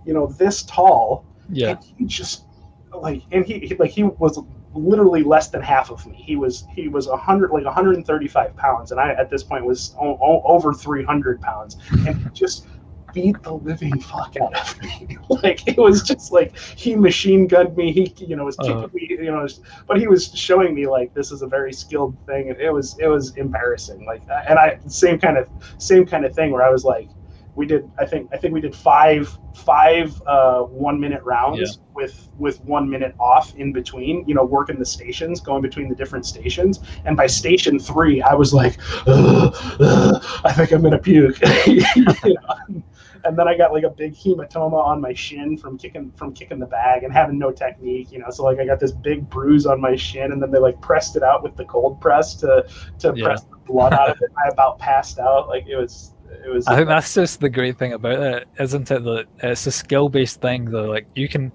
you 0.06 0.14
know, 0.14 0.28
this 0.28 0.64
tall. 0.64 1.26
Yeah. 1.50 1.72
And 1.72 1.80
he 1.98 2.06
just 2.06 2.46
like, 2.94 3.24
and 3.32 3.46
he, 3.46 3.60
he 3.60 3.76
like 3.76 3.92
he 3.92 4.04
was 4.04 4.40
literally 4.74 5.24
less 5.24 5.50
than 5.50 5.62
half 5.62 5.92
of 5.92 6.06
me. 6.06 6.16
He 6.16 6.36
was 6.36 6.66
he 6.74 6.88
was 6.88 7.08
100 7.08 7.52
like 7.52 7.66
135 7.66 8.56
pounds, 8.56 8.92
and 8.92 9.00
I 9.00 9.12
at 9.14 9.30
this 9.30 9.44
point 9.44 9.66
was 9.66 9.96
o- 10.00 10.18
o- 10.22 10.42
over 10.46 10.74
300 10.74 11.42
pounds, 11.42 11.78
and 12.08 12.34
just 12.34 12.68
beat 13.14 13.42
the 13.44 13.54
living 13.54 14.00
fuck 14.00 14.36
out 14.42 14.58
of 14.58 14.82
me. 14.82 15.18
like 15.30 15.68
it 15.68 15.78
was 15.78 16.04
just 16.04 16.32
like 16.32 16.58
he 16.58 16.96
machine 16.96 17.48
gunned 17.48 17.76
me. 17.78 17.92
He 17.92 18.14
you 18.26 18.36
know 18.36 18.46
was 18.46 18.58
kicking 18.58 18.84
uh, 18.84 18.88
me. 18.94 19.08
You 19.10 19.32
know, 19.32 19.48
but 19.88 20.00
he 20.00 20.08
was 20.08 20.34
showing 20.34 20.74
me 20.74 20.88
like 20.88 21.14
this 21.14 21.32
is 21.32 21.42
a 21.42 21.48
very 21.48 21.74
skilled 21.74 22.18
thing, 22.26 22.50
and 22.50 22.60
it 22.60 22.72
was 22.72 22.98
it 23.00 23.08
was 23.08 23.36
embarrassing. 23.38 24.06
Like 24.06 24.24
and 24.48 24.60
I 24.60 24.80
same 24.88 25.20
kind 25.20 25.38
of 25.38 25.48
same 25.78 26.06
kind 26.06 26.26
of 26.26 26.36
thing 26.36 26.52
where 26.52 26.64
I 26.64 26.70
was 26.70 26.84
like, 26.84 27.10
we 27.56 27.66
did 27.66 27.90
I 28.00 28.06
think 28.06 28.30
I 28.34 28.38
think 28.38 28.54
we 28.54 28.62
did 28.62 28.76
five 28.76 29.38
five 29.56 30.20
uh, 30.26 30.62
one 30.64 31.00
minute 31.00 31.22
rounds 31.24 31.60
yeah. 31.60 31.84
with 31.94 32.30
with 32.38 32.60
one 32.62 32.90
minute 32.90 33.16
off 33.20 33.56
in 33.56 33.72
between. 33.72 34.28
You 34.28 34.36
know, 34.36 34.44
working 34.44 34.80
the 34.80 34.86
stations, 34.86 35.40
going 35.40 35.62
between 35.62 35.90
the 35.90 35.96
different 35.96 36.26
stations. 36.26 36.80
And 37.06 37.16
by 37.16 37.28
station 37.28 37.80
three, 37.80 38.22
I 38.22 38.34
was 38.34 38.54
like, 38.54 38.78
ugh, 39.06 39.56
ugh, 39.80 40.26
I 40.44 40.54
think 40.54 40.72
I'm 40.72 40.82
gonna 40.82 40.98
puke. 40.98 41.40
you 41.68 41.84
know? 42.26 42.84
And 43.26 43.38
then 43.38 43.48
I 43.48 43.58
got 43.58 43.72
like 43.72 43.84
a 43.84 43.90
big 43.90 44.14
hematoma 44.14 44.74
on 44.74 45.00
my 45.00 45.14
shin 45.14 45.58
from 45.58 45.78
kicking 45.78 46.12
from 46.16 46.34
kicking 46.34 46.60
the 46.60 46.66
bag 46.66 47.04
and 47.04 47.14
having 47.14 47.40
no 47.40 47.52
technique, 47.52 48.12
you 48.12 48.20
know. 48.20 48.30
So 48.30 48.44
like 48.44 48.60
I 48.60 48.66
got 48.66 48.80
this 48.80 48.92
big 48.92 49.30
bruise 49.30 49.66
on 49.66 49.80
my 49.80 49.96
shin, 49.96 50.32
and 50.32 50.42
then 50.42 50.52
they 50.52 50.60
like 50.60 50.80
pressed 50.82 51.16
it 51.16 51.24
out 51.24 51.44
with 51.44 51.56
the 51.56 51.66
cold 51.66 52.02
press 52.02 52.36
to 52.36 52.68
to 53.00 53.14
yeah. 53.16 53.26
press 53.26 53.44
the 53.44 53.58
blood 53.66 53.94
out 53.94 54.10
of 54.10 54.18
it. 54.22 54.32
I 54.44 54.50
about 54.50 54.80
passed 54.80 55.20
out. 55.20 55.48
Like 55.48 55.66
it 55.68 55.78
was 55.78 56.14
it 56.46 56.50
was. 56.50 56.68
I 56.68 56.76
think 56.76 56.90
that's 56.90 57.14
just 57.14 57.40
the 57.40 57.50
great 57.50 57.78
thing 57.78 57.94
about 57.94 58.20
it, 58.20 58.48
isn't 58.60 58.92
it? 58.92 59.04
That 59.04 59.26
it's 59.42 59.68
a 59.68 59.72
skill 59.72 60.10
based 60.10 60.42
thing. 60.42 60.66
Though, 60.66 60.90
like 60.90 61.08
you 61.16 61.30
can, 61.30 61.52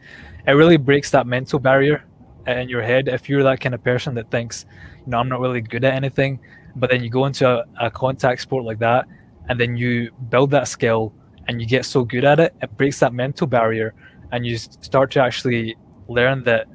it 0.46 0.52
really 0.52 0.78
breaks 0.78 1.10
that 1.10 1.26
mental 1.26 1.58
barrier 1.58 2.04
in 2.46 2.68
your 2.68 2.82
head. 2.82 3.08
If 3.08 3.28
you're 3.28 3.42
that 3.42 3.60
kind 3.60 3.74
of 3.74 3.84
person 3.84 4.14
that 4.14 4.30
thinks, 4.30 4.64
you 5.04 5.10
know, 5.10 5.18
I'm 5.18 5.28
not 5.28 5.40
really 5.40 5.60
good 5.60 5.84
at 5.84 5.92
anything, 5.92 6.40
but 6.76 6.88
then 6.88 7.02
you 7.04 7.10
go 7.10 7.26
into 7.26 7.46
a, 7.46 7.64
a 7.78 7.90
contact 7.90 8.40
sport 8.40 8.64
like 8.64 8.78
that, 8.78 9.06
and 9.50 9.60
then 9.60 9.76
you 9.76 10.12
build 10.30 10.50
that 10.52 10.66
skill 10.66 11.12
and 11.48 11.60
you 11.60 11.66
get 11.66 11.84
so 11.84 12.04
good 12.04 12.24
at 12.24 12.38
it, 12.38 12.54
it 12.62 12.76
breaks 12.76 13.00
that 13.00 13.12
mental 13.12 13.46
barrier, 13.46 13.94
and 14.32 14.46
you 14.46 14.58
start 14.58 15.10
to 15.12 15.20
actually 15.20 15.76
learn 16.08 16.44
that 16.44 16.66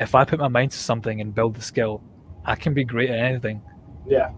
if 0.00 0.14
I 0.14 0.24
put 0.24 0.38
my 0.40 0.48
mind 0.48 0.72
to 0.72 0.78
something 0.78 1.20
and 1.20 1.34
build 1.34 1.54
the 1.54 1.62
skill, 1.62 2.02
I 2.44 2.56
can 2.56 2.74
be 2.74 2.84
great 2.84 3.10
at 3.10 3.18
anything. 3.18 3.62
Yeah, 4.06 4.30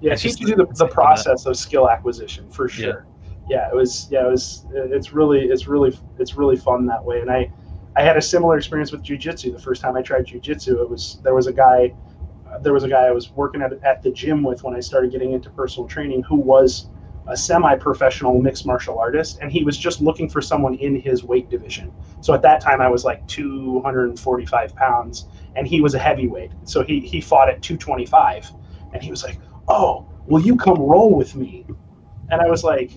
yeah. 0.00 0.12
It 0.12 0.18
teaches 0.18 0.40
you 0.40 0.56
the, 0.56 0.66
the 0.66 0.88
process 0.88 1.46
of 1.46 1.56
skill 1.56 1.88
acquisition 1.88 2.50
for 2.50 2.68
sure. 2.68 3.06
Yeah. 3.48 3.66
yeah, 3.66 3.68
it 3.70 3.74
was. 3.74 4.08
Yeah, 4.10 4.26
it 4.26 4.30
was. 4.30 4.66
It's 4.72 5.12
really, 5.12 5.46
it's 5.46 5.66
really, 5.66 5.98
it's 6.18 6.34
really 6.36 6.56
fun 6.56 6.86
that 6.86 7.02
way. 7.02 7.20
And 7.20 7.30
I, 7.30 7.50
I 7.96 8.02
had 8.02 8.16
a 8.16 8.22
similar 8.22 8.58
experience 8.58 8.92
with 8.92 9.02
jujitsu. 9.02 9.52
The 9.52 9.58
first 9.58 9.80
time 9.80 9.96
I 9.96 10.02
tried 10.02 10.26
jujitsu, 10.26 10.80
it 10.82 10.88
was 10.88 11.20
there 11.22 11.34
was 11.34 11.46
a 11.46 11.52
guy, 11.52 11.94
uh, 12.50 12.58
there 12.58 12.74
was 12.74 12.84
a 12.84 12.88
guy 12.88 13.04
I 13.04 13.12
was 13.12 13.30
working 13.30 13.62
at 13.62 13.72
at 13.84 14.02
the 14.02 14.10
gym 14.10 14.42
with 14.42 14.62
when 14.62 14.74
I 14.74 14.80
started 14.80 15.10
getting 15.10 15.32
into 15.32 15.48
personal 15.50 15.88
training 15.88 16.22
who 16.24 16.36
was 16.36 16.90
a 17.28 17.36
semi-professional 17.36 18.40
mixed 18.40 18.66
martial 18.66 18.98
artist 18.98 19.38
and 19.40 19.50
he 19.50 19.64
was 19.64 19.76
just 19.76 20.00
looking 20.00 20.28
for 20.28 20.40
someone 20.40 20.74
in 20.74 21.00
his 21.00 21.24
weight 21.24 21.50
division. 21.50 21.92
So 22.20 22.34
at 22.34 22.42
that 22.42 22.60
time 22.60 22.80
i 22.80 22.88
was 22.88 23.04
like 23.04 23.26
245 23.26 24.74
pounds 24.76 25.26
and 25.56 25.66
he 25.66 25.80
was 25.80 25.94
a 25.94 25.98
heavyweight. 25.98 26.52
So 26.64 26.82
he, 26.82 27.00
he 27.00 27.20
fought 27.20 27.48
at 27.48 27.62
225 27.62 28.52
and 28.92 29.02
he 29.02 29.10
was 29.10 29.24
like 29.24 29.38
oh 29.68 30.06
will 30.26 30.40
you 30.40 30.56
come 30.56 30.78
roll 30.78 31.14
with 31.14 31.34
me? 31.34 31.66
And 32.30 32.40
i 32.40 32.46
was 32.46 32.62
like 32.62 32.92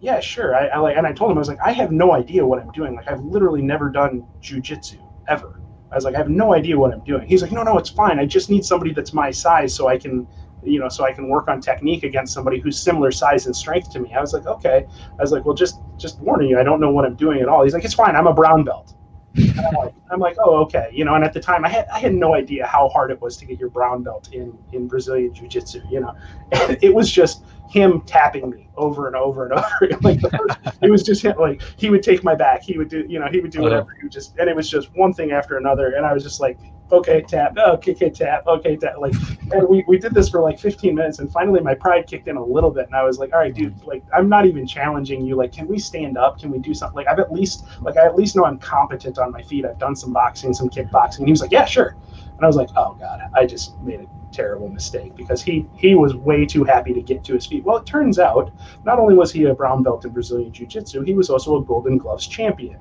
yeah 0.00 0.20
sure. 0.20 0.54
I, 0.54 0.68
I 0.68 0.78
like 0.78 0.96
and 0.96 1.06
i 1.06 1.12
told 1.12 1.30
him 1.30 1.38
i 1.38 1.40
was 1.40 1.48
like 1.48 1.60
i 1.62 1.72
have 1.72 1.92
no 1.92 2.12
idea 2.12 2.46
what 2.46 2.60
i'm 2.60 2.70
doing. 2.72 2.94
Like 2.94 3.08
i've 3.08 3.22
literally 3.24 3.62
never 3.62 3.90
done 3.90 4.26
jujitsu 4.40 4.98
ever. 5.28 5.60
I 5.90 5.94
was 5.94 6.04
like 6.04 6.14
i 6.14 6.18
have 6.18 6.30
no 6.30 6.54
idea 6.54 6.78
what 6.78 6.94
i'm 6.94 7.04
doing. 7.04 7.26
He's 7.28 7.42
like 7.42 7.52
no 7.52 7.62
no 7.62 7.76
it's 7.76 7.90
fine. 7.90 8.18
I 8.18 8.24
just 8.24 8.48
need 8.48 8.64
somebody 8.64 8.94
that's 8.94 9.12
my 9.12 9.30
size 9.30 9.74
so 9.74 9.88
i 9.88 9.98
can 9.98 10.26
you 10.62 10.78
know, 10.78 10.88
so 10.88 11.04
I 11.04 11.12
can 11.12 11.28
work 11.28 11.48
on 11.48 11.60
technique 11.60 12.02
against 12.02 12.32
somebody 12.32 12.58
who's 12.58 12.80
similar 12.80 13.10
size 13.10 13.46
and 13.46 13.54
strength 13.54 13.90
to 13.92 14.00
me. 14.00 14.12
I 14.14 14.20
was 14.20 14.32
like, 14.32 14.46
okay. 14.46 14.86
I 15.18 15.22
was 15.22 15.32
like, 15.32 15.44
well, 15.44 15.54
just 15.54 15.80
just 15.96 16.18
warning 16.20 16.48
you, 16.48 16.58
I 16.58 16.62
don't 16.62 16.80
know 16.80 16.90
what 16.90 17.04
I'm 17.04 17.14
doing 17.14 17.40
at 17.40 17.48
all. 17.48 17.64
He's 17.64 17.74
like, 17.74 17.84
it's 17.84 17.94
fine. 17.94 18.16
I'm 18.16 18.26
a 18.26 18.34
brown 18.34 18.64
belt. 18.64 18.94
And 19.36 19.60
I'm 19.60 19.74
like, 19.74 19.94
I'm 20.10 20.20
like, 20.20 20.36
oh, 20.40 20.56
okay, 20.64 20.88
you 20.92 21.04
know. 21.04 21.14
And 21.14 21.24
at 21.24 21.32
the 21.32 21.40
time, 21.40 21.64
I 21.64 21.68
had 21.68 21.86
I 21.92 21.98
had 21.98 22.14
no 22.14 22.34
idea 22.34 22.66
how 22.66 22.88
hard 22.88 23.10
it 23.10 23.20
was 23.20 23.36
to 23.36 23.44
get 23.44 23.60
your 23.60 23.68
brown 23.68 24.02
belt 24.02 24.30
in 24.32 24.56
in 24.72 24.88
Brazilian 24.88 25.32
Jiu 25.32 25.48
Jitsu, 25.48 25.82
you 25.90 26.00
know. 26.00 26.14
And 26.52 26.78
it 26.82 26.94
was 26.94 27.10
just 27.10 27.44
him 27.68 28.00
tapping 28.02 28.48
me 28.50 28.68
over 28.76 29.06
and 29.06 29.14
over 29.14 29.44
and 29.44 29.52
over. 29.58 30.00
like 30.00 30.20
the 30.20 30.30
first, 30.30 30.78
it 30.82 30.90
was 30.90 31.02
just 31.02 31.22
him, 31.22 31.36
like 31.38 31.62
he 31.76 31.90
would 31.90 32.02
take 32.02 32.24
my 32.24 32.34
back, 32.34 32.62
he 32.62 32.78
would 32.78 32.88
do, 32.88 33.04
you 33.08 33.18
know, 33.18 33.28
he 33.30 33.40
would 33.40 33.50
do 33.50 33.60
uh-huh. 33.60 33.68
whatever. 33.68 33.96
He 34.02 34.08
just, 34.08 34.36
and 34.38 34.48
it 34.48 34.56
was 34.56 34.68
just 34.68 34.88
one 34.94 35.12
thing 35.12 35.32
after 35.32 35.58
another. 35.58 35.94
And 35.94 36.06
I 36.06 36.12
was 36.12 36.22
just 36.22 36.40
like, 36.40 36.58
okay, 36.92 37.22
tap, 37.22 37.56
okay, 37.56 37.92
okay, 37.92 38.10
tap, 38.10 38.46
okay, 38.46 38.76
tap. 38.76 38.94
Like, 38.98 39.14
and 39.52 39.68
we, 39.68 39.84
we 39.86 39.98
did 39.98 40.14
this 40.14 40.28
for 40.28 40.40
like 40.40 40.58
15 40.58 40.94
minutes, 40.94 41.18
and 41.18 41.30
finally 41.30 41.60
my 41.60 41.74
pride 41.74 42.06
kicked 42.06 42.28
in 42.28 42.36
a 42.36 42.44
little 42.44 42.70
bit, 42.70 42.86
and 42.86 42.94
I 42.94 43.04
was 43.04 43.18
like, 43.18 43.32
all 43.32 43.40
right, 43.40 43.54
dude, 43.54 43.80
like 43.84 44.02
I'm 44.14 44.28
not 44.28 44.46
even 44.46 44.66
challenging 44.66 45.24
you. 45.24 45.36
Like, 45.36 45.52
can 45.52 45.66
we 45.66 45.78
stand 45.78 46.18
up? 46.18 46.38
Can 46.40 46.50
we 46.50 46.58
do 46.58 46.74
something? 46.74 46.96
Like, 46.96 47.08
I've 47.08 47.18
at 47.18 47.32
least, 47.32 47.64
like, 47.82 47.96
I 47.96 48.06
at 48.06 48.16
least 48.16 48.36
know 48.36 48.44
I'm 48.44 48.58
competent 48.58 49.18
on 49.18 49.32
my 49.32 49.42
feet. 49.42 49.64
I've 49.64 49.78
done 49.78 49.96
some 49.96 50.12
boxing, 50.12 50.52
some 50.52 50.68
kickboxing. 50.68 51.20
And 51.20 51.28
he 51.28 51.32
was 51.32 51.40
like, 51.40 51.52
yeah, 51.52 51.64
sure. 51.64 51.96
And 52.38 52.44
I 52.44 52.46
was 52.46 52.56
like, 52.56 52.68
oh 52.76 52.96
god, 53.00 53.20
I 53.34 53.46
just 53.46 53.78
made 53.80 54.00
a 54.00 54.06
terrible 54.30 54.68
mistake 54.68 55.16
because 55.16 55.42
he 55.42 55.66
he 55.76 55.96
was 55.96 56.14
way 56.14 56.46
too 56.46 56.62
happy 56.62 56.94
to 56.94 57.02
get 57.02 57.24
to 57.24 57.34
his 57.34 57.46
feet. 57.46 57.64
Well, 57.64 57.78
it 57.78 57.86
turns 57.86 58.20
out 58.20 58.52
not 58.84 59.00
only 59.00 59.14
was 59.14 59.32
he 59.32 59.44
a 59.44 59.54
brown 59.54 59.82
belt 59.82 60.04
in 60.04 60.12
Brazilian 60.12 60.52
Jiu 60.52 60.66
Jitsu, 60.66 61.02
he 61.02 61.14
was 61.14 61.30
also 61.30 61.60
a 61.60 61.64
Golden 61.64 61.98
Gloves 61.98 62.28
champion. 62.28 62.78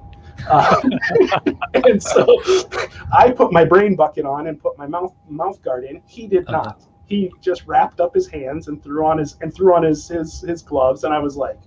Um, 0.49 0.91
and 1.73 2.01
so 2.01 2.25
I 3.11 3.31
put 3.31 3.51
my 3.51 3.65
brain 3.65 3.95
bucket 3.95 4.25
on 4.25 4.47
and 4.47 4.59
put 4.59 4.77
my 4.77 4.87
mouth 4.87 5.13
mouth 5.29 5.61
guard 5.61 5.83
in. 5.83 6.01
He 6.05 6.27
did 6.27 6.49
not. 6.49 6.83
He 7.05 7.31
just 7.41 7.65
wrapped 7.65 7.99
up 8.01 8.13
his 8.13 8.27
hands 8.27 8.67
and 8.67 8.81
threw 8.83 9.05
on 9.05 9.17
his 9.17 9.37
and 9.41 9.53
threw 9.53 9.73
on 9.73 9.83
his 9.83 10.07
his, 10.07 10.41
his 10.41 10.61
gloves. 10.61 11.03
And 11.03 11.13
I 11.13 11.19
was 11.19 11.37
like, 11.37 11.59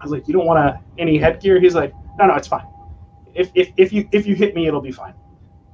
I 0.00 0.04
was 0.04 0.12
like, 0.12 0.26
you 0.28 0.34
don't 0.34 0.46
want 0.46 0.58
to 0.58 0.80
any 1.00 1.18
headgear? 1.18 1.60
He's 1.60 1.74
like, 1.74 1.92
no, 2.18 2.26
no, 2.26 2.34
it's 2.34 2.48
fine. 2.48 2.66
If, 3.34 3.50
if 3.54 3.72
if 3.76 3.92
you 3.92 4.08
if 4.12 4.26
you 4.26 4.34
hit 4.34 4.54
me, 4.54 4.66
it'll 4.66 4.80
be 4.80 4.92
fine. 4.92 5.14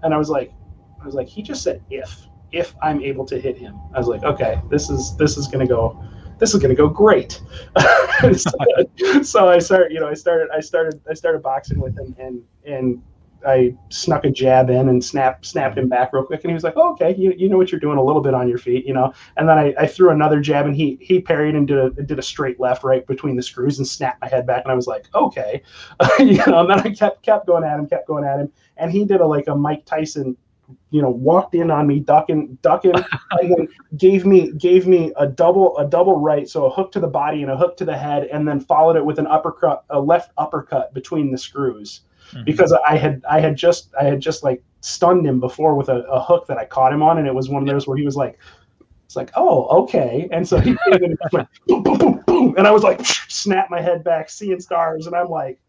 And 0.03 0.12
I 0.12 0.19
was 0.19 0.29
like, 0.31 0.53
I 1.01 1.07
was 1.07 1.14
like, 1.14 1.29
he 1.29 1.42
just 1.42 1.62
said 1.62 1.83
if 1.90 2.29
if 2.53 2.75
I'm 2.83 3.03
able 3.03 3.25
to 3.27 3.40
hit 3.40 3.57
him. 3.59 3.81
I 3.95 3.99
was 3.99 4.09
like, 4.09 4.25
okay, 4.25 4.61
this 4.71 4.90
is 4.90 5.16
this 5.16 5.37
is 5.37 5.49
gonna 5.49 5.66
go 5.66 6.03
this 6.38 6.55
is 6.55 6.61
going 6.61 6.75
to 6.75 6.77
go 6.77 6.88
great. 6.88 7.40
so, 8.37 8.51
so, 9.22 9.49
I 9.49 9.59
started, 9.59 9.92
you 9.92 10.01
know, 10.01 10.09
I 10.09 10.14
started, 10.14 10.49
I 10.55 10.61
started, 10.61 11.01
I 11.09 11.14
started 11.14 11.42
boxing 11.42 11.81
with 11.81 11.99
him, 11.99 12.14
and 12.18 12.42
and 12.64 13.03
I 13.46 13.77
snuck 13.90 14.25
a 14.25 14.31
jab 14.31 14.70
in 14.70 14.88
and 14.88 15.05
snap 15.05 15.44
snapped 15.44 15.79
him 15.79 15.88
back 15.88 16.12
real 16.12 16.25
quick, 16.25 16.42
and 16.42 16.51
he 16.51 16.55
was 16.55 16.64
like, 16.64 16.75
oh, 16.77 16.92
"Okay, 16.92 17.14
you, 17.16 17.33
you 17.37 17.49
know 17.49 17.57
what 17.57 17.70
you're 17.70 17.81
doing 17.81 17.99
a 17.99 18.03
little 18.03 18.22
bit 18.22 18.35
on 18.35 18.49
your 18.49 18.59
feet, 18.59 18.87
you 18.87 18.92
know." 18.92 19.12
And 19.37 19.49
then 19.49 19.59
I, 19.59 19.75
I 19.79 19.87
threw 19.87 20.11
another 20.11 20.40
jab, 20.40 20.66
and 20.66 20.75
he 20.75 20.99
he 21.01 21.20
parried 21.20 21.55
and 21.55 21.66
did 21.66 21.79
a 21.79 21.90
did 21.90 22.18
a 22.18 22.22
straight 22.22 22.59
left 22.59 22.83
right 22.83 23.07
between 23.07 23.37
the 23.37 23.42
screws 23.42 23.79
and 23.79 23.87
snapped 23.87 24.20
my 24.20 24.29
head 24.29 24.46
back, 24.46 24.62
and 24.64 24.72
I 24.72 24.75
was 24.75 24.87
like, 24.87 25.07
"Okay," 25.14 25.62
you 26.18 26.42
know. 26.46 26.61
And 26.61 26.70
then 26.70 26.81
I 26.81 26.90
kept 26.90 27.22
kept 27.22 27.46
going 27.46 27.64
at 27.64 27.79
him, 27.79 27.87
kept 27.87 28.09
going 28.09 28.25
at 28.25 28.40
him, 28.40 28.51
and 28.77 28.90
he 28.90 29.05
did 29.05 29.20
a 29.20 29.27
like 29.27 29.46
a 29.49 29.55
Mike 29.55 29.85
Tyson 29.85 30.37
you 30.96 31.02
know, 31.02 31.11
walked 31.11 31.54
in 31.54 31.70
on 31.70 31.87
me, 31.87 32.00
ducking, 32.00 32.56
ducking, 32.62 32.94
and 33.32 33.54
then 33.54 33.68
gave 33.98 34.24
me 34.24 34.50
gave 34.52 34.87
me 34.87 35.12
a 35.18 35.26
double 35.26 35.76
a 35.76 35.87
double 35.87 36.18
right, 36.18 36.48
so 36.48 36.64
a 36.64 36.70
hook 36.70 36.90
to 36.92 37.00
the 37.00 37.06
body 37.06 37.42
and 37.42 37.50
a 37.50 37.56
hook 37.56 37.76
to 37.76 37.85
the 37.85 37.96
head, 37.96 38.28
and 38.32 38.48
then 38.48 38.61
followed 38.61 38.96
it 38.96 39.04
with 39.04 39.18
an 39.18 39.26
uppercut, 39.26 39.85
a 39.90 40.00
left 40.00 40.32
uppercut 40.38 40.94
between 40.94 41.30
the 41.30 41.37
screws, 41.37 42.00
mm-hmm. 42.30 42.44
because 42.44 42.72
I 42.88 42.96
had 42.96 43.22
I 43.28 43.40
had 43.40 43.56
just 43.56 43.92
I 44.00 44.04
had 44.04 44.20
just 44.20 44.42
like 44.42 44.62
stunned 44.80 45.26
him 45.26 45.38
before 45.38 45.74
with 45.74 45.90
a, 45.90 45.98
a 46.04 46.22
hook 46.22 46.46
that 46.46 46.56
I 46.56 46.64
caught 46.64 46.94
him 46.94 47.02
on, 47.02 47.18
and 47.18 47.26
it 47.26 47.35
was 47.35 47.50
one 47.50 47.62
of 47.62 47.68
those 47.68 47.87
where 47.87 47.98
he 47.98 48.06
was 48.06 48.16
like, 48.16 48.38
it's 49.04 49.16
like, 49.16 49.30
oh, 49.37 49.82
okay. 49.82 50.28
And 50.32 50.48
so 50.48 50.59
he 50.59 50.76
came 50.85 50.94
in 50.94 51.04
and 51.04 51.18
went 51.30 51.48
boom, 51.66 51.82
boom, 51.82 51.98
boom, 51.98 52.24
boom. 52.26 52.54
And 52.56 52.66
I 52.66 52.70
was 52.70 52.82
like, 52.82 53.04
snap 53.04 53.70
my 53.70 53.82
head 53.82 54.02
back, 54.02 54.30
seeing 54.30 54.61
stars. 54.61 55.06
And 55.06 55.14
I'm 55.14 55.28
like, 55.28 55.61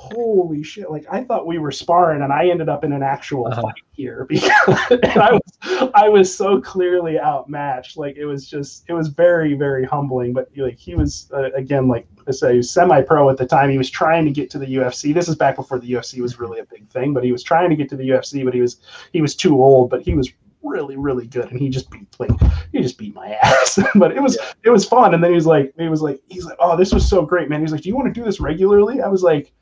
holy 0.00 0.62
shit 0.62 0.92
like 0.92 1.04
i 1.10 1.24
thought 1.24 1.44
we 1.44 1.58
were 1.58 1.72
sparring 1.72 2.22
and 2.22 2.32
i 2.32 2.46
ended 2.48 2.68
up 2.68 2.84
in 2.84 2.92
an 2.92 3.02
actual 3.02 3.48
uh-huh. 3.48 3.62
fight 3.62 3.82
here 3.90 4.26
because 4.28 4.76
and 4.90 5.18
i 5.20 5.32
was 5.32 5.90
i 5.92 6.08
was 6.08 6.34
so 6.34 6.60
clearly 6.60 7.18
outmatched. 7.18 7.96
Like 7.96 8.16
it 8.16 8.24
was 8.24 8.48
just 8.48 8.84
it 8.88 8.92
was 8.92 9.08
very 9.08 9.54
very 9.54 9.84
humbling 9.84 10.32
but 10.32 10.50
like 10.56 10.78
he 10.78 10.94
was 10.94 11.28
uh, 11.34 11.50
again 11.52 11.88
like 11.88 12.06
i 12.28 12.30
say 12.30 12.62
semi-pro 12.62 13.28
at 13.28 13.38
the 13.38 13.46
time. 13.46 13.70
He 13.70 13.76
was 13.76 13.90
trying 13.90 14.24
to 14.24 14.30
get 14.30 14.50
to 14.50 14.58
the 14.58 14.76
ufc 14.76 15.12
this 15.12 15.28
is 15.28 15.34
back 15.34 15.56
before 15.56 15.80
the 15.80 15.90
ufc 15.94 16.20
was 16.20 16.38
really 16.38 16.60
a 16.60 16.64
big 16.64 16.88
thing 16.90 17.12
but 17.12 17.24
he 17.24 17.32
was 17.32 17.42
trying 17.42 17.68
to 17.68 17.74
get 17.74 17.88
to 17.88 17.96
the 17.96 18.10
ufc 18.10 18.44
but 18.44 18.54
he 18.54 18.60
was 18.60 18.76
he 19.12 19.20
was 19.20 19.34
too 19.34 19.60
old 19.60 19.90
but 19.90 20.00
he 20.00 20.14
was 20.14 20.32
really 20.62 20.96
really 20.96 21.26
good 21.26 21.50
and 21.50 21.58
he 21.60 21.68
just 21.68 21.90
beat 21.90 22.06
like 22.20 22.30
he 22.70 22.80
just 22.80 22.98
beat 22.98 23.14
my 23.14 23.34
ass. 23.42 23.80
But 23.96 24.12
it 24.12 24.22
was 24.22 24.36
yeah. 24.40 24.52
it 24.62 24.70
was 24.70 24.84
fun. 24.84 25.14
And 25.14 25.22
then 25.22 25.32
he 25.32 25.34
was 25.34 25.46
like 25.46 25.74
he 25.76 25.88
was 25.88 26.02
like 26.02 26.20
he's 26.28 26.44
like 26.44 26.56
oh 26.60 26.76
this 26.76 26.92
was 26.92 27.08
so 27.08 27.26
great 27.26 27.48
man. 27.48 27.60
He's 27.60 27.72
like 27.72 27.82
do 27.82 27.88
you 27.88 27.96
want 27.96 28.12
to 28.12 28.20
do 28.20 28.24
this 28.24 28.38
regularly? 28.38 29.00
I 29.00 29.08
was 29.08 29.24
like 29.24 29.52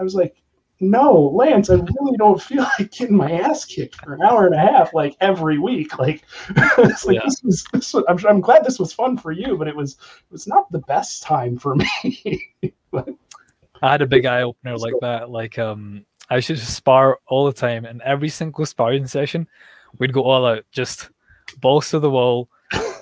I 0.00 0.02
was 0.02 0.14
like, 0.14 0.34
no, 0.80 1.12
Lance, 1.34 1.68
I 1.68 1.74
really 1.74 2.16
don't 2.16 2.42
feel 2.42 2.62
like 2.78 2.90
getting 2.90 3.16
my 3.16 3.32
ass 3.32 3.66
kicked 3.66 3.96
for 3.96 4.14
an 4.14 4.22
hour 4.22 4.46
and 4.46 4.54
a 4.54 4.58
half, 4.58 4.94
like 4.94 5.14
every 5.20 5.58
week. 5.58 5.98
Like, 5.98 6.24
it's 6.78 7.04
like 7.04 7.16
yeah. 7.16 7.22
this 7.24 7.42
was, 7.42 7.64
this 7.72 7.94
was 7.94 8.04
I'm, 8.08 8.18
I'm, 8.26 8.40
glad 8.40 8.64
this 8.64 8.78
was 8.78 8.92
fun 8.92 9.18
for 9.18 9.30
you, 9.30 9.58
but 9.58 9.68
it 9.68 9.76
was, 9.76 9.92
it 9.92 10.32
was 10.32 10.46
not 10.46 10.72
the 10.72 10.78
best 10.80 11.22
time 11.22 11.58
for 11.58 11.76
me. 11.76 12.42
but, 12.90 13.08
I 13.82 13.92
had 13.92 14.02
a 14.02 14.06
big 14.06 14.26
eye 14.26 14.42
opener 14.42 14.76
like 14.76 14.94
that. 15.02 15.30
Like, 15.30 15.58
um, 15.58 16.04
I 16.30 16.36
used 16.36 16.48
to 16.48 16.56
spar 16.56 17.18
all 17.26 17.44
the 17.44 17.52
time, 17.52 17.84
and 17.84 18.00
every 18.02 18.28
single 18.30 18.64
sparring 18.64 19.06
session, 19.06 19.46
we'd 19.98 20.12
go 20.12 20.22
all 20.22 20.46
out, 20.46 20.64
just 20.72 21.10
balls 21.60 21.90
to 21.90 21.98
the 21.98 22.10
wall, 22.10 22.48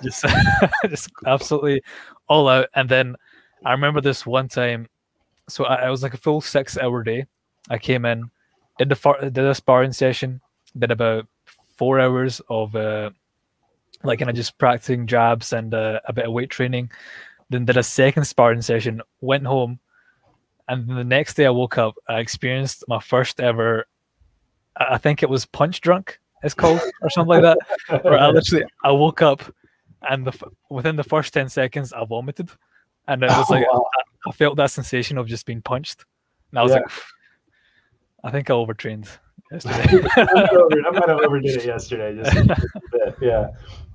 just, 0.03 0.25
just 0.89 1.09
absolutely 1.25 1.81
all 2.27 2.49
out. 2.49 2.67
And 2.75 2.89
then 2.89 3.15
I 3.65 3.71
remember 3.71 4.01
this 4.01 4.25
one 4.25 4.47
time 4.47 4.87
so 5.49 5.65
I, 5.65 5.75
I, 5.75 5.89
was 5.89 6.03
like 6.03 6.13
a 6.13 6.17
full 6.17 6.41
six 6.41 6.77
hour 6.77 7.03
day. 7.03 7.25
I 7.69 7.77
came 7.77 8.05
in, 8.05 8.29
did 8.77 8.89
the 8.89 8.95
far, 8.95 9.19
did 9.21 9.37
a 9.37 9.55
sparring 9.55 9.93
session, 9.93 10.41
did 10.77 10.91
about 10.91 11.27
four 11.77 11.99
hours 11.99 12.41
of 12.49 12.75
uh, 12.75 13.11
like 14.03 14.19
kind 14.19 14.29
of 14.29 14.35
just 14.35 14.57
practicing 14.57 15.07
jabs 15.07 15.53
and 15.53 15.73
uh, 15.73 15.99
a 16.05 16.13
bit 16.13 16.25
of 16.25 16.33
weight 16.33 16.49
training. 16.49 16.91
Then 17.49 17.65
did 17.65 17.77
a 17.77 17.83
second 17.83 18.25
sparring 18.25 18.61
session, 18.61 19.01
went 19.21 19.45
home, 19.45 19.79
and 20.67 20.87
the 20.87 21.03
next 21.03 21.33
day 21.33 21.45
I 21.45 21.49
woke 21.49 21.77
up. 21.77 21.95
I 22.07 22.19
experienced 22.19 22.83
my 22.87 22.99
first 22.99 23.39
ever. 23.39 23.87
I 24.77 24.97
think 24.97 25.23
it 25.23 25.29
was 25.29 25.45
punch 25.45 25.81
drunk. 25.81 26.19
It's 26.43 26.53
called 26.53 26.79
or 27.01 27.09
something 27.09 27.41
like 27.41 27.41
that. 27.41 28.03
Where 28.03 28.19
I 28.19 28.29
literally 28.31 28.65
I 28.83 28.91
woke 28.91 29.21
up, 29.21 29.41
and 30.07 30.27
the, 30.27 30.51
within 30.69 30.95
the 30.95 31.03
first 31.03 31.33
ten 31.33 31.49
seconds 31.49 31.91
I 31.91 32.05
vomited, 32.05 32.51
and 33.07 33.23
it 33.23 33.29
was 33.29 33.49
oh, 33.49 33.53
like 33.53 33.73
wow. 33.73 33.85
I 34.27 34.31
felt 34.31 34.57
that 34.57 34.71
sensation 34.71 35.17
of 35.17 35.27
just 35.27 35.45
being 35.45 35.61
punched. 35.61 36.05
And 36.51 36.59
I 36.59 36.63
was 36.63 36.71
yeah. 36.71 36.79
like, 36.79 36.91
I 38.23 38.31
think 38.31 38.49
I 38.49 38.53
overtrained 38.53 39.07
yesterday. 39.51 40.03
I 40.17 40.91
might 40.91 41.09
have 41.09 41.19
overdid 41.21 41.57
it 41.57 41.65
yesterday, 41.65 42.15
just 42.15 42.35
a 42.35 42.45
bit. 42.91 43.15
Yeah. 43.21 43.47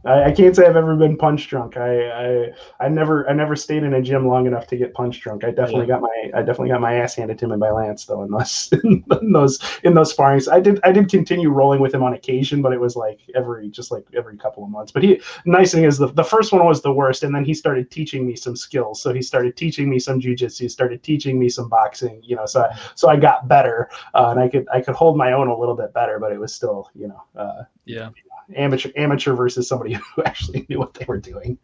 I, 0.04 0.24
I, 0.24 0.32
can't 0.32 0.54
say 0.54 0.66
I've 0.66 0.76
ever 0.76 0.96
been 0.96 1.16
punch 1.16 1.48
drunk. 1.48 1.76
I, 1.76 2.08
I 2.08 2.52
I 2.80 2.88
never 2.88 3.28
I 3.28 3.32
never 3.32 3.56
stayed 3.56 3.82
in 3.82 3.94
a 3.94 4.02
gym 4.02 4.26
long 4.26 4.46
enough 4.46 4.66
to 4.68 4.76
get 4.76 4.94
punch 4.94 5.20
drunk. 5.20 5.44
I 5.44 5.50
definitely 5.50 5.82
yeah. 5.82 5.94
got 5.94 6.02
my 6.02 6.30
I 6.34 6.40
definitely 6.40 6.68
got 6.68 6.80
my 6.80 6.94
ass 6.94 7.14
handed 7.14 7.38
to 7.38 7.48
me 7.48 7.56
by 7.56 7.70
Lance 7.70 8.04
though 8.04 8.22
in 8.22 8.30
those 8.30 8.68
in 8.84 9.32
those 9.32 9.58
in 9.82 9.94
those 9.94 10.14
sparrings. 10.14 10.50
I 10.50 10.60
did 10.60 10.80
I 10.84 10.92
did 10.92 11.08
continue 11.08 11.50
rolling 11.50 11.80
with 11.80 11.94
him 11.94 12.02
on 12.02 12.14
occasion, 12.14 12.62
but 12.62 12.72
it 12.72 12.80
was 12.80 12.96
like 12.96 13.20
every 13.34 13.68
just 13.70 13.90
like 13.90 14.04
every 14.14 14.36
couple 14.36 14.64
of 14.64 14.70
months. 14.70 14.92
But 14.92 15.02
he 15.02 15.20
nice 15.46 15.72
thing 15.72 15.84
is 15.84 15.98
the, 15.98 16.08
the 16.08 16.24
first 16.24 16.52
one 16.52 16.64
was 16.66 16.82
the 16.82 16.92
worst, 16.92 17.22
and 17.22 17.34
then 17.34 17.44
he 17.44 17.54
started 17.54 17.90
teaching 17.90 18.26
me 18.26 18.36
some 18.36 18.56
skills. 18.56 19.00
So 19.02 19.12
he 19.14 19.22
started 19.22 19.56
teaching 19.56 19.88
me 19.88 19.98
some 19.98 20.20
jujitsu, 20.20 20.60
he 20.60 20.68
started 20.68 21.02
teaching 21.02 21.38
me 21.38 21.48
some 21.48 21.68
boxing. 21.68 22.20
You 22.22 22.36
know, 22.36 22.46
so 22.46 22.68
so 22.94 23.08
I 23.08 23.16
got 23.16 23.48
better, 23.48 23.88
uh, 24.14 24.28
and 24.30 24.40
I 24.40 24.48
could 24.48 24.66
I 24.72 24.80
could 24.80 24.94
hold 24.94 25.16
my 25.16 25.32
own 25.32 25.48
a 25.48 25.56
little 25.56 25.76
bit 25.76 25.92
better, 25.94 26.18
but 26.18 26.32
it 26.32 26.38
was 26.38 26.54
still 26.54 26.90
you 26.94 27.08
know 27.08 27.22
uh, 27.36 27.62
yeah 27.84 28.10
amateur 28.54 28.90
amateur 28.96 29.34
versus 29.34 29.68
somebody 29.68 29.94
who 30.16 30.22
actually 30.24 30.66
knew 30.68 30.78
what 30.78 30.94
they 30.94 31.04
were 31.06 31.18
doing. 31.18 31.58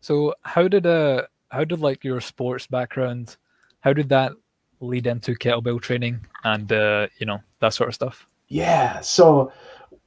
So 0.00 0.34
how 0.42 0.68
did 0.68 0.86
uh 0.86 1.22
how 1.50 1.64
did 1.64 1.80
like 1.80 2.04
your 2.04 2.20
sports 2.20 2.66
background 2.66 3.36
how 3.80 3.92
did 3.92 4.08
that 4.10 4.32
lead 4.80 5.06
into 5.06 5.34
kettlebell 5.34 5.80
training 5.80 6.20
and 6.44 6.70
uh 6.72 7.08
you 7.18 7.26
know 7.26 7.40
that 7.60 7.74
sort 7.74 7.88
of 7.88 7.94
stuff? 7.94 8.26
Yeah, 8.48 9.00
so 9.00 9.52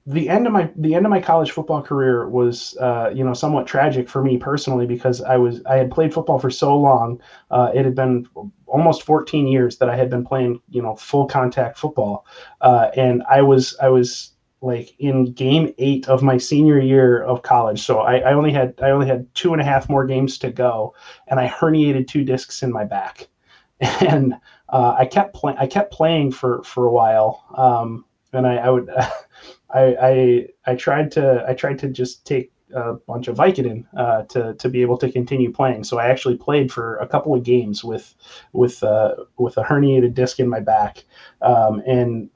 the 0.07 0.29
end 0.29 0.47
of 0.47 0.53
my 0.53 0.69
the 0.75 0.95
end 0.95 1.05
of 1.05 1.11
my 1.11 1.21
college 1.21 1.51
football 1.51 1.81
career 1.81 2.27
was 2.27 2.75
uh, 2.77 3.11
you 3.13 3.23
know 3.23 3.33
somewhat 3.33 3.67
tragic 3.67 4.09
for 4.09 4.23
me 4.23 4.35
personally 4.37 4.87
because 4.87 5.21
I 5.21 5.37
was 5.37 5.63
I 5.65 5.77
had 5.77 5.91
played 5.91 6.11
football 6.11 6.39
for 6.39 6.49
so 6.49 6.75
long. 6.75 7.21
Uh, 7.51 7.71
it 7.73 7.85
had 7.85 7.93
been 7.93 8.27
almost 8.65 9.03
14 9.03 9.47
years 9.47 9.77
that 9.77 9.89
I 9.89 9.95
had 9.95 10.09
been 10.09 10.25
playing 10.25 10.59
you 10.71 10.81
know 10.81 10.95
full 10.95 11.27
contact 11.27 11.77
football, 11.77 12.25
uh, 12.61 12.89
and 12.97 13.21
I 13.29 13.43
was 13.43 13.75
I 13.79 13.89
was 13.89 14.31
like 14.61 14.93
in 14.99 15.33
game 15.33 15.73
eight 15.79 16.07
of 16.07 16.21
my 16.21 16.37
senior 16.37 16.79
year 16.79 17.23
of 17.23 17.41
college. 17.41 17.81
So 17.81 17.99
I, 17.99 18.17
I, 18.19 18.33
only 18.33 18.51
had 18.51 18.75
I 18.81 18.91
only 18.91 19.07
had 19.07 19.33
two 19.33 19.53
and 19.53 19.61
a 19.61 19.65
half 19.65 19.89
more 19.89 20.05
games 20.05 20.37
to 20.39 20.51
go, 20.51 20.93
and 21.27 21.39
I 21.39 21.47
herniated 21.47 22.07
two 22.07 22.23
discs 22.23 22.61
in 22.61 22.71
my 22.71 22.85
back, 22.85 23.27
and 23.79 24.35
uh, 24.69 24.95
I 24.97 25.05
kept 25.05 25.33
playing. 25.35 25.57
I 25.57 25.67
kept 25.67 25.91
playing 25.91 26.31
for 26.31 26.63
for 26.63 26.85
a 26.85 26.91
while, 26.91 27.43
um, 27.57 28.05
and 28.33 28.45
I, 28.45 28.57
I 28.57 28.69
would 28.69 28.89
I, 29.69 29.95
I 30.01 30.47
I 30.65 30.75
tried 30.75 31.11
to 31.13 31.43
I 31.47 31.53
tried 31.53 31.79
to 31.79 31.89
just 31.89 32.25
take 32.25 32.51
a 32.73 32.93
bunch 32.93 33.27
of 33.27 33.37
Vicodin 33.37 33.85
uh, 33.97 34.23
to 34.23 34.53
to 34.53 34.69
be 34.69 34.83
able 34.83 34.97
to 34.99 35.11
continue 35.11 35.51
playing. 35.51 35.83
So 35.83 35.97
I 35.97 36.07
actually 36.07 36.37
played 36.37 36.71
for 36.71 36.97
a 36.97 37.07
couple 37.07 37.33
of 37.33 37.43
games 37.43 37.83
with 37.83 38.13
with 38.53 38.83
uh, 38.83 39.15
with 39.37 39.57
a 39.57 39.63
herniated 39.63 40.13
disc 40.13 40.39
in 40.39 40.47
my 40.47 40.59
back, 40.59 41.03
um, 41.41 41.81
and 41.87 42.29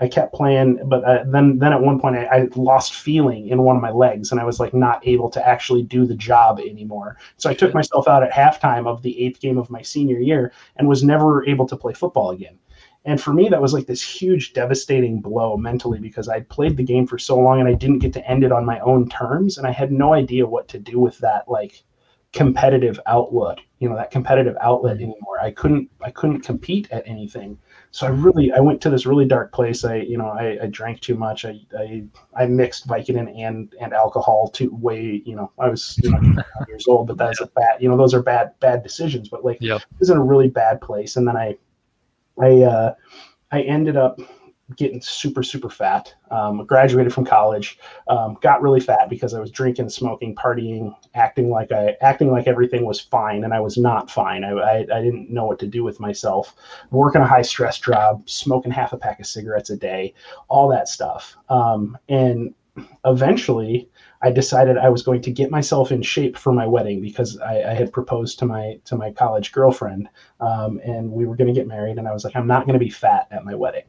I 0.00 0.08
kept 0.08 0.34
playing. 0.34 0.80
But 0.86 1.04
uh, 1.04 1.24
then 1.26 1.58
then 1.58 1.72
at 1.72 1.80
one 1.80 2.00
point 2.00 2.16
I, 2.16 2.24
I, 2.24 2.48
lost 2.56 2.94
feeling 2.94 3.48
in 3.48 3.62
one 3.62 3.76
of 3.76 3.82
my 3.82 3.90
legs, 3.90 4.32
and 4.32 4.40
I 4.40 4.44
was 4.44 4.58
like 4.58 4.74
not 4.74 5.06
able 5.06 5.30
to 5.30 5.46
actually 5.46 5.82
do 5.82 6.06
the 6.06 6.14
job 6.14 6.58
anymore. 6.58 7.16
So 7.36 7.50
I 7.50 7.54
took 7.54 7.74
myself 7.74 8.08
out 8.08 8.22
at 8.22 8.32
halftime 8.32 8.86
of 8.86 9.02
the 9.02 9.22
eighth 9.22 9.40
game 9.40 9.58
of 9.58 9.70
my 9.70 9.82
senior 9.82 10.18
year, 10.18 10.52
and 10.76 10.88
was 10.88 11.04
never 11.04 11.46
able 11.46 11.66
to 11.68 11.76
play 11.76 11.92
football 11.92 12.30
again. 12.30 12.58
And 13.04 13.20
for 13.20 13.32
me, 13.32 13.48
that 13.48 13.62
was 13.62 13.72
like 13.72 13.86
this 13.86 14.02
huge, 14.02 14.52
devastating 14.52 15.20
blow 15.20 15.56
mentally 15.56 15.98
because 15.98 16.28
I 16.28 16.40
played 16.40 16.76
the 16.76 16.82
game 16.82 17.06
for 17.06 17.18
so 17.18 17.38
long 17.38 17.58
and 17.58 17.68
I 17.68 17.72
didn't 17.72 18.00
get 18.00 18.12
to 18.12 18.30
end 18.30 18.44
it 18.44 18.52
on 18.52 18.66
my 18.66 18.78
own 18.80 19.08
terms. 19.08 19.56
And 19.56 19.66
I 19.66 19.70
had 19.70 19.90
no 19.90 20.12
idea 20.12 20.46
what 20.46 20.68
to 20.68 20.78
do 20.78 21.00
with 21.00 21.16
that, 21.20 21.48
like, 21.48 21.82
competitive 22.32 23.00
outlet 23.06 23.58
you 23.80 23.88
know 23.88 23.96
that 23.96 24.12
competitive 24.12 24.56
outlet 24.60 24.98
mm-hmm. 24.98 25.10
anymore 25.10 25.40
i 25.40 25.50
couldn't 25.50 25.90
i 26.00 26.10
couldn't 26.12 26.42
compete 26.42 26.88
at 26.92 27.02
anything 27.06 27.58
so 27.92 28.06
i 28.06 28.10
really 28.10 28.52
i 28.52 28.60
went 28.60 28.80
to 28.80 28.90
this 28.90 29.06
really 29.06 29.24
dark 29.24 29.52
place. 29.52 29.84
I 29.84 29.96
you 29.96 30.16
know 30.16 30.28
i, 30.28 30.58
I 30.62 30.66
drank 30.66 31.00
too 31.00 31.14
much. 31.14 31.44
I, 31.44 31.60
I 31.78 32.04
i 32.36 32.46
mixed 32.46 32.86
vicodin 32.86 33.32
and 33.36 33.74
and 33.80 33.92
alcohol 33.92 34.48
to 34.54 34.70
way 34.74 35.22
you 35.24 35.34
know 35.34 35.50
i 35.58 35.68
was 35.68 35.98
you 36.02 36.10
know 36.10 36.42
years 36.68 36.86
old 36.88 37.08
but 37.08 37.16
that's 37.18 37.40
a 37.40 37.46
bad 37.46 37.80
you 37.80 37.88
know 37.88 37.96
those 37.96 38.14
are 38.14 38.22
bad 38.22 38.52
bad 38.60 38.82
decisions 38.82 39.28
but 39.28 39.44
like 39.44 39.58
yep. 39.60 39.80
it 39.80 39.98
was 39.98 40.10
in 40.10 40.16
a 40.16 40.24
really 40.24 40.48
bad 40.48 40.80
place. 40.80 41.16
And 41.16 41.26
then 41.26 41.36
i 41.36 41.56
I 42.40 42.62
uh, 42.62 42.94
I 43.52 43.62
ended 43.62 43.96
up 43.96 44.20
getting 44.76 45.00
super 45.00 45.42
super 45.42 45.68
fat. 45.68 46.14
Um, 46.30 46.64
graduated 46.64 47.12
from 47.12 47.24
college, 47.24 47.78
um, 48.08 48.36
got 48.40 48.62
really 48.62 48.80
fat 48.80 49.08
because 49.08 49.34
I 49.34 49.40
was 49.40 49.50
drinking, 49.50 49.88
smoking, 49.88 50.34
partying, 50.34 50.94
acting 51.14 51.50
like 51.50 51.72
I 51.72 51.96
acting 52.00 52.30
like 52.30 52.46
everything 52.46 52.84
was 52.84 53.00
fine, 53.00 53.44
and 53.44 53.52
I 53.52 53.60
was 53.60 53.76
not 53.76 54.10
fine. 54.10 54.44
I, 54.44 54.50
I, 54.52 54.76
I 54.78 55.02
didn't 55.02 55.30
know 55.30 55.44
what 55.44 55.58
to 55.60 55.66
do 55.66 55.84
with 55.84 56.00
myself. 56.00 56.54
Working 56.90 57.22
a 57.22 57.26
high 57.26 57.42
stress 57.42 57.78
job, 57.78 58.28
smoking 58.28 58.72
half 58.72 58.92
a 58.92 58.98
pack 58.98 59.20
of 59.20 59.26
cigarettes 59.26 59.70
a 59.70 59.76
day, 59.76 60.14
all 60.48 60.68
that 60.68 60.88
stuff. 60.88 61.36
Um, 61.48 61.98
and 62.08 62.54
eventually, 63.04 63.88
I 64.22 64.30
decided 64.30 64.76
I 64.76 64.90
was 64.90 65.02
going 65.02 65.22
to 65.22 65.30
get 65.30 65.50
myself 65.50 65.90
in 65.90 66.02
shape 66.02 66.36
for 66.36 66.52
my 66.52 66.66
wedding 66.66 67.00
because 67.00 67.38
I, 67.38 67.62
I 67.62 67.74
had 67.74 67.92
proposed 67.92 68.38
to 68.40 68.46
my 68.46 68.78
to 68.84 68.96
my 68.96 69.12
college 69.12 69.52
girlfriend, 69.52 70.08
um, 70.40 70.80
and 70.84 71.10
we 71.10 71.26
were 71.26 71.36
going 71.36 71.52
to 71.52 71.58
get 71.58 71.66
married. 71.66 71.98
And 71.98 72.06
I 72.06 72.12
was 72.12 72.24
like, 72.24 72.36
I'm 72.36 72.46
not 72.46 72.66
going 72.66 72.78
to 72.78 72.84
be 72.84 72.90
fat 72.90 73.28
at 73.30 73.44
my 73.44 73.54
wedding. 73.54 73.84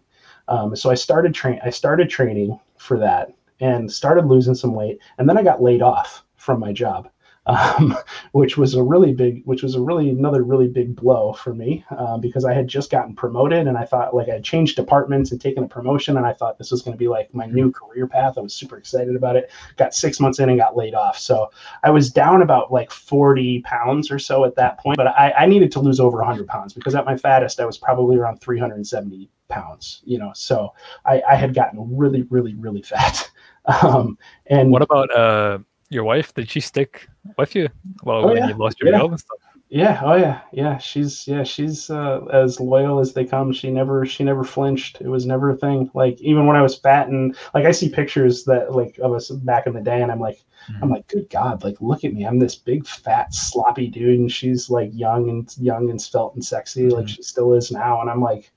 Um, 0.52 0.76
so 0.76 0.90
I 0.90 0.96
started 0.96 1.34
train. 1.34 1.60
I 1.64 1.70
started 1.70 2.10
training 2.10 2.60
for 2.78 3.00
that 3.00 3.34
and 3.62 3.92
started 3.92 4.26
losing 4.26 4.56
some 4.56 4.74
weight. 4.74 5.00
And 5.18 5.28
then 5.28 5.38
I 5.38 5.44
got 5.44 5.62
laid 5.64 5.82
off 5.82 6.26
from 6.36 6.60
my 6.60 6.74
job 6.74 7.10
um, 7.46 7.98
which 8.32 8.58
was 8.58 8.76
a 8.76 8.84
really 8.84 9.14
big, 9.14 9.44
which 9.46 9.64
was 9.64 9.76
a 9.76 9.82
really 9.82 10.10
another 10.10 10.44
really 10.44 10.68
big 10.68 10.96
blow 10.96 11.34
for 11.34 11.54
me 11.54 11.84
uh, 11.92 12.18
because 12.18 12.46
I 12.46 12.54
had 12.54 12.68
just 12.68 12.92
gotten 12.92 13.16
promoted 13.16 13.68
and 13.68 13.78
I 13.78 13.86
thought 13.86 14.16
like 14.16 14.30
I 14.30 14.34
had 14.34 14.44
changed 14.44 14.76
departments 14.76 15.32
and 15.32 15.40
taken 15.40 15.64
a 15.64 15.68
promotion 15.68 16.18
and 16.18 16.26
I 16.26 16.34
thought 16.34 16.58
this 16.58 16.72
was 16.72 16.82
going 16.82 16.94
to 16.94 17.00
be 17.00 17.08
like 17.08 17.34
my 17.34 17.46
new 17.46 17.72
career 17.72 18.08
path. 18.08 18.38
I 18.38 18.42
was 18.42 18.54
super 18.54 18.78
excited 18.78 19.16
about 19.16 19.36
it. 19.36 19.50
Got 19.78 19.94
six 19.94 20.20
months 20.20 20.40
in 20.40 20.50
and 20.50 20.60
got 20.60 20.78
laid 20.78 20.94
off, 20.94 21.18
so 21.18 21.52
I 21.84 21.90
was 21.90 22.12
down 22.12 22.42
about 22.42 22.72
like 22.72 22.92
forty 22.92 23.62
pounds 23.62 24.12
or 24.12 24.20
so 24.20 24.46
at 24.46 24.56
that 24.56 24.80
point. 24.80 24.98
But 24.98 25.08
I, 25.08 25.32
I 25.32 25.46
needed 25.46 25.72
to 25.74 25.80
lose 25.80 26.00
over 26.00 26.22
hundred 26.22 26.48
pounds 26.48 26.74
because 26.74 26.96
at 26.96 27.06
my 27.06 27.18
fattest 27.18 27.60
I 27.60 27.66
was 27.66 27.78
probably 27.78 28.18
around 28.18 28.40
three 28.40 28.60
hundred 28.60 28.76
and 28.76 28.88
seventy 28.88 29.30
pounds. 29.52 30.02
You 30.06 30.18
know, 30.18 30.32
so 30.34 30.74
I, 31.06 31.22
I 31.30 31.36
had 31.36 31.54
gotten 31.54 31.96
really, 31.96 32.24
really, 32.24 32.56
really 32.56 32.82
fat. 32.82 33.30
Um, 33.84 34.18
and 34.48 34.72
what 34.72 34.82
about 34.82 35.16
uh 35.16 35.60
your 35.92 36.04
wife 36.04 36.34
did 36.34 36.50
she 36.50 36.60
stick 36.60 37.08
with 37.38 37.54
you 37.54 37.70
well 38.04 38.24
oh, 38.24 38.28
when 38.30 38.38
yeah. 38.38 38.48
you 38.48 38.56
lost 38.56 38.80
your 38.82 38.92
yeah. 38.92 38.98
job 38.98 39.12
and 39.12 39.20
stuff 39.20 39.38
yeah 39.72 40.02
oh 40.04 40.16
yeah 40.16 40.42
yeah 40.52 40.78
she's 40.78 41.26
yeah 41.28 41.44
she's 41.44 41.90
uh, 41.90 42.20
as 42.34 42.60
loyal 42.60 43.00
as 43.00 43.14
they 43.14 43.24
come 43.24 43.54
she 43.54 43.72
never 43.72 44.06
she 44.06 44.22
never 44.22 44.44
flinched 44.44 45.00
it 45.00 45.08
was 45.08 45.26
never 45.26 45.50
a 45.50 45.56
thing 45.56 45.90
like 45.94 46.20
even 46.20 46.46
when 46.46 46.58
i 46.58 46.62
was 46.62 46.78
fat 46.78 47.08
and 47.08 47.38
like 47.54 47.66
i 47.66 47.72
see 47.72 47.88
pictures 47.88 48.44
that 48.44 48.74
like 48.74 48.98
of 49.00 49.14
us 49.14 49.30
back 49.30 49.68
in 49.68 49.74
the 49.74 49.80
day 49.80 50.02
and 50.02 50.12
i'm 50.12 50.20
like 50.20 50.44
mm-hmm. 50.70 50.84
i'm 50.84 50.90
like 50.90 51.08
good 51.08 51.30
god 51.30 51.64
like 51.64 51.80
look 51.80 52.04
at 52.04 52.14
me 52.14 52.26
i'm 52.26 52.38
this 52.38 52.56
big 52.56 52.86
fat 52.86 53.34
sloppy 53.34 53.88
dude 53.88 54.20
and 54.20 54.32
she's 54.32 54.70
like 54.70 54.90
young 54.94 55.30
and 55.30 55.56
young 55.58 55.90
and 55.90 56.02
svelte 56.02 56.34
and 56.34 56.44
sexy 56.44 56.88
mm-hmm. 56.88 56.98
like 56.98 57.08
she 57.08 57.22
still 57.24 57.54
is 57.54 57.72
now 57.72 58.02
and 58.02 58.10
i'm 58.10 58.22
like 58.22 58.52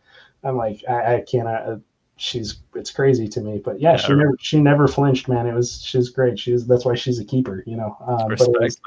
i'm 0.45 0.57
like 0.57 0.82
i, 0.88 1.16
I 1.16 1.20
can't 1.20 1.49
uh, 1.49 1.76
she's 2.16 2.61
it's 2.74 2.90
crazy 2.90 3.28
to 3.28 3.40
me. 3.40 3.61
But 3.64 3.80
yeah, 3.80 3.92
yeah 3.92 3.97
she 3.97 4.12
never 4.14 4.36
she 4.38 4.61
never 4.61 4.88
flinched, 4.88 5.28
man. 5.28 5.47
It 5.47 5.55
was 5.55 5.82
she's 5.82 6.09
great. 6.09 6.38
She's 6.38 6.66
that's 6.66 6.84
why 6.84 6.95
she's 6.95 7.18
a 7.18 7.24
keeper, 7.24 7.62
you 7.66 7.76
know. 7.76 7.97
Um, 8.07 8.28
Respect, 8.28 8.57
was, 8.61 8.80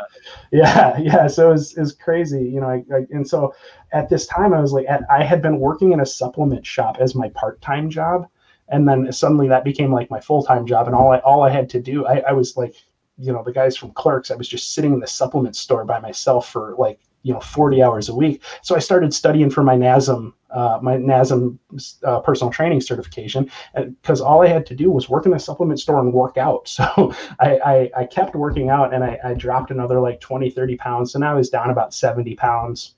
yeah, 0.52 0.98
yeah. 1.00 1.28
So 1.28 1.50
it 1.50 1.54
was, 1.54 1.78
it 1.78 1.82
was 1.82 1.94
crazy, 1.94 2.44
you 2.44 2.62
know. 2.62 2.70
I, 2.70 2.84
I, 2.94 3.06
and 3.12 3.28
so 3.28 3.54
at 3.92 4.10
this 4.10 4.26
time, 4.28 4.54
I 4.54 4.62
was 4.62 4.74
like, 4.74 4.86
at, 4.88 5.04
I 5.10 5.24
had 5.24 5.42
been 5.42 5.60
working 5.60 5.92
in 5.92 6.00
a 6.00 6.06
supplement 6.06 6.66
shop 6.66 6.98
as 7.00 7.16
my 7.16 7.30
part 7.30 7.62
time 7.62 7.90
job, 7.90 8.28
and 8.70 8.88
then 8.88 9.12
suddenly 9.12 9.48
that 9.50 9.64
became 9.64 9.92
like 9.92 10.10
my 10.10 10.20
full 10.20 10.44
time 10.44 10.66
job, 10.66 10.88
and 10.88 10.96
all 10.96 11.12
I 11.12 11.20
all 11.20 11.44
I 11.44 11.50
had 11.50 11.70
to 11.72 11.82
do, 11.82 12.06
I, 12.06 12.20
I 12.20 12.32
was 12.32 12.56
like, 12.58 12.76
you 13.18 13.32
know, 13.34 13.44
the 13.44 13.54
guys 13.54 13.76
from 13.76 13.92
Clerks, 13.92 14.32
I 14.32 14.36
was 14.36 14.48
just 14.48 14.74
sitting 14.74 14.94
in 14.94 15.00
the 15.00 15.08
supplement 15.08 15.56
store 15.56 15.86
by 15.86 16.00
myself 16.00 16.50
for 16.50 16.76
like 16.78 17.00
you 17.28 17.34
know 17.34 17.42
40 17.42 17.84
hours 17.84 18.08
a 18.10 18.16
week. 18.16 18.42
So 18.62 18.76
i 18.76 18.80
started 18.80 19.14
studying 19.14 19.50
for 19.50 19.64
my 19.64 19.76
nasm 19.76 20.34
uh, 20.50 20.80
my 20.82 20.96
nasm 20.96 21.58
uh, 22.04 22.22
personal 22.22 22.52
training 22.52 22.80
certification 22.80 23.52
because 23.76 24.22
all 24.22 24.42
i 24.42 24.48
had 24.48 24.66
to 24.68 24.76
do 24.76 24.90
was 24.90 25.10
work 25.10 25.26
in 25.26 25.32
the 25.32 25.40
supplement 25.40 25.80
store 25.80 26.00
and 26.00 26.14
work 26.14 26.38
out. 26.38 26.64
So 26.78 27.14
I, 27.40 27.58
I, 27.74 27.92
I 28.02 28.06
kept 28.06 28.36
working 28.36 28.70
out 28.70 28.94
and 28.94 29.04
I, 29.04 29.18
I 29.24 29.34
dropped 29.34 29.72
another 29.72 30.00
like 30.00 30.20
20 30.22 30.50
30 30.50 30.78
pounds 30.78 31.12
so 31.12 31.20
now 31.20 31.32
i 31.32 31.36
was 31.36 31.50
down 31.50 31.70
about 31.70 31.94
70 31.94 32.36
pounds. 32.36 32.96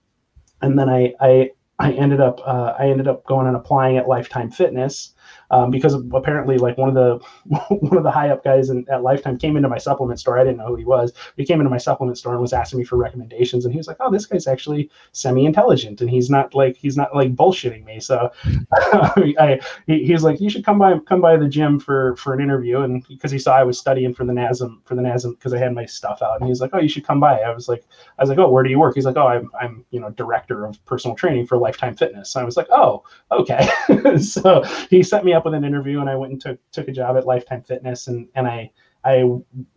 And 0.61 0.77
then 0.77 0.89
i 0.89 1.13
i 1.19 1.51
I 1.79 1.93
ended 1.93 2.19
up 2.19 2.41
uh, 2.45 2.73
I 2.77 2.89
ended 2.89 3.07
up 3.07 3.25
going 3.25 3.47
and 3.47 3.55
applying 3.55 3.97
at 3.97 4.07
Lifetime 4.07 4.51
Fitness, 4.51 5.13
um, 5.51 5.71
because 5.71 5.93
apparently 6.13 6.57
like 6.57 6.77
one 6.77 6.89
of 6.89 6.95
the 6.95 7.19
one 7.69 7.97
of 7.97 8.03
the 8.03 8.11
high 8.11 8.29
up 8.29 8.43
guys 8.43 8.69
in, 8.69 8.85
at 8.89 9.03
Lifetime 9.03 9.37
came 9.37 9.55
into 9.55 9.69
my 9.69 9.77
supplement 9.77 10.19
store. 10.19 10.39
I 10.39 10.43
didn't 10.43 10.57
know 10.57 10.67
who 10.67 10.75
he 10.75 10.85
was. 10.85 11.13
He 11.37 11.45
came 11.45 11.59
into 11.59 11.69
my 11.69 11.77
supplement 11.77 12.17
store 12.17 12.33
and 12.33 12.41
was 12.41 12.53
asking 12.53 12.79
me 12.79 12.85
for 12.85 12.97
recommendations, 12.97 13.65
and 13.65 13.73
he 13.73 13.77
was 13.77 13.87
like, 13.87 13.97
"Oh, 13.99 14.11
this 14.11 14.25
guy's 14.25 14.47
actually 14.47 14.89
semi 15.11 15.45
intelligent, 15.45 16.01
and 16.01 16.09
he's 16.09 16.29
not 16.29 16.53
like 16.53 16.77
he's 16.77 16.97
not 16.97 17.15
like 17.15 17.35
bullshitting 17.35 17.85
me." 17.85 17.99
So 17.99 18.31
I, 18.71 19.59
he, 19.87 20.05
he 20.05 20.13
was 20.13 20.23
like, 20.23 20.39
"You 20.39 20.49
should 20.49 20.65
come 20.65 20.79
by 20.79 20.97
come 20.99 21.21
by 21.21 21.37
the 21.37 21.47
gym 21.47 21.79
for 21.79 22.15
for 22.15 22.33
an 22.33 22.41
interview," 22.41 22.81
and 22.81 23.05
because 23.07 23.31
he 23.31 23.39
saw 23.39 23.55
I 23.55 23.63
was 23.63 23.79
studying 23.79 24.13
for 24.13 24.25
the 24.25 24.33
NASM 24.33 24.85
for 24.85 24.95
the 24.95 25.01
NASM 25.01 25.37
because 25.37 25.53
I 25.53 25.57
had 25.57 25.73
my 25.73 25.85
stuff 25.85 26.21
out, 26.21 26.35
and 26.35 26.45
he 26.45 26.49
was 26.49 26.61
like, 26.61 26.71
"Oh, 26.73 26.79
you 26.79 26.89
should 26.89 27.05
come 27.05 27.19
by." 27.19 27.39
I 27.39 27.53
was 27.53 27.67
like, 27.67 27.83
I 28.17 28.23
was 28.23 28.29
like, 28.29 28.39
"Oh, 28.39 28.49
where 28.49 28.63
do 28.63 28.69
you 28.69 28.79
work?" 28.79 28.95
He's 28.95 29.05
like, 29.05 29.17
"Oh, 29.17 29.27
I'm 29.27 29.49
I'm 29.59 29.85
you 29.91 29.99
know 29.99 30.09
director 30.11 30.65
of 30.65 30.83
personal 30.85 31.15
training 31.15 31.47
for 31.47 31.57
Lifetime 31.57 31.95
Fitness." 31.95 32.35
And 32.35 32.43
I 32.43 32.45
was 32.45 32.57
like, 32.57 32.67
"Oh, 32.71 33.03
okay." 33.31 33.69
so 34.19 34.63
he 34.89 35.03
sent 35.19 35.25
me 35.25 35.33
up 35.33 35.39
up 35.39 35.45
with 35.45 35.53
an 35.53 35.65
interview 35.65 35.99
and 35.99 36.09
I 36.09 36.15
went 36.15 36.31
and 36.31 36.41
took 36.41 36.59
took 36.71 36.87
a 36.87 36.93
job 36.93 37.17
at 37.17 37.25
Lifetime 37.25 37.61
Fitness 37.61 38.07
and 38.07 38.29
and 38.35 38.47
I 38.47 38.71
I 39.03 39.25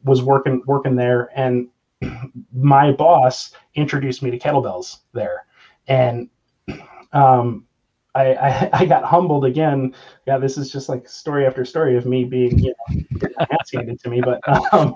was 0.05 0.23
working 0.23 0.63
working 0.67 0.95
there 0.95 1.31
and 1.35 1.69
my 2.53 2.93
boss 2.93 3.53
introduced 3.75 4.23
me 4.23 4.31
to 4.31 4.39
kettlebells 4.39 4.99
there 5.13 5.47
and 5.89 6.31
um, 7.13 7.67
I, 8.15 8.35
I, 8.35 8.71
I 8.83 8.85
got 8.87 9.03
humbled 9.03 9.45
again. 9.45 9.95
Yeah, 10.29 10.39
this 10.39 10.57
is 10.57 10.71
just 10.71 10.89
like 10.89 11.09
story 11.09 11.45
after 11.45 11.65
story 11.65 11.97
of 11.97 12.07
me 12.07 12.23
being 12.23 12.57
you 12.61 12.73
know 12.89 13.27
handed 13.73 13.99
to 14.01 14.11
me. 14.11 14.21
But 14.21 14.41
um, 14.73 14.95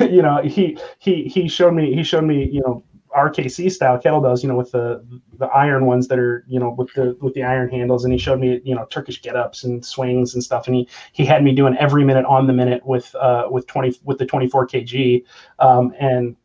you 0.00 0.22
know, 0.22 0.40
he 0.40 0.78
he 1.00 1.24
he 1.24 1.48
showed 1.48 1.74
me 1.74 1.94
he 1.94 2.04
showed 2.04 2.24
me 2.24 2.48
you 2.48 2.60
know 2.60 2.84
RKC 3.28 3.70
style 3.70 3.98
kettlebells, 3.98 4.42
you 4.42 4.48
know, 4.48 4.56
with 4.56 4.70
the 4.72 5.04
the 5.38 5.46
iron 5.46 5.86
ones 5.86 6.08
that 6.08 6.18
are, 6.18 6.44
you 6.48 6.58
know, 6.58 6.70
with 6.70 6.92
the 6.94 7.16
with 7.20 7.34
the 7.34 7.42
iron 7.42 7.68
handles, 7.70 8.04
and 8.04 8.12
he 8.12 8.18
showed 8.18 8.40
me, 8.40 8.60
you 8.64 8.74
know, 8.74 8.86
Turkish 8.86 9.20
get 9.22 9.36
ups 9.36 9.64
and 9.64 9.84
swings 9.84 10.34
and 10.34 10.42
stuff, 10.42 10.66
and 10.66 10.76
he 10.76 10.88
he 11.12 11.24
had 11.24 11.42
me 11.42 11.52
doing 11.52 11.76
every 11.78 12.04
minute 12.04 12.24
on 12.26 12.46
the 12.46 12.52
minute 12.52 12.84
with 12.84 13.14
uh 13.14 13.46
with 13.50 13.66
twenty 13.66 13.94
with 14.04 14.18
the 14.18 14.26
twenty 14.26 14.48
four 14.48 14.66
kg, 14.66 15.24
um, 15.58 15.92
and 15.98 16.36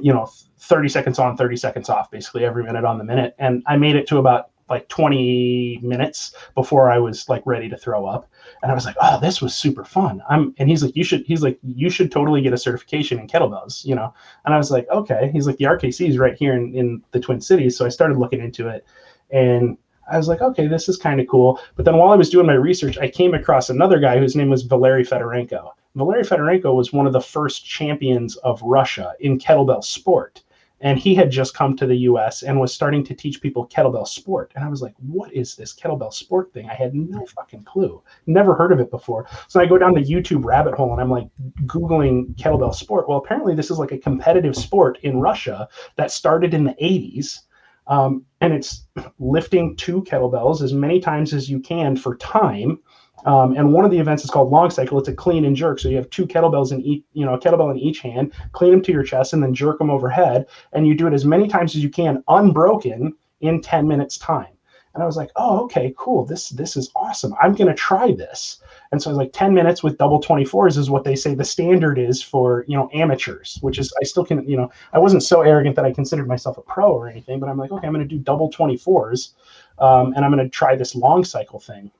you 0.00 0.12
know, 0.12 0.28
thirty 0.58 0.88
seconds 0.88 1.18
on, 1.18 1.36
thirty 1.36 1.56
seconds 1.56 1.88
off, 1.88 2.10
basically 2.10 2.44
every 2.44 2.64
minute 2.64 2.84
on 2.84 2.98
the 2.98 3.04
minute, 3.04 3.34
and 3.38 3.62
I 3.66 3.76
made 3.76 3.96
it 3.96 4.06
to 4.08 4.18
about 4.18 4.51
like 4.68 4.88
20 4.88 5.80
minutes 5.82 6.34
before 6.54 6.90
I 6.90 6.98
was 6.98 7.28
like 7.28 7.42
ready 7.44 7.68
to 7.68 7.76
throw 7.76 8.06
up. 8.06 8.30
And 8.62 8.70
I 8.70 8.74
was 8.74 8.84
like, 8.84 8.96
oh, 9.00 9.20
this 9.20 9.42
was 9.42 9.54
super 9.54 9.84
fun. 9.84 10.22
I'm 10.28 10.54
and 10.58 10.68
he's 10.68 10.82
like, 10.82 10.96
you 10.96 11.04
should 11.04 11.24
he's 11.26 11.42
like, 11.42 11.58
you 11.62 11.90
should 11.90 12.10
totally 12.10 12.40
get 12.40 12.52
a 12.52 12.58
certification 12.58 13.18
in 13.18 13.28
kettlebells, 13.28 13.84
you 13.84 13.94
know. 13.94 14.14
And 14.44 14.54
I 14.54 14.56
was 14.56 14.70
like, 14.70 14.88
okay. 14.90 15.30
He's 15.32 15.46
like, 15.46 15.58
the 15.58 15.64
RKC 15.64 16.08
is 16.08 16.18
right 16.18 16.36
here 16.36 16.54
in, 16.54 16.74
in 16.74 17.02
the 17.10 17.20
Twin 17.20 17.40
Cities. 17.40 17.76
So 17.76 17.84
I 17.84 17.90
started 17.90 18.18
looking 18.18 18.40
into 18.40 18.68
it 18.68 18.86
and 19.30 19.76
I 20.10 20.16
was 20.16 20.28
like, 20.28 20.40
okay, 20.40 20.66
this 20.66 20.88
is 20.88 20.96
kind 20.96 21.20
of 21.20 21.28
cool. 21.28 21.60
But 21.76 21.84
then 21.84 21.96
while 21.96 22.10
I 22.10 22.16
was 22.16 22.30
doing 22.30 22.46
my 22.46 22.54
research, 22.54 22.98
I 22.98 23.08
came 23.08 23.34
across 23.34 23.70
another 23.70 23.98
guy 23.98 24.18
whose 24.18 24.36
name 24.36 24.50
was 24.50 24.62
Valery 24.62 25.04
Fedorenko. 25.04 25.70
Valery 25.94 26.22
Fedorenko 26.22 26.74
was 26.74 26.92
one 26.92 27.06
of 27.06 27.12
the 27.12 27.20
first 27.20 27.64
champions 27.64 28.36
of 28.36 28.62
Russia 28.62 29.14
in 29.20 29.38
kettlebell 29.38 29.84
sport 29.84 30.42
and 30.82 30.98
he 30.98 31.14
had 31.14 31.30
just 31.30 31.54
come 31.54 31.76
to 31.76 31.86
the 31.86 31.96
US 31.96 32.42
and 32.42 32.60
was 32.60 32.74
starting 32.74 33.04
to 33.04 33.14
teach 33.14 33.40
people 33.40 33.68
kettlebell 33.68 34.06
sport. 34.06 34.52
And 34.54 34.64
I 34.64 34.68
was 34.68 34.82
like, 34.82 34.94
what 34.98 35.32
is 35.32 35.54
this 35.54 35.72
kettlebell 35.72 36.12
sport 36.12 36.52
thing? 36.52 36.68
I 36.68 36.74
had 36.74 36.94
no 36.94 37.24
fucking 37.24 37.62
clue, 37.62 38.02
never 38.26 38.54
heard 38.54 38.72
of 38.72 38.80
it 38.80 38.90
before. 38.90 39.26
So 39.48 39.60
I 39.60 39.66
go 39.66 39.78
down 39.78 39.94
the 39.94 40.00
YouTube 40.00 40.44
rabbit 40.44 40.74
hole 40.74 40.92
and 40.92 41.00
I'm 41.00 41.10
like 41.10 41.28
Googling 41.66 42.34
kettlebell 42.34 42.74
sport. 42.74 43.08
Well, 43.08 43.18
apparently, 43.18 43.54
this 43.54 43.70
is 43.70 43.78
like 43.78 43.92
a 43.92 43.98
competitive 43.98 44.56
sport 44.56 44.98
in 45.02 45.20
Russia 45.20 45.68
that 45.96 46.10
started 46.10 46.52
in 46.52 46.64
the 46.64 46.74
80s. 46.82 47.40
Um, 47.86 48.24
and 48.40 48.52
it's 48.52 48.86
lifting 49.18 49.76
two 49.76 50.02
kettlebells 50.02 50.62
as 50.62 50.72
many 50.72 51.00
times 51.00 51.32
as 51.32 51.48
you 51.48 51.60
can 51.60 51.96
for 51.96 52.16
time 52.16 52.78
um, 53.24 53.56
and 53.56 53.72
one 53.72 53.84
of 53.84 53.90
the 53.90 53.98
events 53.98 54.24
is 54.24 54.30
called 54.30 54.50
long 54.50 54.70
cycle. 54.70 54.98
It's 54.98 55.08
a 55.08 55.14
clean 55.14 55.44
and 55.44 55.54
jerk. 55.54 55.78
So 55.78 55.88
you 55.88 55.96
have 55.96 56.10
two 56.10 56.26
kettlebells 56.26 56.72
in 56.72 56.80
each, 56.82 57.04
you 57.12 57.24
know, 57.24 57.34
a 57.34 57.38
kettlebell 57.38 57.70
in 57.70 57.78
each 57.78 58.00
hand, 58.00 58.32
clean 58.52 58.72
them 58.72 58.82
to 58.82 58.92
your 58.92 59.04
chest, 59.04 59.32
and 59.32 59.42
then 59.42 59.54
jerk 59.54 59.78
them 59.78 59.90
overhead. 59.90 60.46
And 60.72 60.86
you 60.86 60.94
do 60.94 61.06
it 61.06 61.14
as 61.14 61.24
many 61.24 61.48
times 61.48 61.76
as 61.76 61.82
you 61.82 61.90
can, 61.90 62.22
unbroken, 62.28 63.14
in 63.40 63.60
10 63.60 63.86
minutes 63.86 64.16
time. 64.18 64.46
And 64.94 65.02
I 65.02 65.06
was 65.06 65.16
like, 65.16 65.30
oh, 65.36 65.64
okay, 65.64 65.94
cool. 65.96 66.26
This 66.26 66.50
this 66.50 66.76
is 66.76 66.90
awesome. 66.94 67.34
I'm 67.40 67.54
gonna 67.54 67.74
try 67.74 68.12
this. 68.12 68.60
And 68.90 69.02
so 69.02 69.08
I 69.08 69.12
was 69.12 69.18
like, 69.18 69.32
10 69.32 69.54
minutes 69.54 69.82
with 69.82 69.96
double 69.96 70.20
24s 70.20 70.76
is 70.76 70.90
what 70.90 71.02
they 71.02 71.16
say 71.16 71.34
the 71.34 71.44
standard 71.44 71.98
is 71.98 72.22
for 72.22 72.66
you 72.68 72.76
know 72.76 72.90
amateurs, 72.92 73.58
which 73.62 73.78
is 73.78 73.92
I 74.00 74.04
still 74.04 74.24
can, 74.24 74.46
you 74.46 74.56
know, 74.56 74.70
I 74.92 74.98
wasn't 74.98 75.22
so 75.22 75.40
arrogant 75.40 75.76
that 75.76 75.86
I 75.86 75.92
considered 75.92 76.28
myself 76.28 76.58
a 76.58 76.60
pro 76.60 76.92
or 76.92 77.08
anything, 77.08 77.40
but 77.40 77.48
I'm 77.48 77.56
like, 77.56 77.72
okay, 77.72 77.86
I'm 77.86 77.92
gonna 77.94 78.04
do 78.04 78.18
double 78.18 78.50
24s, 78.50 79.30
um, 79.78 80.12
and 80.14 80.26
I'm 80.26 80.30
gonna 80.30 80.48
try 80.48 80.76
this 80.76 80.94
long 80.94 81.24
cycle 81.24 81.58
thing 81.58 81.90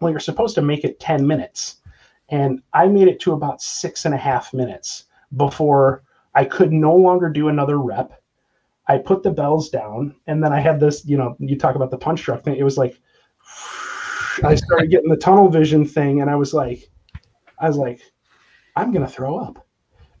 well, 0.00 0.10
you're 0.10 0.20
supposed 0.20 0.54
to 0.56 0.62
make 0.62 0.84
it 0.84 1.00
10 1.00 1.26
minutes. 1.26 1.76
And 2.28 2.60
I 2.72 2.88
made 2.88 3.08
it 3.08 3.20
to 3.20 3.32
about 3.32 3.62
six 3.62 4.04
and 4.04 4.14
a 4.14 4.18
half 4.18 4.52
minutes 4.52 5.04
before 5.36 6.02
I 6.34 6.44
could 6.44 6.72
no 6.72 6.94
longer 6.94 7.28
do 7.28 7.48
another 7.48 7.78
rep. 7.78 8.20
I 8.88 8.98
put 8.98 9.22
the 9.22 9.30
bells 9.30 9.68
down, 9.68 10.14
and 10.26 10.42
then 10.42 10.52
I 10.52 10.60
had 10.60 10.78
this, 10.78 11.04
you 11.04 11.16
know, 11.16 11.36
you 11.40 11.56
talk 11.56 11.74
about 11.74 11.90
the 11.90 11.98
punch 11.98 12.22
drunk 12.22 12.44
thing. 12.44 12.56
It 12.56 12.62
was 12.62 12.78
like, 12.78 13.00
I 14.44 14.54
started 14.54 14.90
getting 14.90 15.08
the 15.08 15.16
tunnel 15.16 15.48
vision 15.48 15.84
thing, 15.84 16.20
and 16.20 16.30
I 16.30 16.36
was 16.36 16.54
like, 16.54 16.88
I 17.58 17.68
was 17.68 17.76
like, 17.76 18.00
I'm 18.76 18.92
going 18.92 19.04
to 19.04 19.10
throw 19.10 19.38
up 19.38 19.65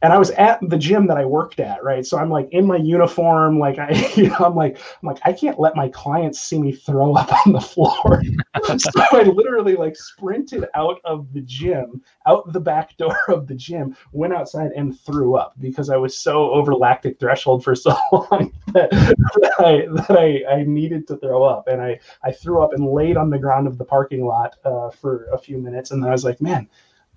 and 0.06 0.12
I 0.12 0.18
was 0.18 0.30
at 0.30 0.60
the 0.62 0.78
gym 0.78 1.08
that 1.08 1.18
I 1.18 1.24
worked 1.24 1.58
at, 1.58 1.82
right? 1.82 2.06
So 2.06 2.16
I'm 2.16 2.30
like 2.30 2.48
in 2.52 2.64
my 2.64 2.76
uniform, 2.76 3.58
like 3.58 3.80
I, 3.80 3.90
you 4.14 4.28
know, 4.28 4.36
I'm 4.38 4.54
like, 4.54 4.76
I'm 4.78 5.08
like, 5.08 5.18
I 5.24 5.32
can't 5.32 5.58
let 5.58 5.74
my 5.74 5.88
clients 5.88 6.40
see 6.40 6.60
me 6.60 6.70
throw 6.70 7.16
up 7.16 7.28
on 7.44 7.52
the 7.52 7.60
floor. 7.60 8.22
so 8.78 8.90
I 9.10 9.24
literally 9.24 9.74
like 9.74 9.96
sprinted 9.96 10.66
out 10.74 11.00
of 11.04 11.32
the 11.32 11.40
gym, 11.40 12.00
out 12.24 12.52
the 12.52 12.60
back 12.60 12.96
door 12.98 13.18
of 13.26 13.48
the 13.48 13.56
gym, 13.56 13.96
went 14.12 14.32
outside 14.32 14.70
and 14.76 14.96
threw 15.00 15.34
up 15.34 15.54
because 15.58 15.90
I 15.90 15.96
was 15.96 16.16
so 16.16 16.52
over 16.52 16.72
lactic 16.72 17.18
threshold 17.18 17.64
for 17.64 17.74
so 17.74 17.90
long 18.12 18.52
that, 18.74 18.90
that 18.92 19.54
I 19.58 19.86
that 20.02 20.16
I, 20.16 20.60
I 20.60 20.62
needed 20.62 21.08
to 21.08 21.16
throw 21.16 21.42
up, 21.42 21.66
and 21.66 21.82
I 21.82 21.98
I 22.22 22.30
threw 22.30 22.62
up 22.62 22.72
and 22.72 22.86
laid 22.86 23.16
on 23.16 23.28
the 23.28 23.40
ground 23.40 23.66
of 23.66 23.76
the 23.76 23.84
parking 23.84 24.24
lot 24.24 24.54
uh, 24.64 24.88
for 24.88 25.24
a 25.32 25.38
few 25.38 25.58
minutes, 25.58 25.90
and 25.90 26.04
I 26.04 26.12
was 26.12 26.24
like, 26.24 26.40
man 26.40 26.68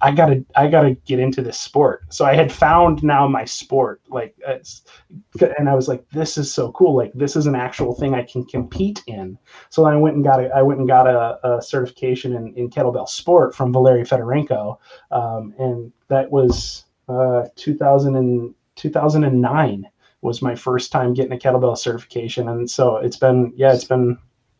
I 0.02 0.12
gotta 0.12 0.46
I 0.56 0.68
gotta 0.68 0.96
get 1.06 1.20
into 1.20 1.42
this 1.42 1.58
sport. 1.58 2.06
So 2.14 2.26
I 2.26 2.34
had 2.34 2.52
found 2.52 3.04
now 3.04 3.28
my 3.28 3.46
sport, 3.46 4.02
like 4.08 4.36
and 4.46 5.70
I 5.70 5.76
was 5.76 5.88
like, 5.88 6.10
this 6.12 6.38
is 6.38 6.54
so 6.54 6.72
cool. 6.72 6.96
Like 6.96 7.12
this 7.14 7.36
is 7.36 7.48
an 7.48 7.56
actual 7.56 7.94
thing 7.94 8.14
I 8.14 8.24
can 8.24 8.46
compete 8.46 9.04
in. 9.08 9.38
So 9.70 9.86
I 9.86 9.96
went 9.96 10.16
and 10.16 10.24
got 10.24 10.44
a 10.44 10.50
I 10.56 10.62
went 10.62 10.80
and 10.80 10.88
got 10.88 11.08
a, 11.08 11.40
a 11.48 11.62
certification 11.62 12.36
in, 12.36 12.54
in 12.56 12.70
kettlebell 12.70 13.10
sport 13.10 13.54
from 13.56 13.74
Valery 13.74 14.04
Fedorenko, 14.04 14.78
um, 15.12 15.54
and 15.60 15.92
that 16.08 16.32
was 16.32 16.86
uh, 17.10 17.46
2000 17.56 18.16
and 18.16 18.56
2009 18.76 19.86
was 20.22 20.42
my 20.42 20.56
first 20.56 20.92
time 20.92 21.14
getting 21.14 21.34
a 21.34 21.38
kettlebell 21.38 21.78
certification, 21.78 22.48
and 22.48 22.70
so 22.70 22.98
it's 22.98 23.18
been 23.18 23.54
yeah 23.56 23.74
it's 23.74 23.84
been 23.84 24.18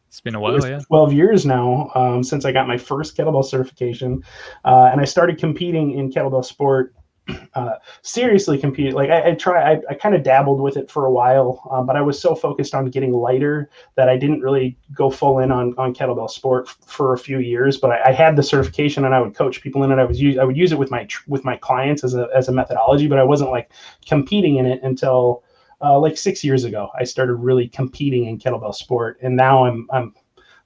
it's 0.10 0.22
been 0.22 0.34
a 0.34 0.40
while, 0.40 0.60
yeah. 0.68 0.80
12 0.88 1.14
years 1.14 1.46
now 1.46 1.92
um, 1.94 2.24
since 2.24 2.44
I 2.44 2.52
got 2.52 2.68
my 2.68 2.80
first 2.80 3.16
kettlebell 3.16 3.46
certification. 3.46 4.24
Uh, 4.66 4.90
and 4.92 5.00
I 5.00 5.06
started 5.06 5.38
competing 5.38 5.92
in 5.92 6.12
kettlebell 6.12 6.44
sport. 6.44 6.94
Uh, 7.54 7.74
seriously 8.02 8.58
compete 8.58 8.94
like 8.94 9.10
I, 9.10 9.30
I 9.30 9.34
try 9.36 9.74
I, 9.74 9.82
I 9.90 9.94
kind 9.94 10.16
of 10.16 10.24
dabbled 10.24 10.62
with 10.62 10.78
it 10.78 10.90
for 10.90 11.06
a 11.06 11.12
while 11.12 11.68
um, 11.72 11.86
but 11.86 11.96
I 11.96 12.02
was 12.02 12.20
so 12.20 12.34
focused 12.34 12.74
on 12.74 12.86
getting 12.90 13.12
lighter 13.12 13.70
that 13.96 14.10
I 14.10 14.18
didn't 14.18 14.42
really 14.42 14.78
go 14.94 15.12
full 15.12 15.40
in 15.40 15.52
on, 15.52 15.76
on 15.78 15.94
kettlebell 15.94 16.30
sport 16.30 16.68
f- 16.68 16.78
for 16.86 17.14
a 17.14 17.20
few 17.20 17.38
years 17.40 17.78
but 17.78 17.92
I, 17.92 18.10
I, 18.10 18.12
had 18.14 18.36
the 18.36 18.42
certification 18.42 19.06
and 19.06 19.14
I 19.14 19.22
would 19.22 19.36
coach 19.36 19.62
people 19.62 19.84
in 19.84 19.92
it 19.92 20.00
I 20.00 20.06
was 20.06 20.20
use, 20.20 20.38
I 20.40 20.44
would 20.44 20.58
use 20.58 20.72
it 20.72 20.80
with 20.80 20.90
my 20.90 21.08
with 21.28 21.44
my 21.44 21.56
clients 21.58 22.04
as 22.04 22.16
a, 22.16 22.28
as 22.36 22.48
a 22.48 22.52
methodology 22.52 23.08
but 23.08 23.20
I 23.20 23.24
wasn't 23.24 23.52
like 23.52 23.72
competing 24.08 24.58
in 24.58 24.66
it 24.66 24.82
until 24.82 25.44
uh, 25.82 26.00
like 26.00 26.18
six 26.18 26.44
years 26.44 26.64
ago. 26.64 26.90
I 27.00 27.04
started 27.04 27.36
really 27.36 27.68
competing 27.68 28.26
in 28.26 28.40
kettlebell 28.40 28.76
sport, 28.76 29.18
and 29.22 29.36
now 29.36 29.66
I'm 29.66 29.88
I'm 29.92 30.14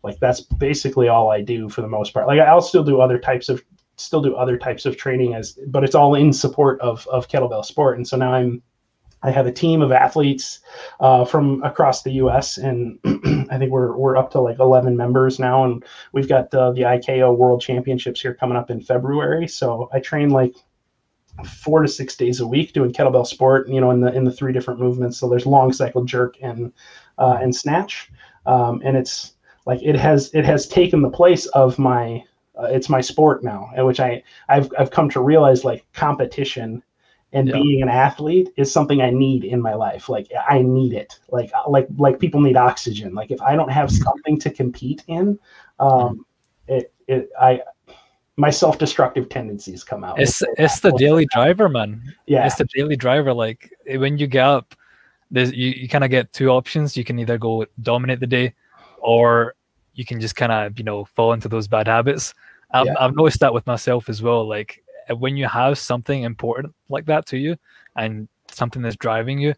like 0.04 0.20
that's 0.20 0.42
basically 0.42 1.08
all 1.08 1.32
I 1.32 1.42
do 1.42 1.70
for 1.70 1.82
the 1.82 1.88
most 1.88 2.14
part. 2.14 2.28
Like 2.28 2.40
I'll 2.40 2.62
still 2.62 2.84
do 2.84 3.00
other 3.00 3.18
types 3.18 3.50
of 3.50 3.64
still 3.96 4.22
do 4.22 4.36
other 4.36 4.58
types 4.58 4.86
of 4.86 4.98
training 4.98 5.36
as, 5.36 5.58
but 5.68 5.84
it's 5.84 5.96
all 5.96 6.16
in 6.16 6.34
support 6.34 6.80
of 6.82 7.08
of 7.08 7.28
kettlebell 7.28 7.66
sport. 7.66 7.98
And 7.98 8.08
so 8.08 8.18
now 8.18 8.34
I'm 8.34 8.62
I 9.24 9.32
have 9.32 9.48
a 9.48 9.52
team 9.52 9.82
of 9.82 9.92
athletes 9.92 10.60
uh, 11.00 11.24
from 11.24 11.64
across 11.64 12.04
the 12.04 12.12
U.S. 12.14 12.58
and 12.58 13.00
I 13.50 13.58
think 13.58 13.72
we're 13.72 13.96
we're 13.96 14.18
up 14.18 14.32
to 14.32 14.42
like 14.42 14.60
11 14.60 14.98
members 14.98 15.40
now, 15.40 15.64
and 15.64 15.84
we've 16.12 16.28
got 16.28 16.54
uh, 16.54 16.72
the 16.72 16.82
IKO 16.82 17.36
World 17.36 17.62
Championships 17.62 18.22
here 18.22 18.34
coming 18.34 18.58
up 18.58 18.70
in 18.70 18.82
February. 18.82 19.48
So 19.48 19.90
I 19.94 20.00
train 20.00 20.30
like 20.30 20.56
four 21.46 21.82
to 21.82 21.88
six 21.88 22.16
days 22.16 22.40
a 22.40 22.48
week 22.48 22.74
doing 22.74 22.92
kettlebell 22.92 23.26
sport, 23.26 23.68
you 23.68 23.82
know, 23.82 23.92
in 23.92 24.02
the 24.02 24.14
in 24.14 24.24
the 24.24 24.32
three 24.32 24.54
different 24.54 24.80
movements. 24.80 25.18
So 25.18 25.30
there's 25.30 25.46
long 25.46 25.74
cycle, 25.74 26.04
jerk, 26.04 26.38
and 26.42 26.72
uh, 27.18 27.38
and 27.42 27.56
snatch, 27.56 28.12
um, 28.46 28.82
and 28.84 28.96
it's 28.98 29.34
like 29.66 29.82
it 29.82 29.96
has 29.96 30.34
it 30.34 30.46
has 30.46 30.68
taken 30.68 31.02
the 31.02 31.10
place 31.10 31.46
of 31.48 31.80
my 31.80 32.24
uh, 32.60 32.66
it's 32.66 32.90
my 32.90 33.02
sport 33.02 33.44
now, 33.44 33.70
which 33.78 34.00
I 34.00 34.24
I've 34.50 34.72
I've 34.78 34.92
come 34.92 35.10
to 35.12 35.22
realize 35.22 35.64
like 35.64 35.86
competition 35.94 36.84
and 37.34 37.48
yeah. 37.48 37.56
being 37.56 37.82
an 37.82 37.90
athlete 37.90 38.50
is 38.58 38.72
something 38.72 39.02
I 39.02 39.10
need 39.10 39.44
in 39.44 39.62
my 39.62 39.74
life. 39.74 40.08
Like 40.08 40.32
I 40.48 40.62
need 40.62 40.94
it. 40.94 41.20
Like 41.30 41.52
like 41.68 41.88
like 41.98 42.20
people 42.20 42.40
need 42.40 42.56
oxygen. 42.56 43.14
Like 43.16 43.32
if 43.32 43.42
I 43.42 43.56
don't 43.56 43.72
have 43.72 43.92
something 43.92 44.40
to 44.40 44.52
compete 44.52 45.04
in, 45.08 45.40
um, 45.80 46.26
it 46.68 46.94
it 47.08 47.30
I 47.40 47.62
my 48.38 48.50
self-destructive 48.50 49.30
tendencies 49.30 49.84
come 49.84 50.04
out. 50.04 50.20
It's 50.20 50.42
it's 50.58 50.80
the 50.80 50.92
daily 50.94 51.28
driver, 51.32 51.70
man. 51.70 52.02
Yeah, 52.26 52.46
it's 52.46 52.56
the 52.56 52.66
daily 52.76 52.96
driver. 52.96 53.34
Like 53.34 53.72
eh, 53.88 53.98
when 53.98 54.18
you 54.18 54.28
get 54.28 54.46
up, 54.46 54.76
there's 55.30 55.52
you, 55.52 55.70
you 55.70 55.88
kind 55.88 56.04
of 56.04 56.10
get 56.10 56.34
two 56.34 56.50
options. 56.50 56.98
You 56.98 57.04
can 57.04 57.20
either 57.20 57.38
go 57.38 57.66
dominate 57.82 58.20
the 58.20 58.28
day, 58.28 58.54
or 59.00 59.56
you 59.94 60.06
can 60.06 60.20
just 60.20 60.36
kind 60.36 60.52
of 60.52 60.78
you 60.80 60.84
know 60.84 61.06
fall 61.06 61.34
into 61.34 61.48
those 61.48 61.68
bad 61.68 61.88
habits. 61.88 62.34
I've, 62.72 62.88
yeah. 62.88 62.96
I've 63.00 63.16
noticed 63.16 63.40
that 63.42 63.54
with 63.54 63.68
myself 63.68 64.10
as 64.10 64.24
well. 64.24 64.48
Like 64.48 64.84
eh, 65.10 65.14
when 65.14 65.38
you 65.38 65.48
have 65.48 65.78
something 65.78 66.24
important 66.24 66.74
like 66.90 67.06
that 67.06 67.28
to 67.28 67.38
you, 67.38 67.56
and 67.96 68.28
something 68.52 68.82
that's 68.82 68.96
driving 68.96 69.40
you, 69.40 69.54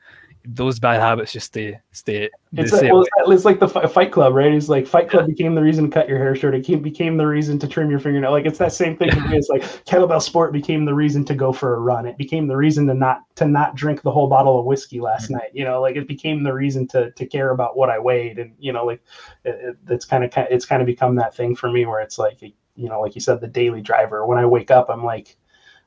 those 0.47 0.79
bad 0.79 0.99
habits 0.99 1.31
just 1.31 1.47
stay 1.47 1.79
stay. 1.91 2.29
It's 2.53 2.71
like, 2.71 2.91
well, 2.91 3.05
it's 3.27 3.45
like 3.45 3.59
the 3.59 3.67
Fight 3.67 4.11
Club, 4.11 4.33
right? 4.33 4.53
It's 4.53 4.69
like 4.69 4.87
Fight 4.87 5.09
Club 5.09 5.27
became 5.27 5.55
the 5.55 5.61
reason 5.61 5.85
to 5.85 5.91
cut 5.91 6.07
your 6.07 6.17
hair 6.17 6.35
short. 6.35 6.55
It 6.55 6.81
became 6.81 7.17
the 7.17 7.27
reason 7.27 7.59
to 7.59 7.67
trim 7.67 7.89
your 7.89 7.99
fingernail. 7.99 8.31
Like 8.31 8.45
it's 8.45 8.59
that 8.59 8.73
same 8.73 8.95
thing. 8.97 9.09
it's 9.13 9.49
like 9.49 9.63
kettlebell 9.85 10.21
sport 10.21 10.53
became 10.53 10.85
the 10.85 10.93
reason 10.93 11.25
to 11.25 11.35
go 11.35 11.51
for 11.51 11.75
a 11.75 11.79
run. 11.79 12.05
It 12.05 12.17
became 12.17 12.47
the 12.47 12.55
reason 12.55 12.87
to 12.87 12.93
not 12.93 13.21
to 13.35 13.45
not 13.45 13.75
drink 13.75 14.01
the 14.01 14.11
whole 14.11 14.27
bottle 14.27 14.59
of 14.59 14.65
whiskey 14.65 15.01
last 15.01 15.25
mm-hmm. 15.25 15.35
night. 15.35 15.49
You 15.53 15.65
know, 15.65 15.81
like 15.81 15.95
it 15.95 16.07
became 16.07 16.43
the 16.43 16.53
reason 16.53 16.87
to 16.89 17.11
to 17.11 17.25
care 17.25 17.51
about 17.51 17.77
what 17.77 17.89
I 17.89 17.99
weighed, 17.99 18.39
and 18.39 18.53
you 18.59 18.71
know, 18.71 18.85
like 18.85 19.01
it, 19.43 19.55
it, 19.61 19.77
it's 19.89 20.05
kind 20.05 20.23
of 20.23 20.31
it's 20.49 20.65
kind 20.65 20.81
of 20.81 20.85
become 20.85 21.15
that 21.15 21.35
thing 21.35 21.55
for 21.55 21.69
me 21.69 21.85
where 21.85 22.01
it's 22.01 22.17
like 22.17 22.41
you 22.41 22.89
know, 22.89 23.01
like 23.01 23.15
you 23.15 23.21
said, 23.21 23.41
the 23.41 23.47
daily 23.47 23.81
driver. 23.81 24.25
When 24.25 24.37
I 24.37 24.45
wake 24.45 24.71
up, 24.71 24.89
I'm 24.89 25.03
like 25.03 25.37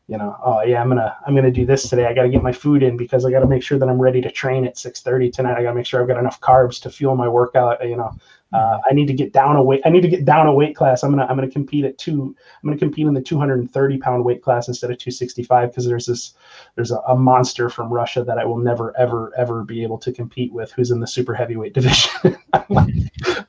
you 0.08 0.16
know, 0.16 0.36
oh 0.42 0.62
yeah, 0.62 0.80
I'm 0.80 0.88
gonna 0.88 1.14
I'm 1.26 1.34
gonna 1.34 1.50
do 1.50 1.66
this 1.66 1.88
today. 1.88 2.06
I 2.06 2.14
got 2.14 2.22
to 2.22 2.30
get 2.30 2.42
my 2.42 2.52
food 2.52 2.82
in 2.82 2.96
because 2.96 3.26
I 3.26 3.30
got 3.30 3.40
to 3.40 3.46
make 3.46 3.62
sure 3.62 3.78
that 3.78 3.88
I'm 3.90 4.00
ready 4.00 4.22
to 4.22 4.30
train 4.30 4.66
at 4.66 4.76
6:30 4.76 5.30
tonight. 5.30 5.58
I 5.58 5.62
got 5.62 5.70
to 5.70 5.74
make 5.74 5.84
sure 5.84 6.00
I've 6.00 6.08
got 6.08 6.18
enough 6.18 6.40
carbs 6.40 6.80
to 6.82 6.90
fuel 6.90 7.14
my 7.14 7.28
workout. 7.28 7.86
You 7.86 7.98
know, 7.98 8.16
uh, 8.54 8.78
I 8.90 8.94
need 8.94 9.06
to 9.08 9.12
get 9.12 9.34
down 9.34 9.56
a 9.56 9.62
weight. 9.62 9.82
I 9.84 9.90
need 9.90 10.00
to 10.00 10.08
get 10.08 10.24
down 10.24 10.46
a 10.46 10.52
weight 10.52 10.74
class. 10.74 11.02
I'm 11.02 11.10
gonna 11.10 11.26
I'm 11.26 11.36
gonna 11.36 11.50
compete 11.50 11.84
at 11.84 11.98
two. 11.98 12.34
I'm 12.62 12.68
gonna 12.68 12.78
compete 12.78 13.06
in 13.06 13.12
the 13.12 13.20
230 13.20 13.98
pound 13.98 14.24
weight 14.24 14.42
class 14.42 14.68
instead 14.68 14.90
of 14.90 14.96
265 14.96 15.68
because 15.68 15.86
there's 15.86 16.06
this 16.06 16.32
there's 16.74 16.90
a, 16.90 17.00
a, 17.00 17.14
monster 17.14 17.68
from 17.68 17.92
Russia 17.92 18.24
that 18.24 18.38
I 18.38 18.46
will 18.46 18.56
never 18.56 18.98
ever 18.98 19.30
ever 19.36 19.62
be 19.62 19.82
able 19.82 19.98
to 19.98 20.10
compete 20.10 20.54
with 20.54 20.72
who's 20.72 20.90
in 20.90 21.00
the 21.00 21.06
super 21.06 21.34
heavyweight 21.34 21.74
division. 21.74 22.38
I'm, 22.54 22.96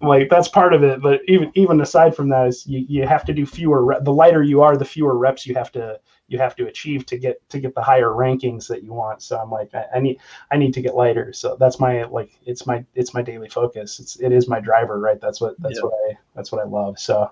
like, 0.02 0.30
that's 0.30 0.50
part 0.50 0.74
of 0.74 0.84
it. 0.84 1.02
But 1.02 1.22
even 1.30 1.54
even 1.56 1.80
aside 1.80 2.14
from 2.14 2.28
that 2.30 2.48
is 2.48 2.68
you, 2.68 2.86
you 2.90 3.08
have 3.08 3.24
to 3.26 3.34
do 3.34 3.46
fewer. 3.46 3.86
Re- 3.86 4.00
the 4.02 4.14
lighter 4.14 4.44
you 4.44 4.62
are, 4.62 4.76
the 4.76 4.84
fewer 4.84 5.18
reps 5.18 5.48
you 5.48 5.56
have 5.56 5.72
to 5.72 6.02
you 6.30 6.38
have 6.38 6.56
to 6.56 6.68
achieve 6.68 7.06
to 7.08 7.18
get 7.18 7.48
to 7.50 7.60
get 7.60 7.76
the 7.76 7.82
higher 7.82 8.10
rankings 8.10 8.68
that 8.68 8.84
you 8.84 8.94
want. 8.94 9.22
So 9.22 9.38
I'm 9.38 9.50
like, 9.50 9.74
I, 9.74 9.86
I, 9.96 10.00
need 10.00 10.20
I 10.52 10.58
need 10.58 10.74
to 10.76 10.82
get 10.82 10.96
lighter. 10.96 11.34
So 11.34 11.58
that's 11.60 11.80
my 11.80 12.04
like 12.04 12.32
it's 12.46 12.66
my 12.66 12.86
it's 12.96 13.14
my 13.14 13.22
daily 13.22 13.50
focus. 13.50 14.00
It's 14.00 14.16
it 14.18 14.32
is 14.32 14.48
my 14.48 14.60
driver, 14.60 15.00
right? 15.00 15.20
That's 15.20 15.42
what 15.42 15.56
that's 15.60 15.82
what 15.82 15.92
I 16.08 16.18
that's 16.36 16.52
what 16.52 16.62
I 16.62 16.66
love. 16.66 17.00
So 17.00 17.32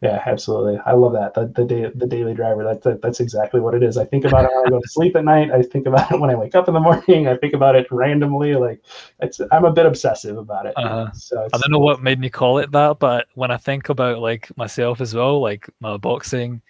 Yeah, 0.00 0.22
absolutely. 0.26 0.78
I 0.84 0.92
love 0.92 1.12
that. 1.12 1.34
The 1.34 1.46
the, 1.54 1.64
day, 1.64 1.90
the 1.94 2.06
daily 2.06 2.34
driver. 2.34 2.64
That, 2.64 2.82
that 2.82 3.02
that's 3.02 3.20
exactly 3.20 3.60
what 3.60 3.74
it 3.74 3.82
is. 3.82 3.98
I 3.98 4.06
think 4.06 4.24
about 4.24 4.44
it 4.44 4.50
when 4.54 4.66
I 4.66 4.70
go 4.70 4.80
to 4.80 4.88
sleep 4.88 5.16
at 5.16 5.24
night. 5.24 5.50
I 5.50 5.62
think 5.62 5.86
about 5.86 6.10
it 6.10 6.18
when 6.20 6.30
I 6.30 6.34
wake 6.34 6.54
up 6.54 6.66
in 6.66 6.74
the 6.74 6.80
morning. 6.80 7.28
I 7.28 7.36
think 7.36 7.52
about 7.52 7.76
it 7.76 7.86
randomly. 7.90 8.54
Like 8.54 8.82
it's 9.20 9.40
I'm 9.52 9.66
a 9.66 9.72
bit 9.72 9.84
obsessive 9.84 10.38
about 10.38 10.64
it. 10.64 10.72
Uh-huh. 10.76 11.12
So 11.12 11.46
I 11.52 11.58
don't 11.58 11.70
know 11.70 11.78
what 11.78 12.02
made 12.02 12.18
me 12.18 12.30
call 12.30 12.58
it 12.58 12.72
that, 12.72 12.98
but 12.98 13.26
when 13.34 13.50
I 13.50 13.58
think 13.58 13.90
about 13.90 14.18
like 14.18 14.54
myself 14.56 15.02
as 15.02 15.14
well, 15.14 15.40
like 15.40 15.68
my 15.80 15.98
boxing 15.98 16.62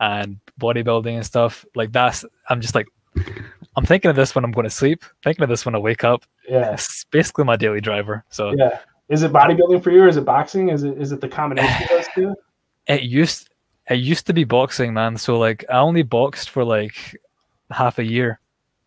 and 0.00 0.38
bodybuilding 0.60 1.14
and 1.14 1.26
stuff, 1.26 1.64
like 1.74 1.92
that's 1.92 2.24
I'm 2.48 2.60
just 2.60 2.74
like 2.74 2.86
I'm 3.76 3.84
thinking 3.84 4.10
of 4.10 4.16
this 4.16 4.34
when 4.34 4.44
I'm 4.44 4.52
going 4.52 4.64
to 4.64 4.70
sleep, 4.70 5.04
thinking 5.22 5.42
of 5.42 5.48
this 5.48 5.64
when 5.64 5.74
I 5.74 5.78
wake 5.78 6.04
up. 6.04 6.24
Yeah. 6.48 6.72
It's 6.72 7.04
basically 7.04 7.44
my 7.44 7.56
daily 7.56 7.80
driver. 7.80 8.24
So 8.30 8.52
yeah. 8.56 8.80
Is 9.08 9.22
it 9.22 9.32
bodybuilding 9.32 9.82
for 9.82 9.90
you 9.90 10.02
or 10.02 10.08
is 10.08 10.16
it 10.16 10.24
boxing? 10.24 10.68
Is 10.68 10.82
it 10.82 11.00
is 11.00 11.12
it 11.12 11.20
the 11.20 11.28
combination 11.28 11.84
of 11.84 11.88
those 11.88 12.06
two? 12.14 12.34
it 12.86 13.02
used 13.02 13.50
it 13.88 13.96
used 13.96 14.26
to 14.26 14.32
be 14.32 14.44
boxing, 14.44 14.92
man. 14.92 15.16
So 15.16 15.38
like 15.38 15.64
I 15.70 15.78
only 15.78 16.02
boxed 16.02 16.50
for 16.50 16.64
like 16.64 17.16
half 17.70 17.98
a 17.98 18.04
year. 18.04 18.40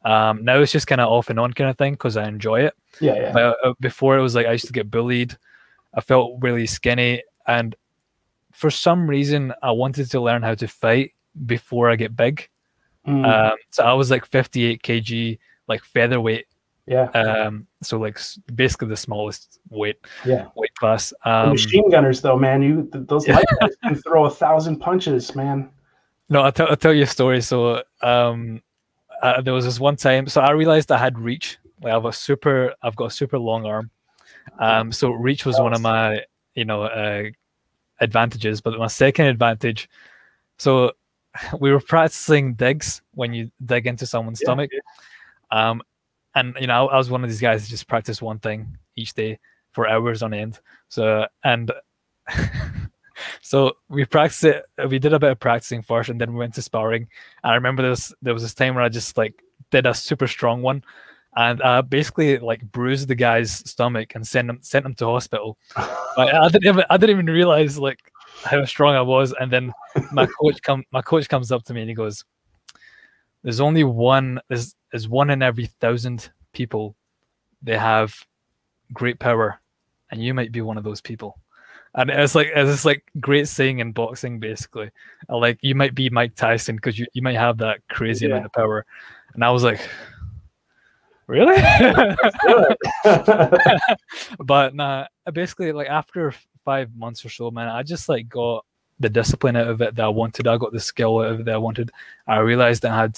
Um, 0.03 0.43
now 0.43 0.59
it's 0.59 0.71
just 0.71 0.87
kind 0.87 1.01
of 1.01 1.09
off 1.09 1.29
and 1.29 1.39
on 1.39 1.53
kind 1.53 1.69
of 1.69 1.77
thing 1.77 1.93
because 1.93 2.17
I 2.17 2.27
enjoy 2.27 2.61
it. 2.61 2.73
Yeah, 2.99 3.15
yeah. 3.15 3.31
But 3.31 3.57
uh, 3.63 3.73
before 3.79 4.17
it 4.17 4.21
was 4.21 4.35
like 4.35 4.45
I 4.45 4.51
used 4.51 4.67
to 4.67 4.73
get 4.73 4.91
bullied. 4.91 5.37
I 5.93 6.01
felt 6.01 6.37
really 6.39 6.67
skinny, 6.67 7.21
and 7.47 7.75
for 8.61 8.69
some 8.69 9.09
reason 9.09 9.53
I 9.63 9.71
wanted 9.71 10.11
to 10.11 10.21
learn 10.21 10.43
how 10.43 10.55
to 10.55 10.67
fight 10.67 11.13
before 11.45 11.89
I 11.89 11.95
get 11.95 12.15
big. 12.15 12.47
Mm. 13.07 13.25
Um, 13.25 13.57
so 13.71 13.83
I 13.83 13.93
was 13.93 14.11
like 14.11 14.25
58 14.25 14.83
kg, 14.83 15.39
like 15.67 15.83
featherweight 15.83 16.45
yeah. 16.87 17.05
Um. 17.11 17.67
So 17.81 17.97
like 17.97 18.19
basically 18.53 18.89
the 18.89 18.97
smallest 18.97 19.59
weight. 19.69 19.97
Yeah. 20.25 20.47
Weight 20.55 20.73
class. 20.75 21.13
Um, 21.25 21.51
machine 21.51 21.89
gunners 21.89 22.21
though, 22.21 22.37
man, 22.37 22.61
you 22.61 22.89
those 22.91 23.27
light 23.27 23.45
guys 23.59 23.75
can 23.83 23.95
throw 23.95 24.25
a 24.25 24.29
thousand 24.29 24.77
punches, 24.77 25.35
man. 25.35 25.69
No, 26.29 26.41
I'll, 26.41 26.51
t- 26.51 26.63
I'll 26.63 26.75
tell 26.75 26.93
you 26.93 27.03
a 27.03 27.07
story. 27.07 27.41
So 27.41 27.83
um, 28.01 28.61
uh, 29.21 29.41
there 29.41 29.53
was 29.53 29.65
this 29.65 29.79
one 29.79 29.95
time. 29.95 30.27
So 30.27 30.41
I 30.41 30.51
realized 30.51 30.91
I 30.91 30.97
had 30.97 31.19
reach. 31.19 31.59
Like 31.81 31.91
I 31.91 31.95
have 31.95 32.05
a 32.05 32.13
super. 32.13 32.73
I've 32.81 32.95
got 32.95 33.05
a 33.05 33.11
super 33.11 33.37
long 33.37 33.65
arm. 33.65 33.91
Um. 34.59 34.91
So 34.91 35.11
reach 35.11 35.45
was 35.45 35.59
one 35.59 35.73
of 35.73 35.81
my 35.81 36.23
you 36.55 36.65
know 36.65 36.83
uh, 36.83 37.23
advantages, 38.01 38.59
but 38.59 38.77
my 38.77 38.87
second 38.87 39.27
advantage. 39.27 39.89
So 40.57 40.91
we 41.59 41.71
were 41.71 41.79
practicing 41.79 42.55
digs 42.55 43.01
when 43.13 43.33
you 43.33 43.51
dig 43.63 43.87
into 43.87 44.05
someone's 44.05 44.41
yeah, 44.41 44.45
stomach. 44.45 44.71
Yeah. 44.73 45.69
Um, 45.69 45.81
and 46.35 46.55
you 46.59 46.67
know, 46.67 46.87
I 46.87 46.97
was 46.97 47.09
one 47.09 47.23
of 47.23 47.29
these 47.29 47.41
guys 47.41 47.63
that 47.63 47.69
just 47.69 47.87
practice 47.87 48.21
one 48.21 48.39
thing 48.39 48.77
each 48.95 49.13
day 49.13 49.39
for 49.71 49.87
hours 49.87 50.23
on 50.23 50.33
end. 50.33 50.59
So 50.89 51.27
and 51.43 51.71
so 53.41 53.73
we 53.89 54.05
practiced 54.05 54.43
it. 54.43 54.65
We 54.89 54.99
did 54.99 55.13
a 55.13 55.19
bit 55.19 55.31
of 55.31 55.39
practicing 55.39 55.81
first, 55.81 56.09
and 56.09 56.19
then 56.19 56.33
we 56.33 56.39
went 56.39 56.55
to 56.55 56.61
sparring. 56.61 57.07
And 57.43 57.51
I 57.51 57.55
remember 57.55 57.87
this. 57.87 58.13
There 58.21 58.33
was 58.33 58.43
this 58.43 58.53
time 58.53 58.75
where 58.75 58.83
I 58.83 58.89
just 58.89 59.17
like 59.17 59.41
did 59.71 59.85
a 59.85 59.93
super 59.93 60.27
strong 60.27 60.61
one, 60.61 60.83
and 61.35 61.61
uh, 61.61 61.81
basically 61.81 62.37
like 62.39 62.61
bruised 62.71 63.07
the 63.07 63.15
guy's 63.15 63.51
stomach 63.51 64.15
and 64.15 64.27
sent 64.27 64.49
him 64.49 64.59
sent 64.61 64.85
him 64.85 64.93
to 64.95 65.05
hospital. 65.05 65.57
I, 65.75 66.29
I 66.31 66.49
didn't 66.49 66.67
even 66.67 66.83
I 66.89 66.97
didn't 66.97 67.15
even 67.15 67.27
realize 67.27 67.77
like 67.77 67.99
how 68.43 68.65
strong 68.65 68.95
I 68.95 69.01
was. 69.01 69.33
And 69.39 69.51
then 69.51 69.73
my 70.11 70.25
coach 70.41 70.61
come 70.61 70.83
my 70.91 71.01
coach 71.01 71.29
comes 71.29 71.51
up 71.51 71.63
to 71.65 71.73
me 71.73 71.81
and 71.81 71.89
he 71.89 71.95
goes, 71.95 72.25
"There's 73.43 73.61
only 73.61 73.83
one. 73.83 74.39
There's 74.49 74.75
is 74.93 75.07
one 75.07 75.29
in 75.29 75.41
every 75.41 75.67
thousand 75.67 76.29
people 76.53 76.95
they 77.61 77.77
have 77.77 78.15
great 78.93 79.19
power 79.19 79.59
and 80.09 80.23
you 80.23 80.33
might 80.33 80.51
be 80.51 80.61
one 80.61 80.77
of 80.77 80.83
those 80.83 81.01
people 81.01 81.39
and 81.95 82.09
it's 82.09 82.35
like 82.35 82.47
it's 82.53 82.69
this 82.69 82.85
like 82.85 83.03
great 83.19 83.47
saying 83.47 83.79
in 83.79 83.91
boxing 83.91 84.39
basically 84.39 84.89
like 85.29 85.57
you 85.61 85.75
might 85.75 85.95
be 85.95 86.09
mike 86.09 86.35
tyson 86.35 86.75
because 86.75 86.99
you, 86.99 87.05
you 87.13 87.21
might 87.21 87.37
have 87.37 87.57
that 87.57 87.79
crazy 87.89 88.25
yeah. 88.25 88.33
amount 88.33 88.45
of 88.45 88.53
power 88.53 88.85
and 89.33 89.43
i 89.43 89.51
was 89.51 89.63
like 89.63 89.87
really 91.31 91.55
but 94.39 94.75
nah 94.75 95.05
basically 95.33 95.71
like 95.71 95.87
after 95.87 96.33
five 96.65 96.93
months 96.95 97.25
or 97.25 97.29
so 97.29 97.49
man 97.49 97.67
i 97.67 97.81
just 97.81 98.09
like 98.09 98.27
got 98.29 98.65
the 98.99 99.09
discipline 99.09 99.55
out 99.55 99.67
of 99.67 99.81
it 99.81 99.95
that 99.95 100.05
i 100.05 100.09
wanted 100.09 100.45
i 100.47 100.57
got 100.57 100.71
the 100.73 100.79
skill 100.79 101.19
out 101.19 101.31
of 101.31 101.39
it 101.39 101.45
that 101.45 101.55
i 101.55 101.57
wanted 101.57 101.89
i 102.27 102.37
realized 102.37 102.85
i 102.85 102.95
had 102.95 103.17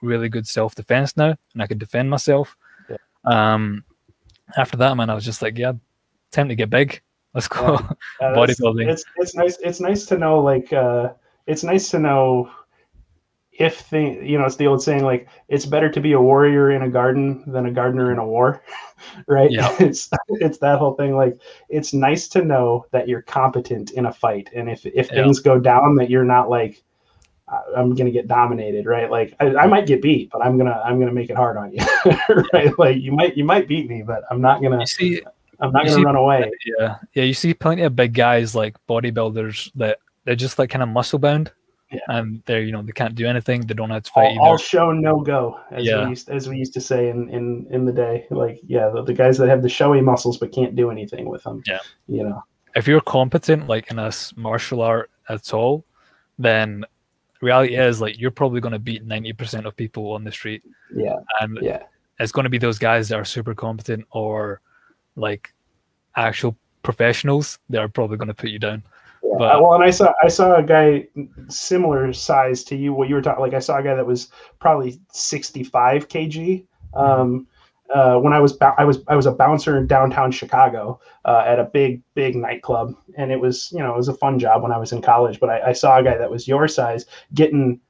really 0.00 0.28
good 0.28 0.46
self 0.46 0.74
defense 0.74 1.16
now, 1.16 1.36
and 1.52 1.62
I 1.62 1.66
could 1.66 1.78
defend 1.78 2.10
myself. 2.10 2.56
Yeah. 2.88 2.96
Um, 3.24 3.84
after 4.56 4.76
that, 4.78 4.96
man, 4.96 5.10
I 5.10 5.14
was 5.14 5.24
just 5.24 5.42
like, 5.42 5.58
yeah, 5.58 5.72
time 6.30 6.48
to 6.48 6.54
get 6.54 6.70
big. 6.70 7.00
Let's 7.34 7.48
go 7.48 7.72
yeah. 7.72 7.94
Yeah, 8.20 8.28
bodybuilding. 8.36 8.88
It's 8.88 9.04
it's 9.16 9.34
nice. 9.34 9.58
It's 9.58 9.80
nice 9.80 10.06
to 10.06 10.18
know 10.18 10.40
like 10.40 10.72
uh, 10.72 11.12
it's 11.46 11.62
nice 11.62 11.90
to 11.90 11.98
know 11.98 12.50
if 13.58 13.80
thing 13.80 14.24
you 14.24 14.38
know 14.38 14.44
it's 14.44 14.56
the 14.56 14.66
old 14.66 14.82
saying 14.82 15.04
like 15.04 15.28
it's 15.48 15.66
better 15.66 15.90
to 15.90 16.00
be 16.00 16.12
a 16.12 16.20
warrior 16.20 16.70
in 16.70 16.82
a 16.82 16.88
garden 16.88 17.42
than 17.46 17.66
a 17.66 17.70
gardener 17.70 18.12
in 18.12 18.18
a 18.18 18.26
war 18.26 18.62
right 19.26 19.50
yeah 19.50 19.74
it's 19.80 20.08
it's 20.28 20.58
that 20.58 20.78
whole 20.78 20.94
thing 20.94 21.16
like 21.16 21.38
it's 21.68 21.92
nice 21.92 22.28
to 22.28 22.44
know 22.44 22.86
that 22.92 23.08
you're 23.08 23.22
competent 23.22 23.90
in 23.92 24.06
a 24.06 24.12
fight 24.12 24.48
and 24.54 24.70
if 24.70 24.86
if 24.86 25.10
yeah. 25.10 25.22
things 25.22 25.40
go 25.40 25.58
down 25.58 25.96
that 25.96 26.08
you're 26.08 26.24
not 26.24 26.48
like 26.48 26.82
I'm 27.74 27.94
gonna 27.94 28.10
get 28.10 28.28
dominated, 28.28 28.84
right? 28.84 29.10
Like 29.10 29.34
I, 29.40 29.54
I, 29.56 29.66
might 29.66 29.86
get 29.86 30.02
beat, 30.02 30.28
but 30.30 30.44
I'm 30.44 30.58
gonna 30.58 30.82
I'm 30.84 30.98
gonna 30.98 31.12
make 31.12 31.30
it 31.30 31.36
hard 31.36 31.56
on 31.56 31.72
you, 31.72 31.78
right? 32.52 32.78
Like 32.78 32.98
you 32.98 33.12
might 33.12 33.38
you 33.38 33.44
might 33.44 33.66
beat 33.66 33.88
me, 33.88 34.02
but 34.02 34.24
I'm 34.30 34.42
not 34.42 34.60
gonna. 34.60 34.80
You 34.80 34.86
see, 34.86 35.22
I'm 35.60 35.72
not 35.72 35.84
gonna 35.84 35.96
see, 35.96 36.04
run 36.04 36.16
away. 36.16 36.50
Yeah, 36.66 36.96
yeah. 37.14 37.24
You 37.24 37.32
see 37.32 37.54
plenty 37.54 37.82
of 37.82 37.96
big 37.96 38.12
guys 38.12 38.54
like 38.54 38.76
bodybuilders 38.86 39.72
that 39.76 39.98
they're 40.24 40.36
just 40.36 40.58
like 40.58 40.68
kind 40.68 40.82
of 40.82 40.90
muscle 40.90 41.18
bound, 41.18 41.50
yeah. 41.90 42.00
and 42.08 42.42
they're 42.46 42.62
you 42.62 42.72
know 42.72 42.82
they 42.82 42.92
can't 42.92 43.14
do 43.14 43.26
anything. 43.26 43.62
They 43.62 43.74
don't 43.74 43.90
have 43.90 44.04
to 44.04 44.10
fight. 44.10 44.36
All, 44.38 44.50
all 44.50 44.58
show 44.58 44.92
no 44.92 45.20
go, 45.20 45.58
as 45.70 45.84
yeah. 45.84 46.04
we 46.04 46.10
used 46.10 46.28
as 46.30 46.48
we 46.48 46.56
used 46.56 46.74
to 46.74 46.80
say 46.80 47.08
in 47.08 47.28
in 47.30 47.66
in 47.70 47.84
the 47.84 47.92
day. 47.92 48.26
Like 48.30 48.60
yeah, 48.66 48.88
the, 48.88 49.02
the 49.02 49.14
guys 49.14 49.38
that 49.38 49.48
have 49.48 49.62
the 49.62 49.68
showy 49.68 50.00
muscles 50.00 50.38
but 50.38 50.52
can't 50.52 50.76
do 50.76 50.90
anything 50.90 51.28
with 51.28 51.42
them. 51.42 51.62
Yeah, 51.66 51.80
you 52.06 52.24
know. 52.24 52.42
If 52.76 52.86
you're 52.86 53.00
competent 53.00 53.66
like 53.66 53.90
in 53.90 53.98
a 53.98 54.12
martial 54.36 54.82
art 54.82 55.10
at 55.28 55.52
all, 55.52 55.84
then 56.38 56.84
reality 57.40 57.76
is 57.76 58.00
like 58.00 58.18
you're 58.18 58.30
probably 58.30 58.60
going 58.60 58.72
to 58.72 58.78
beat 58.78 59.06
90% 59.06 59.64
of 59.64 59.76
people 59.76 60.12
on 60.12 60.24
the 60.24 60.32
street 60.32 60.62
yeah 60.92 61.16
and 61.40 61.58
yeah 61.62 61.84
it's 62.18 62.32
going 62.32 62.44
to 62.44 62.50
be 62.50 62.58
those 62.58 62.78
guys 62.78 63.08
that 63.08 63.16
are 63.16 63.24
super 63.24 63.54
competent 63.54 64.04
or 64.10 64.60
like 65.16 65.52
actual 66.16 66.56
professionals 66.82 67.58
that 67.70 67.80
are 67.80 67.88
probably 67.88 68.16
going 68.16 68.28
to 68.28 68.34
put 68.34 68.50
you 68.50 68.58
down 68.58 68.82
yeah. 69.22 69.36
But, 69.38 69.62
well 69.62 69.74
and 69.74 69.84
i 69.84 69.90
saw 69.90 70.12
i 70.22 70.28
saw 70.28 70.56
a 70.56 70.62
guy 70.62 71.06
similar 71.48 72.12
size 72.12 72.64
to 72.64 72.76
you 72.76 72.92
what 72.92 73.08
you 73.08 73.14
were 73.14 73.22
talking 73.22 73.42
like 73.42 73.54
i 73.54 73.58
saw 73.58 73.78
a 73.78 73.82
guy 73.82 73.94
that 73.94 74.06
was 74.06 74.28
probably 74.58 75.00
65 75.12 76.08
kg 76.08 76.64
um 76.94 77.46
uh, 77.94 78.18
when 78.18 78.32
I 78.32 78.40
was 78.40 78.56
I 78.60 78.84
was 78.84 78.98
I 79.08 79.16
was 79.16 79.26
a 79.26 79.32
bouncer 79.32 79.78
in 79.78 79.86
downtown 79.86 80.30
Chicago 80.30 81.00
uh, 81.24 81.44
at 81.46 81.58
a 81.58 81.64
big 81.64 82.02
big 82.14 82.36
nightclub, 82.36 82.94
and 83.16 83.32
it 83.32 83.40
was 83.40 83.72
you 83.72 83.78
know 83.78 83.94
it 83.94 83.96
was 83.96 84.08
a 84.08 84.14
fun 84.14 84.38
job 84.38 84.62
when 84.62 84.72
I 84.72 84.78
was 84.78 84.92
in 84.92 85.00
college. 85.00 85.40
But 85.40 85.50
I, 85.50 85.68
I 85.68 85.72
saw 85.72 85.98
a 85.98 86.02
guy 86.02 86.18
that 86.18 86.30
was 86.30 86.46
your 86.46 86.68
size 86.68 87.06
getting 87.32 87.80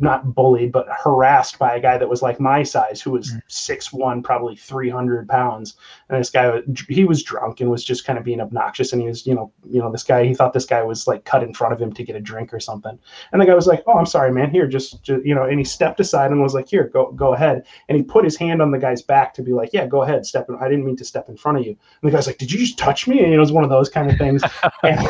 not 0.00 0.34
bullied, 0.34 0.72
but 0.72 0.86
harassed 0.90 1.58
by 1.58 1.76
a 1.76 1.80
guy 1.80 1.96
that 1.98 2.08
was 2.08 2.22
like 2.22 2.40
my 2.40 2.62
size, 2.62 3.00
who 3.00 3.12
was 3.12 3.32
mm. 3.32 3.42
six 3.46 3.92
one, 3.92 4.22
probably 4.22 4.56
three 4.56 4.90
hundred 4.90 5.28
pounds. 5.28 5.76
And 6.08 6.18
this 6.18 6.30
guy, 6.30 6.60
he 6.88 7.04
was 7.04 7.22
drunk 7.22 7.60
and 7.60 7.70
was 7.70 7.84
just 7.84 8.04
kind 8.04 8.18
of 8.18 8.24
being 8.24 8.40
obnoxious. 8.40 8.92
And 8.92 9.00
he 9.00 9.08
was, 9.08 9.26
you 9.26 9.34
know, 9.34 9.52
you 9.64 9.80
know, 9.80 9.90
this 9.92 10.02
guy, 10.02 10.24
he 10.24 10.34
thought 10.34 10.52
this 10.52 10.64
guy 10.64 10.82
was 10.82 11.06
like 11.06 11.24
cut 11.24 11.42
in 11.42 11.54
front 11.54 11.72
of 11.72 11.80
him 11.80 11.92
to 11.92 12.02
get 12.02 12.16
a 12.16 12.20
drink 12.20 12.52
or 12.52 12.60
something. 12.60 12.98
And 13.32 13.40
the 13.40 13.46
guy 13.46 13.54
was 13.54 13.66
like, 13.66 13.82
"Oh, 13.86 13.98
I'm 13.98 14.06
sorry, 14.06 14.32
man. 14.32 14.50
Here, 14.50 14.66
just, 14.66 15.02
just 15.02 15.24
you 15.24 15.34
know." 15.34 15.44
And 15.44 15.58
he 15.58 15.64
stepped 15.64 16.00
aside 16.00 16.30
and 16.30 16.42
was 16.42 16.54
like, 16.54 16.68
"Here, 16.68 16.88
go, 16.88 17.12
go 17.12 17.34
ahead." 17.34 17.64
And 17.88 17.96
he 17.96 18.02
put 18.02 18.24
his 18.24 18.36
hand 18.36 18.60
on 18.62 18.70
the 18.70 18.78
guy's 18.78 19.02
back 19.02 19.34
to 19.34 19.42
be 19.42 19.52
like, 19.52 19.70
"Yeah, 19.72 19.86
go 19.86 20.02
ahead, 20.02 20.26
step 20.26 20.48
in. 20.48 20.56
I 20.56 20.68
didn't 20.68 20.84
mean 20.84 20.96
to 20.96 21.04
step 21.04 21.28
in 21.28 21.36
front 21.36 21.58
of 21.58 21.64
you." 21.64 21.70
And 21.70 22.10
the 22.10 22.10
guy's 22.10 22.26
like, 22.26 22.38
"Did 22.38 22.50
you 22.50 22.58
just 22.58 22.78
touch 22.78 23.06
me?" 23.06 23.18
And 23.18 23.28
you 23.28 23.32
know, 23.32 23.38
it 23.38 23.40
was 23.40 23.52
one 23.52 23.64
of 23.64 23.70
those 23.70 23.88
kind 23.88 24.10
of 24.10 24.18
things. 24.18 24.42
and, 24.82 25.08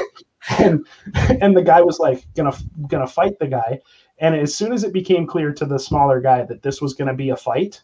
and 0.58 0.86
and 1.42 1.56
the 1.56 1.62
guy 1.62 1.80
was 1.80 1.98
like 1.98 2.26
gonna 2.34 2.56
gonna 2.88 3.06
fight 3.06 3.38
the 3.38 3.46
guy 3.46 3.80
and 4.18 4.34
as 4.34 4.54
soon 4.54 4.72
as 4.72 4.84
it 4.84 4.92
became 4.92 5.26
clear 5.26 5.52
to 5.52 5.64
the 5.64 5.78
smaller 5.78 6.20
guy 6.20 6.44
that 6.44 6.62
this 6.62 6.80
was 6.80 6.94
going 6.94 7.08
to 7.08 7.14
be 7.14 7.30
a 7.30 7.36
fight, 7.36 7.82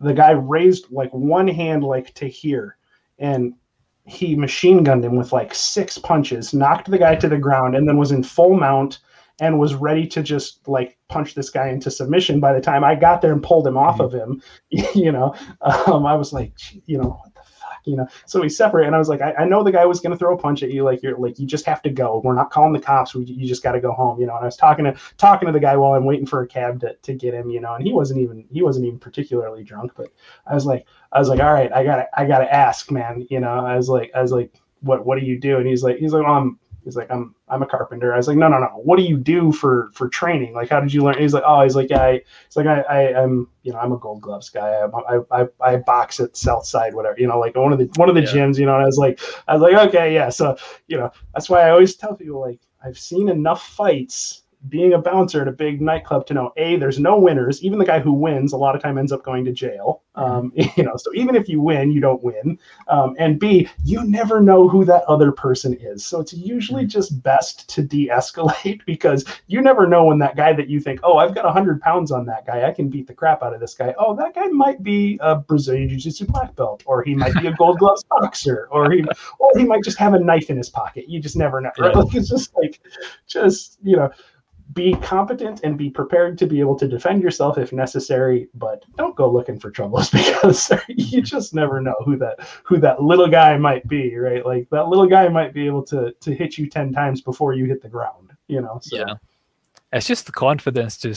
the 0.00 0.14
guy 0.14 0.32
raised 0.32 0.90
like 0.90 1.10
one 1.12 1.48
hand 1.48 1.84
like 1.84 2.12
to 2.14 2.26
here 2.26 2.76
and 3.18 3.54
he 4.06 4.34
machine 4.34 4.84
gunned 4.84 5.04
him 5.04 5.16
with 5.16 5.32
like 5.32 5.54
six 5.54 5.98
punches, 5.98 6.52
knocked 6.52 6.90
the 6.90 6.98
guy 6.98 7.14
to 7.16 7.28
the 7.28 7.38
ground, 7.38 7.74
and 7.74 7.88
then 7.88 7.96
was 7.96 8.12
in 8.12 8.22
full 8.22 8.56
mount 8.56 8.98
and 9.40 9.58
was 9.58 9.74
ready 9.74 10.06
to 10.06 10.22
just 10.22 10.66
like 10.68 10.98
punch 11.08 11.34
this 11.34 11.50
guy 11.50 11.68
into 11.68 11.90
submission. 11.90 12.38
By 12.38 12.52
the 12.52 12.60
time 12.60 12.84
I 12.84 12.94
got 12.94 13.22
there 13.22 13.32
and 13.32 13.42
pulled 13.42 13.66
him 13.66 13.76
off 13.76 13.98
mm-hmm. 13.98 14.04
of 14.04 14.12
him, 14.12 14.42
you 14.94 15.10
know, 15.10 15.34
um, 15.62 16.06
I 16.06 16.14
was 16.14 16.32
like, 16.32 16.52
you 16.86 16.98
know, 16.98 17.20
you 17.84 17.96
know. 17.96 18.06
So 18.26 18.40
we 18.40 18.48
separate, 18.48 18.86
and 18.86 18.94
I 18.94 18.98
was 18.98 19.08
like, 19.08 19.20
I, 19.20 19.32
I 19.34 19.44
know 19.44 19.62
the 19.62 19.72
guy 19.72 19.84
was 19.84 20.00
going 20.00 20.12
to 20.12 20.18
throw 20.18 20.34
a 20.34 20.38
punch 20.38 20.62
at 20.62 20.70
you, 20.70 20.84
like 20.84 21.02
you're 21.02 21.16
like 21.18 21.38
you 21.38 21.46
just 21.46 21.66
have 21.66 21.82
to 21.82 21.90
go. 21.90 22.20
We're 22.24 22.34
not 22.34 22.50
calling 22.50 22.72
the 22.72 22.80
cops. 22.80 23.14
We, 23.14 23.24
you 23.24 23.46
just 23.46 23.62
got 23.62 23.72
to 23.72 23.80
go 23.80 23.92
home, 23.92 24.20
you 24.20 24.26
know. 24.26 24.34
And 24.34 24.42
I 24.42 24.46
was 24.46 24.56
talking 24.56 24.84
to 24.84 24.96
talking 25.16 25.46
to 25.46 25.52
the 25.52 25.60
guy 25.60 25.76
while 25.76 25.92
I'm 25.92 26.04
waiting 26.04 26.26
for 26.26 26.42
a 26.42 26.46
cab 26.46 26.80
to, 26.80 26.94
to 26.94 27.14
get 27.14 27.34
him, 27.34 27.50
you 27.50 27.60
know. 27.60 27.74
And 27.74 27.86
he 27.86 27.92
wasn't 27.92 28.20
even 28.20 28.44
he 28.50 28.62
wasn't 28.62 28.86
even 28.86 28.98
particularly 28.98 29.64
drunk, 29.64 29.92
but 29.96 30.08
I 30.46 30.54
was 30.54 30.66
like 30.66 30.86
I 31.12 31.18
was 31.18 31.28
like, 31.28 31.40
all 31.40 31.52
right, 31.52 31.72
I 31.72 31.84
gotta 31.84 32.06
I 32.18 32.26
gotta 32.26 32.52
ask, 32.52 32.90
man, 32.90 33.26
you 33.30 33.40
know. 33.40 33.64
I 33.64 33.76
was 33.76 33.88
like 33.88 34.10
I 34.14 34.22
was 34.22 34.32
like, 34.32 34.54
what 34.80 35.04
what 35.06 35.18
do 35.18 35.24
you 35.24 35.38
do? 35.38 35.58
And 35.58 35.66
he's 35.66 35.82
like 35.82 35.96
he's 35.96 36.12
like, 36.12 36.24
well, 36.24 36.34
I'm 36.34 36.58
He's 36.84 36.96
like, 36.96 37.10
I'm 37.10 37.34
I'm 37.48 37.62
a 37.62 37.66
carpenter. 37.66 38.12
I 38.12 38.16
was 38.18 38.28
like, 38.28 38.36
no, 38.36 38.48
no, 38.48 38.58
no. 38.58 38.66
What 38.84 38.96
do 38.96 39.02
you 39.02 39.16
do 39.16 39.52
for 39.52 39.90
for 39.94 40.08
training? 40.08 40.54
Like, 40.54 40.68
how 40.68 40.80
did 40.80 40.92
you 40.92 41.02
learn? 41.02 41.18
He's 41.18 41.34
like, 41.34 41.44
oh, 41.46 41.62
he's 41.62 41.74
like, 41.74 41.90
yeah, 41.90 42.02
I, 42.02 42.12
he's 42.46 42.56
like, 42.56 42.66
I, 42.66 42.80
I 42.82 43.22
I'm 43.22 43.48
you 43.62 43.72
know, 43.72 43.78
I'm 43.78 43.92
a 43.92 43.98
Gold 43.98 44.20
Gloves 44.20 44.50
guy. 44.50 44.68
I, 44.68 45.16
I, 45.16 45.42
I, 45.42 45.48
I 45.60 45.76
box 45.76 46.20
at 46.20 46.36
Southside, 46.36 46.94
whatever, 46.94 47.16
you 47.18 47.26
know, 47.26 47.38
like 47.38 47.56
one 47.56 47.72
of 47.72 47.78
the 47.78 47.90
one 47.96 48.08
of 48.08 48.14
the 48.14 48.22
yeah. 48.22 48.28
gyms, 48.28 48.58
you 48.58 48.66
know. 48.66 48.74
And 48.74 48.82
I 48.82 48.86
was 48.86 48.98
like, 48.98 49.20
I 49.48 49.54
was 49.54 49.62
like, 49.62 49.88
okay, 49.88 50.14
yeah. 50.14 50.28
So, 50.28 50.56
you 50.86 50.98
know, 50.98 51.10
that's 51.32 51.48
why 51.48 51.62
I 51.62 51.70
always 51.70 51.96
tell 51.96 52.14
people 52.14 52.40
like, 52.40 52.60
I've 52.84 52.98
seen 52.98 53.28
enough 53.28 53.66
fights 53.66 54.43
being 54.68 54.94
a 54.94 54.98
bouncer 54.98 55.42
at 55.42 55.48
a 55.48 55.52
big 55.52 55.80
nightclub 55.80 56.26
to 56.26 56.34
know 56.34 56.52
a 56.56 56.76
there's 56.76 56.98
no 56.98 57.18
winners. 57.18 57.62
Even 57.62 57.78
the 57.78 57.84
guy 57.84 58.00
who 58.00 58.12
wins 58.12 58.52
a 58.52 58.56
lot 58.56 58.74
of 58.74 58.82
time 58.82 58.98
ends 58.98 59.12
up 59.12 59.22
going 59.22 59.44
to 59.44 59.52
jail. 59.52 60.02
Um, 60.14 60.52
you 60.76 60.82
know 60.82 60.96
so 60.96 61.10
even 61.14 61.34
if 61.34 61.48
you 61.48 61.60
win 61.60 61.90
you 61.90 62.00
don't 62.00 62.22
win. 62.22 62.58
Um, 62.88 63.14
and 63.18 63.38
b 63.38 63.68
you 63.84 64.04
never 64.04 64.40
know 64.40 64.68
who 64.68 64.84
that 64.84 65.04
other 65.04 65.32
person 65.32 65.74
is. 65.80 66.04
So 66.04 66.20
it's 66.20 66.32
usually 66.32 66.82
mm-hmm. 66.82 66.88
just 66.88 67.22
best 67.22 67.68
to 67.70 67.82
de-escalate 67.82 68.80
because 68.86 69.24
you 69.46 69.60
never 69.60 69.86
know 69.86 70.04
when 70.04 70.18
that 70.18 70.36
guy 70.36 70.52
that 70.52 70.68
you 70.68 70.80
think 70.80 71.00
oh 71.02 71.18
i've 71.18 71.34
got 71.34 71.44
100 71.44 71.80
pounds 71.80 72.10
on 72.10 72.26
that 72.26 72.46
guy. 72.46 72.66
I 72.66 72.72
can 72.72 72.88
beat 72.88 73.06
the 73.06 73.14
crap 73.14 73.42
out 73.42 73.54
of 73.54 73.60
this 73.60 73.74
guy. 73.74 73.94
Oh 73.98 74.14
that 74.16 74.34
guy 74.34 74.46
might 74.46 74.82
be 74.82 75.18
a 75.20 75.36
brazilian 75.36 75.88
jiu-jitsu 75.88 76.26
black 76.26 76.54
belt 76.56 76.82
or 76.86 77.02
he 77.02 77.14
might 77.14 77.34
be 77.34 77.46
a 77.46 77.52
gold 77.52 77.78
gloves 77.78 78.04
boxer 78.10 78.68
or 78.70 78.90
he 78.90 79.04
or 79.38 79.50
he 79.56 79.64
might 79.64 79.84
just 79.84 79.98
have 79.98 80.14
a 80.14 80.18
knife 80.18 80.50
in 80.50 80.56
his 80.56 80.70
pocket. 80.70 81.08
You 81.08 81.20
just 81.20 81.36
never 81.36 81.60
know. 81.60 81.70
Right? 81.78 81.94
like 81.94 82.14
it's 82.14 82.28
just 82.28 82.54
like 82.56 82.80
just 83.26 83.78
you 83.82 83.96
know 83.96 84.10
be 84.74 84.94
competent 84.96 85.60
and 85.62 85.78
be 85.78 85.88
prepared 85.88 86.36
to 86.38 86.46
be 86.46 86.60
able 86.60 86.76
to 86.76 86.88
defend 86.88 87.22
yourself 87.22 87.58
if 87.58 87.72
necessary 87.72 88.48
but 88.54 88.84
don't 88.96 89.16
go 89.16 89.30
looking 89.30 89.58
for 89.58 89.70
troubles 89.70 90.10
because 90.10 90.70
you 90.88 91.22
just 91.22 91.54
never 91.54 91.80
know 91.80 91.94
who 92.04 92.16
that 92.16 92.40
who 92.64 92.78
that 92.78 93.02
little 93.02 93.28
guy 93.28 93.56
might 93.56 93.86
be 93.88 94.16
right? 94.16 94.44
Like 94.44 94.68
that 94.70 94.88
little 94.88 95.06
guy 95.06 95.28
might 95.28 95.54
be 95.54 95.66
able 95.66 95.82
to 95.84 96.12
to 96.20 96.34
hit 96.34 96.58
you 96.58 96.68
10 96.68 96.92
times 96.92 97.20
before 97.20 97.54
you 97.54 97.64
hit 97.64 97.82
the 97.82 97.88
ground 97.88 98.32
you 98.48 98.60
know 98.60 98.78
so. 98.82 98.96
yeah. 98.96 99.14
It's 99.92 100.08
just 100.08 100.26
the 100.26 100.32
confidence 100.32 100.96
to 100.98 101.14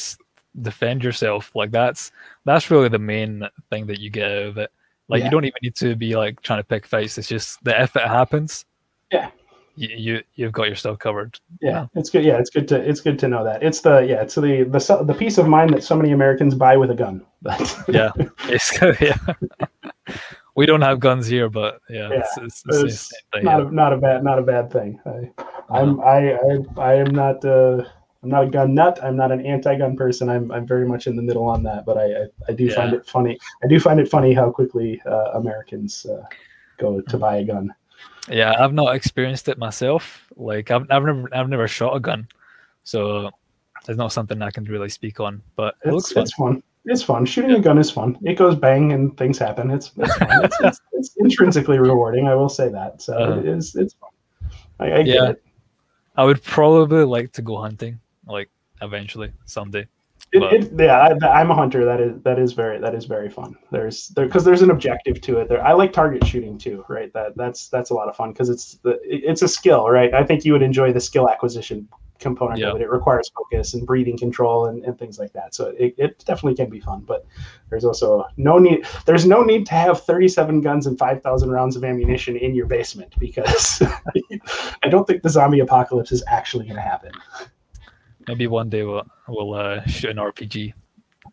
defend 0.62 1.04
yourself. 1.04 1.56
Like 1.56 1.72
that's 1.72 2.12
that's 2.46 2.70
really 2.70 2.90
the 2.90 3.00
main 3.00 3.48
thing 3.72 3.88
that 3.88 4.00
you 4.00 4.12
get 4.12 4.32
out 4.32 4.44
of 4.44 4.58
it 4.60 4.72
like 5.10 5.20
yeah. 5.20 5.26
you 5.26 5.32
don't 5.32 5.46
even 5.46 5.60
need 5.64 5.76
to 5.76 5.96
be 5.96 6.16
like 6.16 6.42
trying 6.42 6.60
to 6.60 6.64
pick 6.64 6.86
fights. 6.86 7.18
It's 7.18 7.28
just 7.28 7.64
the 7.64 7.82
if 7.82 7.96
it 7.96 8.04
happens. 8.04 8.66
Yeah 9.12 9.32
you, 9.78 10.24
you 10.34 10.46
have 10.46 10.54
got 10.54 10.68
yourself 10.68 10.98
covered. 11.00 11.40
Yeah, 11.62 11.88
it's 11.94 12.10
good. 12.10 12.26
Yeah, 12.26 12.40
it's 12.40 12.50
good 12.50 12.68
to 12.70 12.78
it's 12.78 13.00
good 13.00 13.20
to 13.20 13.28
know 13.28 13.44
that 13.44 13.62
it's 13.62 13.82
the 13.82 14.00
yeah 14.00 14.22
it's 14.22 14.36
the 14.36 14.64
the 14.64 15.04
the 15.04 15.14
peace 15.14 15.38
of 15.38 15.48
mind 15.48 15.74
that 15.74 15.84
so 15.84 15.96
many 15.96 16.12
Americans 16.12 16.56
buy 16.56 16.76
with 16.78 16.90
a 16.90 16.96
gun. 16.96 17.24
yeah, 17.88 18.12
it's 18.50 18.74
yeah. 19.02 19.18
we 20.56 20.66
don't 20.66 20.82
have 20.82 21.00
guns 21.00 21.28
here, 21.28 21.50
but 21.50 21.80
yeah, 21.90 22.10
yeah 22.10 22.20
it's, 22.20 22.38
it's, 22.38 22.64
it's 22.68 23.12
thing, 23.34 23.44
not 23.44 23.60
yeah. 23.60 23.68
a, 23.68 23.72
not 23.72 23.94
a 23.94 23.98
bad 23.98 24.24
not 24.24 24.40
a 24.40 24.42
bad 24.42 24.72
thing. 24.72 25.00
I, 25.06 25.32
I'm 25.70 26.02
I, 26.02 26.34
I 26.34 26.60
I 26.78 26.94
am 26.96 27.14
not 27.14 27.46
uh 27.46 27.84
I'm 28.24 28.30
not 28.30 28.46
a 28.46 28.50
gun 28.50 28.74
nut. 28.74 29.00
I'm 29.04 29.16
not 29.16 29.32
an 29.32 29.46
anti-gun 29.46 29.96
person. 29.96 30.28
I'm 30.28 30.52
I'm 30.52 30.66
very 30.66 30.88
much 30.88 31.06
in 31.06 31.16
the 31.16 31.22
middle 31.22 31.44
on 31.44 31.62
that. 31.64 31.86
But 31.86 31.98
I 31.98 32.06
I, 32.06 32.26
I 32.50 32.54
do 32.54 32.66
yeah. 32.66 32.76
find 32.76 32.94
it 32.94 33.06
funny. 33.06 33.38
I 33.64 33.68
do 33.68 33.80
find 33.80 34.00
it 34.00 34.10
funny 34.10 34.34
how 34.34 34.50
quickly 34.50 35.00
uh, 35.06 35.32
Americans 35.36 36.06
uh, 36.08 36.24
go 36.80 37.00
to 37.00 37.18
buy 37.18 37.38
a 37.38 37.46
gun. 37.46 37.74
Yeah, 38.30 38.54
I've 38.60 38.74
not 38.74 38.96
experienced 38.96 39.48
it 39.48 39.58
myself. 39.58 40.28
Like 40.36 40.72
I've, 40.72 40.84
I've 40.90 41.04
never 41.04 41.30
I've 41.34 41.50
never 41.50 41.68
shot 41.68 41.96
a 41.96 42.00
gun, 42.00 42.28
so 42.84 43.32
it's 43.88 43.98
not 43.98 44.12
something 44.12 44.42
I 44.42 44.52
can 44.52 44.66
really 44.66 44.90
speak 44.90 45.20
on. 45.20 45.42
But 45.56 45.76
it 45.84 45.90
it's, 45.90 45.94
looks 45.94 46.12
fun. 46.12 46.24
It's 46.24 46.34
fun. 46.34 46.64
It's 46.86 47.04
fun. 47.04 47.26
Shooting 47.26 47.52
a 47.52 47.60
gun 47.60 47.78
is 47.78 47.92
fun. 47.92 48.18
It 48.24 48.36
goes 48.36 48.56
bang 48.56 48.94
and 48.94 49.16
things 49.18 49.38
happen. 49.38 49.72
It's 49.72 49.92
it's, 49.98 50.16
fun. 50.18 50.46
it's, 50.46 50.58
it's, 50.64 50.82
it's 50.94 51.16
intrinsically 51.18 51.80
rewarding. 51.80 52.28
I 52.28 52.36
will 52.36 52.50
say 52.50 52.70
that. 52.70 53.02
So 53.02 53.18
uh, 53.18 53.40
it 53.40 53.46
is. 53.46 53.76
It's 53.76 53.94
fun. 53.96 54.10
I, 54.80 54.92
I 54.92 55.00
yeah. 55.00 55.34
I 56.16 56.24
would 56.24 56.44
probably 56.44 57.04
like 57.04 57.32
to 57.34 57.42
go 57.42 57.62
hunting, 57.62 58.00
like 58.26 58.50
eventually 58.82 59.32
someday. 59.46 59.88
It, 60.34 60.44
it, 60.44 60.72
yeah, 60.78 61.16
I, 61.26 61.42
am 61.42 61.52
a 61.52 61.56
hunter. 61.56 61.86
That 61.86 62.02
is 62.02 62.22
that 62.24 62.38
is 62.38 62.52
very 62.52 62.80
that 62.80 62.94
is 62.94 63.06
very 63.06 63.30
fun. 63.30 63.56
There's 63.72 64.10
there 64.10 64.26
because 64.26 64.44
there's 64.44 64.62
an 64.62 64.72
objective 64.72 65.22
to 65.22 65.38
it. 65.38 65.48
There, 65.48 65.66
I 65.66 65.72
like 65.72 65.94
target 65.94 66.26
shooting 66.28 66.58
too, 66.58 66.84
right? 66.90 67.12
That 67.14 67.38
that's 67.38 67.70
that's 67.70 67.92
a 67.92 67.94
lot 67.94 68.10
of 68.10 68.16
fun 68.16 68.34
because 68.34 68.50
it's 68.50 68.74
the 68.84 69.00
it's 69.04 69.42
a 69.42 69.48
skill, 69.48 69.90
right? 69.90 70.14
I 70.14 70.26
think 70.26 70.44
you 70.44 70.52
would 70.52 70.62
enjoy 70.62 70.92
the 70.92 71.00
skill 71.00 71.30
acquisition 71.30 71.88
component 72.20 72.60
yeah. 72.60 72.70
of 72.70 72.76
it. 72.76 72.82
It 72.82 72.90
requires 72.90 73.30
focus 73.30 73.74
and 73.74 73.86
breathing 73.86 74.18
control 74.18 74.68
and, 74.68 74.84
and 74.84 74.98
things 74.98 75.20
like 75.20 75.34
that. 75.34 75.56
So 75.56 75.68
it, 75.78 75.96
it 75.98 76.24
definitely 76.26 76.56
can 76.56 76.70
be 76.70 76.80
fun, 76.80 77.02
but 77.02 77.26
there's 77.70 77.86
also 77.86 78.26
no 78.38 78.58
need. 78.58 78.86
There's 79.06 79.26
no 79.26 79.44
need 79.44 79.66
to 79.68 79.74
have 79.74 80.04
37 80.04 80.62
guns 80.62 80.88
and 80.88 80.98
5,000 80.98 81.50
rounds 81.50 81.76
of 81.76 81.84
ammunition 81.84 82.36
in 82.36 82.56
your 82.56 82.66
basement 82.66 83.14
because 83.20 83.82
I 84.84 84.90
don't 84.90 85.06
think 85.06 85.24
the 85.24 85.30
zombie 85.30 85.60
apocalypse 85.60 86.12
is 86.12 86.24
actually 86.28 86.66
going 86.66 86.76
to 86.76 86.82
happen. 86.82 87.12
Maybe 88.28 88.48
one 88.48 88.70
day 88.70 88.84
we'll 88.84 89.06
we'll 89.28 89.54
uh, 89.54 89.86
shoot 89.86 90.12
an 90.12 90.18
RPG. 90.18 90.74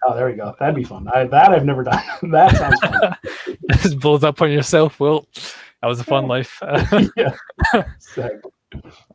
Oh, 0.06 0.14
there 0.14 0.26
we 0.26 0.34
go. 0.34 0.54
That'd 0.58 0.74
be 0.74 0.84
fun. 0.84 1.08
I, 1.08 1.24
that 1.24 1.50
I've 1.50 1.64
never 1.64 1.82
done. 1.82 2.02
that 2.30 2.56
sounds 2.56 2.80
fun. 2.80 3.16
Just 3.82 3.98
blows 4.00 4.24
up 4.24 4.40
on 4.42 4.50
yourself. 4.50 4.98
Well, 5.00 5.26
that 5.80 5.88
was 5.88 6.00
a 6.00 6.04
fun 6.04 6.26
life. 6.26 6.60
yeah. 7.16 7.34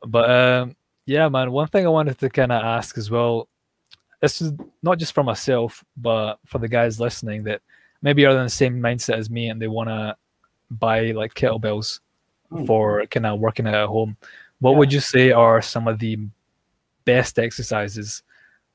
but 0.08 0.30
um, 0.30 0.76
yeah, 1.06 1.28
man. 1.30 1.52
One 1.52 1.68
thing 1.68 1.86
I 1.86 1.90
wanted 1.90 2.18
to 2.20 2.30
kind 2.30 2.52
of 2.52 2.64
ask 2.64 2.98
as 2.98 3.10
well. 3.10 3.48
This 4.22 4.42
is 4.42 4.52
not 4.84 5.00
just 5.00 5.14
for 5.14 5.24
myself, 5.24 5.84
but 5.96 6.40
for 6.46 6.60
the 6.60 6.68
guys 6.68 7.00
listening 7.00 7.44
that 7.44 7.62
maybe 8.02 8.26
are 8.26 8.38
in 8.38 8.44
the 8.44 8.50
same 8.50 8.80
mindset 8.82 9.18
as 9.18 9.30
me 9.30 9.48
and 9.48 9.62
they 9.62 9.68
want 9.68 9.88
to 9.88 10.16
buy 10.70 11.12
like 11.12 11.34
kettlebells 11.34 12.02
mm. 12.52 12.68
for 12.68 13.06
kind 13.06 13.26
of 13.26 13.40
working 13.40 13.66
at 13.66 13.88
home. 13.88 14.18
What 14.60 14.72
yeah. 14.72 14.78
would 14.78 14.94
you 14.94 15.00
say 15.00 15.32
are 15.32 15.62
some 15.62 15.88
of 15.88 16.00
the 16.00 16.18
best 17.10 17.39
exercises 17.39 18.22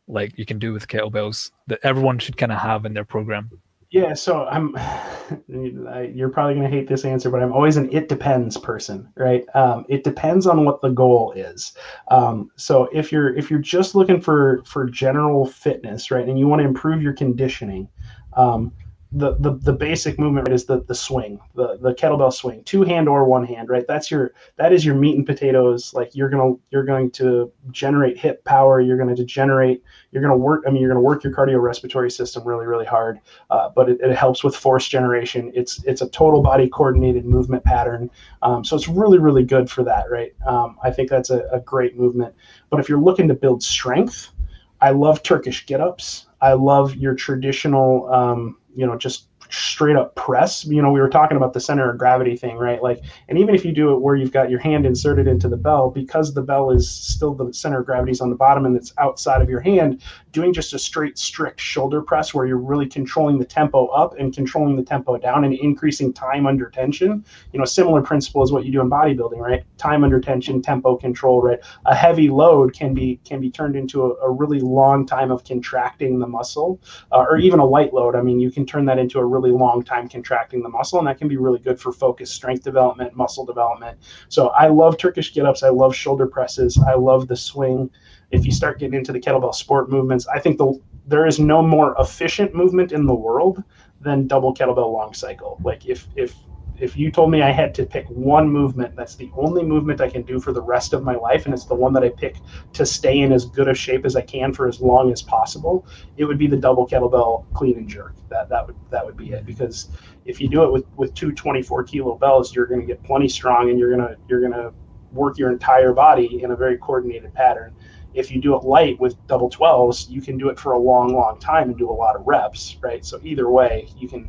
like 0.09 0.37
you 0.37 0.45
can 0.45 0.59
do 0.59 0.72
with 0.72 0.89
kettlebells 0.89 1.53
that 1.68 1.78
everyone 1.85 2.18
should 2.18 2.37
kind 2.37 2.51
of 2.51 2.59
have 2.59 2.85
in 2.85 2.93
their 2.93 3.05
program? 3.05 3.49
Yeah, 3.91 4.12
so 4.12 4.45
I'm. 4.47 4.76
You're 5.49 6.28
probably 6.28 6.55
going 6.55 6.68
to 6.68 6.76
hate 6.76 6.89
this 6.89 7.05
answer, 7.05 7.30
but 7.30 7.41
I'm 7.43 7.53
always 7.53 7.76
an 7.76 7.89
"it 7.93 8.09
depends" 8.09 8.59
person, 8.59 9.09
right? 9.16 9.45
Um, 9.55 9.87
it 9.89 10.03
depends 10.03 10.47
on 10.49 10.64
what 10.64 10.80
the 10.80 10.89
goal 10.89 11.32
is. 11.37 11.74
Um, 12.11 12.51
so 12.57 12.89
if 12.93 13.12
you're 13.12 13.35
if 13.37 13.51
you're 13.51 13.61
just 13.61 13.95
looking 13.95 14.20
for 14.20 14.62
for 14.66 14.85
general 14.91 15.47
fitness, 15.47 16.11
right, 16.11 16.28
and 16.28 16.37
you 16.37 16.49
want 16.49 16.61
to 16.61 16.66
improve 16.66 17.01
your 17.01 17.12
conditioning, 17.12 17.89
um, 18.37 18.72
the, 19.17 19.37
the 19.39 19.53
the 19.53 19.73
basic 19.73 20.19
movement 20.19 20.49
right, 20.49 20.55
is 20.55 20.65
the 20.65 20.83
the 20.83 20.95
swing, 20.95 21.39
the 21.55 21.79
the 21.81 21.95
kettlebell 21.95 22.33
swing, 22.33 22.65
two 22.65 22.83
hand 22.83 23.09
or 23.09 23.25
one 23.25 23.47
hand, 23.47 23.69
right? 23.69 23.85
That's 23.87 24.11
your 24.11 24.33
that 24.57 24.73
is 24.73 24.85
your 24.85 24.97
meat 24.97 25.17
and 25.17 25.25
potatoes. 25.25 25.95
Like 25.95 26.17
you're 26.17 26.29
gonna 26.29 26.55
you're 26.71 26.85
going 26.85 27.12
to 27.12 27.53
generate 27.71 28.19
hip 28.19 28.45
power. 28.45 28.81
You're 28.81 28.97
going 28.97 29.15
to 29.15 29.25
generate. 29.25 29.85
You're 30.11 30.21
to 30.33 30.37
work. 30.37 30.65
I 30.67 30.71
mean, 30.71 30.83
you're 30.83 30.91
to 31.01 31.01
work 31.01 31.23
your 31.23 31.33
cardiorespiratory 31.33 32.11
system 32.11 32.43
really 32.45 32.67
really 32.67 32.85
hard. 32.85 33.21
Uh, 33.51 33.69
but 33.69 33.89
it, 33.89 34.01
it, 34.01 34.17
helps 34.17 34.43
with 34.43 34.57
force 34.57 34.89
generation. 34.89 35.53
It's 35.55 35.83
it's 35.85 36.03
a 36.03 36.09
total 36.09 36.43
body 36.43 36.69
coordinated 36.69 37.25
movement 37.25 37.62
pattern. 37.62 38.11
Um, 38.43 38.65
so 38.65 38.75
it's 38.75 38.89
really 38.89 39.19
really 39.19 39.45
good 39.45 39.71
for 39.71 39.85
that, 39.85 40.11
right? 40.11 40.35
Um, 40.45 40.77
I 40.83 40.91
think 40.91 41.09
that's 41.09 41.31
a, 41.31 41.47
a 41.53 41.61
great 41.61 41.97
movement. 41.97 42.35
But 42.69 42.81
if 42.81 42.89
you're 42.89 43.01
looking 43.01 43.29
to 43.29 43.35
build 43.35 43.62
strength, 43.62 44.33
I 44.81 44.91
love 44.91 45.23
Turkish 45.23 45.67
get 45.67 45.81
ups. 45.81 46.27
I 46.41 46.55
love 46.55 46.97
your 46.97 47.15
traditional. 47.15 48.12
Um, 48.12 48.57
you 48.75 48.87
know, 48.87 48.97
just 48.97 49.27
straight 49.55 49.97
up 49.97 50.15
press. 50.17 50.65
You 50.65 50.83
know, 50.83 50.91
we 50.91 51.01
were 51.01 51.09
talking 51.09 51.37
about 51.37 51.53
the 51.53 51.61
center 51.61 51.91
of 51.91 51.99
gravity 51.99 52.37
thing, 52.37 52.57
right? 52.57 52.83
Like, 52.83 53.03
and 53.29 53.39
even 53.39 53.55
if 53.55 53.65
you 53.65 53.73
do 53.73 53.93
it 53.93 54.01
where 54.01 54.17
you've 54.17 54.33
got 54.33 54.51
your 54.51 54.61
hand 54.61 54.87
inserted 54.87 55.27
into 55.27 55.49
the 55.49 55.57
bell, 55.57 55.91
because 55.91 56.35
the 56.35 56.43
bell 56.43 56.71
is 56.71 56.91
still 56.91 57.35
the 57.35 57.53
center 57.53 57.81
of 57.81 57.87
gravity 57.87 58.13
is 58.13 58.21
on 58.21 58.31
the 58.31 58.37
bottom 58.37 58.67
and 58.67 58.77
it's 58.77 58.93
outside 58.99 59.43
of 59.43 59.49
your 59.49 59.61
hand, 59.61 60.03
doing 60.33 60.53
just 60.53 60.75
a 60.75 60.79
straight, 60.79 61.19
strict 61.19 61.61
shoulder 61.61 62.03
press 62.03 62.35
where 62.35 62.47
you're 62.47 62.59
really 62.59 62.87
controlling 62.87 63.39
the 63.39 63.45
tempo 63.45 63.87
up 63.87 64.19
and 64.19 64.35
controlling 64.35 64.77
the 64.77 64.83
tempo 64.83 65.17
down 65.17 65.45
and 65.45 65.55
increasing 65.55 66.13
time 66.13 66.47
under 66.47 66.69
tension. 66.71 67.25
You 67.53 67.59
know, 67.59 67.65
similar 67.65 68.03
principle 68.03 68.43
is 68.43 68.53
what 68.53 68.65
you 68.65 68.73
do 68.73 68.81
in 68.81 68.91
bodybuilding, 68.91 69.39
right? 69.39 69.65
Time 69.79 70.05
under 70.05 70.21
tension, 70.21 70.61
tempo 70.61 70.97
control, 70.97 71.41
right? 71.41 71.59
A 71.87 71.95
heavy 71.95 72.29
load 72.29 72.75
can 72.75 72.95
be 72.95 73.21
can 73.25 73.41
be 73.41 73.51
turned 73.51 73.77
into 73.77 74.05
a, 74.05 74.15
a 74.17 74.31
really 74.31 74.61
long 74.61 75.07
time 75.07 75.31
of 75.31 75.45
contracting 75.45 76.19
the 76.19 76.27
muscle, 76.27 76.81
uh, 77.13 77.25
or 77.29 77.39
even 77.39 77.61
a 77.61 77.65
light 77.65 77.95
load. 77.95 78.17
I 78.17 78.23
mean, 78.23 78.41
you 78.41 78.51
can 78.51 78.67
turn 78.67 78.85
that 78.87 78.99
into 78.99 79.19
a 79.19 79.25
really 79.25 79.44
long 79.53 79.83
time 79.83 80.09
contracting 80.09 80.63
the 80.63 80.69
muscle, 80.69 80.99
and 80.99 81.09
that 81.09 81.19
can 81.19 81.29
be 81.29 81.37
really 81.37 81.59
good 81.59 81.81
for 81.81 81.93
focus, 81.93 82.31
strength 82.31 82.65
development, 82.65 83.15
muscle 83.15 83.45
development. 83.45 83.99
So 84.29 84.49
I 84.49 84.69
love 84.69 84.99
Turkish 84.99 85.33
get 85.33 85.47
ups. 85.47 85.63
I 85.63 85.71
love 85.71 85.95
shoulder 85.95 86.27
presses. 86.27 86.79
I 86.79 86.95
love 86.95 87.29
the 87.29 87.37
swing 87.37 87.91
if 88.35 88.45
you 88.45 88.53
start 88.53 88.79
getting 88.79 88.95
into 88.95 89.13
the 89.13 89.21
kettlebell 89.21 89.55
sport 89.55 89.91
movements, 89.91 90.27
I 90.27 90.41
think 90.41 90.59
the 90.59 90.81
there 91.07 91.27
is 91.27 91.39
no 91.39 91.63
more 91.63 91.95
efficient 91.99 92.55
movement 92.55 92.91
in 92.91 93.07
the 93.07 93.15
world 93.15 93.63
than 94.01 94.27
double 94.27 94.55
kettlebell 94.55 94.93
long 94.93 95.15
cycle. 95.15 95.61
Like 95.63 95.87
if 95.87 96.09
if 96.17 96.35
if 96.79 96.97
you 96.97 97.11
told 97.11 97.31
me 97.31 97.43
I 97.43 97.51
had 97.51 97.75
to 97.77 97.87
pick 97.87 98.07
one 98.09 98.49
movement, 98.49 98.97
that's 98.97 99.14
the 99.14 99.31
only 99.37 99.62
movement 99.62 100.01
I 100.01 100.11
can 100.11 100.22
do 100.22 100.41
for 100.41 100.53
the 100.53 100.62
rest 100.62 100.93
of 100.93 101.05
my 101.05 101.14
life, 101.14 101.45
and 101.45 101.55
it's 101.55 101.66
the 101.66 101.75
one 101.75 101.93
that 101.93 102.03
I 102.03 102.09
pick 102.09 102.39
to 102.72 102.85
stay 102.85 103.20
in 103.20 103.33
as 103.33 103.45
good 103.47 103.68
a 103.68 103.75
shape 103.75 104.05
as 104.05 104.16
I 104.16 104.22
can 104.22 104.53
for 104.53 104.66
as 104.66 104.81
long 104.81 105.12
as 105.12 105.22
possible, 105.22 105.87
it 106.16 106.25
would 106.25 106.39
be 106.39 106.47
the 106.47 106.57
double 106.57 106.87
kettlebell 106.87 107.45
clean 107.53 107.77
and 107.79 107.89
jerk. 107.89 108.14
That 108.29 108.49
that 108.49 108.66
would 108.66 108.77
that 108.91 109.05
would 109.07 109.16
be 109.16 109.33
it. 109.33 109.47
Because 109.47 109.91
if 110.25 110.41
you 110.41 110.49
do 110.49 110.64
it 110.64 110.72
with 110.72 110.85
with 110.97 111.14
two 111.14 111.33
24 111.33 111.85
kilo 111.85 112.16
bells, 112.16 112.55
you're 112.55 112.66
going 112.66 112.81
to 112.81 112.87
get 112.87 113.03
plenty 113.05 113.29
strong, 113.29 113.70
and 113.70 113.79
you're 113.79 113.91
gonna 113.91 114.16
you're 114.29 114.41
gonna 114.41 114.72
work 115.12 115.39
your 115.39 115.53
entire 115.53 115.93
body 115.93 116.43
in 116.43 116.51
a 116.51 116.57
very 116.57 116.77
coordinated 116.79 117.33
pattern. 117.35 117.72
If 118.14 118.31
you 118.31 118.41
do 118.41 118.57
it 118.57 118.64
light 118.64 118.99
with 119.01 119.16
double 119.27 119.51
12s, 119.51 120.09
you 120.09 120.20
can 120.20 120.39
do 120.39 120.49
it 120.49 120.59
for 120.59 120.72
a 120.72 120.79
long, 120.79 121.14
long 121.14 121.39
time 121.39 121.68
and 121.68 121.79
do 121.79 121.91
a 121.91 121.93
lot 121.93 122.14
of 122.14 122.27
reps, 122.27 122.77
right? 122.81 123.05
So 123.05 123.20
either 123.22 123.51
way, 123.51 123.89
you 123.97 124.09
can 124.09 124.29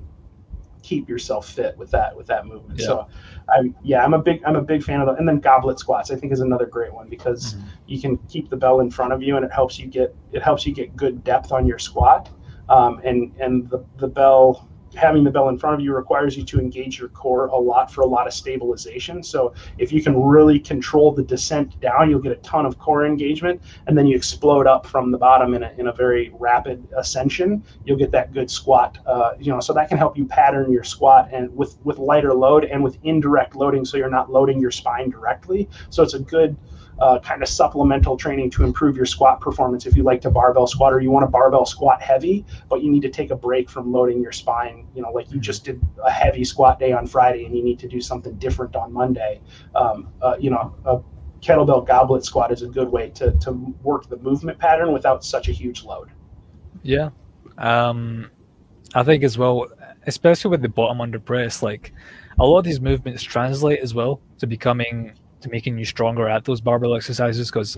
keep 0.85 1.09
yourself 1.09 1.49
fit 1.49 1.75
with 1.77 1.89
that 1.91 2.15
with 2.15 2.27
that 2.27 2.45
movement. 2.45 2.79
Yeah. 2.79 2.85
So 2.85 3.07
I'm 3.49 3.75
yeah, 3.83 4.03
I'm 4.03 4.13
a 4.13 4.19
big 4.19 4.43
I'm 4.45 4.55
a 4.55 4.61
big 4.61 4.83
fan 4.83 5.01
of 5.01 5.07
that. 5.07 5.17
And 5.17 5.27
then 5.27 5.39
goblet 5.39 5.79
squats 5.79 6.11
I 6.11 6.15
think 6.15 6.31
is 6.31 6.41
another 6.41 6.67
great 6.67 6.93
one 6.93 7.09
because 7.09 7.55
mm-hmm. 7.55 7.67
you 7.87 7.99
can 7.99 8.17
keep 8.29 8.49
the 8.49 8.57
bell 8.57 8.79
in 8.79 8.91
front 8.91 9.11
of 9.11 9.21
you 9.21 9.35
and 9.35 9.43
it 9.43 9.51
helps 9.51 9.79
you 9.79 9.87
get 9.87 10.15
it 10.31 10.43
helps 10.43 10.65
you 10.65 10.73
get 10.73 10.95
good 10.95 11.23
depth 11.23 11.51
on 11.51 11.65
your 11.65 11.79
squat. 11.79 12.29
Um, 12.69 13.01
and 13.03 13.35
and 13.39 13.69
the, 13.69 13.83
the 13.97 14.07
bell 14.07 14.69
having 14.95 15.23
the 15.23 15.31
bell 15.31 15.49
in 15.49 15.57
front 15.57 15.75
of 15.75 15.81
you 15.81 15.93
requires 15.93 16.37
you 16.37 16.43
to 16.45 16.59
engage 16.59 16.99
your 16.99 17.09
core 17.09 17.47
a 17.47 17.57
lot 17.57 17.91
for 17.91 18.01
a 18.01 18.05
lot 18.05 18.27
of 18.27 18.33
stabilization. 18.33 19.23
So 19.23 19.53
if 19.77 19.91
you 19.91 20.01
can 20.01 20.21
really 20.21 20.59
control 20.59 21.11
the 21.11 21.23
descent 21.23 21.79
down, 21.79 22.09
you'll 22.09 22.19
get 22.19 22.31
a 22.31 22.37
ton 22.37 22.65
of 22.65 22.77
core 22.77 23.05
engagement, 23.05 23.61
and 23.87 23.97
then 23.97 24.07
you 24.07 24.15
explode 24.15 24.67
up 24.67 24.85
from 24.85 25.11
the 25.11 25.17
bottom 25.17 25.53
in 25.53 25.63
a, 25.63 25.73
in 25.77 25.87
a 25.87 25.93
very 25.93 26.31
rapid 26.39 26.87
ascension. 26.97 27.63
You'll 27.83 27.97
get 27.97 28.11
that 28.11 28.33
good 28.33 28.49
squat. 28.49 28.97
Uh, 29.05 29.31
you 29.39 29.51
know, 29.51 29.59
so 29.59 29.73
that 29.73 29.89
can 29.89 29.97
help 29.97 30.17
you 30.17 30.25
pattern 30.25 30.71
your 30.71 30.83
squat 30.83 31.29
and 31.31 31.55
with 31.55 31.77
with 31.83 31.97
lighter 31.97 32.33
load 32.33 32.65
and 32.65 32.83
with 32.83 32.97
indirect 33.03 33.55
loading, 33.55 33.85
so 33.85 33.97
you're 33.97 34.09
not 34.09 34.31
loading 34.31 34.59
your 34.59 34.71
spine 34.71 35.09
directly. 35.09 35.69
So 35.89 36.03
it's 36.03 36.13
a 36.13 36.19
good 36.19 36.57
uh, 36.99 37.19
kind 37.19 37.41
of 37.41 37.49
supplemental 37.49 38.15
training 38.17 38.49
to 38.51 38.63
improve 38.63 38.95
your 38.95 39.05
squat 39.05 39.41
performance. 39.41 39.85
If 39.85 39.95
you 39.95 40.03
like 40.03 40.21
to 40.21 40.29
barbell 40.29 40.67
squat 40.67 40.93
or 40.93 41.01
you 41.01 41.11
want 41.11 41.23
to 41.23 41.29
barbell 41.29 41.65
squat 41.65 42.01
heavy, 42.01 42.45
but 42.69 42.81
you 42.81 42.91
need 42.91 43.01
to 43.01 43.09
take 43.09 43.31
a 43.31 43.35
break 43.35 43.69
from 43.69 43.91
loading 43.91 44.21
your 44.21 44.31
spine, 44.31 44.87
you 44.95 45.01
know, 45.01 45.11
like 45.11 45.31
you 45.31 45.39
just 45.39 45.65
did 45.65 45.81
a 46.03 46.11
heavy 46.11 46.43
squat 46.43 46.79
day 46.79 46.93
on 46.93 47.05
Friday 47.05 47.45
and 47.45 47.55
you 47.55 47.63
need 47.63 47.79
to 47.79 47.87
do 47.87 47.99
something 47.99 48.33
different 48.35 48.75
on 48.75 48.93
Monday. 48.93 49.41
Um, 49.75 50.09
uh, 50.21 50.35
you 50.39 50.49
know, 50.49 50.75
a 50.85 50.99
kettlebell 51.41 51.85
goblet 51.85 52.23
squat 52.23 52.51
is 52.51 52.61
a 52.61 52.67
good 52.67 52.89
way 52.89 53.09
to, 53.11 53.31
to 53.31 53.51
work 53.83 54.07
the 54.09 54.17
movement 54.17 54.57
pattern 54.57 54.93
without 54.93 55.23
such 55.23 55.49
a 55.49 55.51
huge 55.51 55.83
load. 55.83 56.11
Yeah. 56.81 57.09
Um, 57.57 58.31
I 58.93 59.03
think 59.03 59.23
as 59.23 59.37
well, 59.37 59.67
especially 60.07 60.51
with 60.51 60.61
the 60.61 60.69
bottom 60.69 61.01
under 61.01 61.19
press, 61.19 61.61
like 61.61 61.91
a 62.39 62.45
lot 62.45 62.59
of 62.59 62.63
these 62.63 62.79
movements 62.79 63.23
translate 63.23 63.79
as 63.79 63.93
well 63.93 64.21
to 64.39 64.47
becoming 64.47 65.13
to 65.45 65.51
making 65.51 65.77
you 65.77 65.85
stronger 65.85 66.27
at 66.27 66.43
those 66.43 66.59
barbell 66.59 66.95
exercises 66.95 67.49
because 67.49 67.77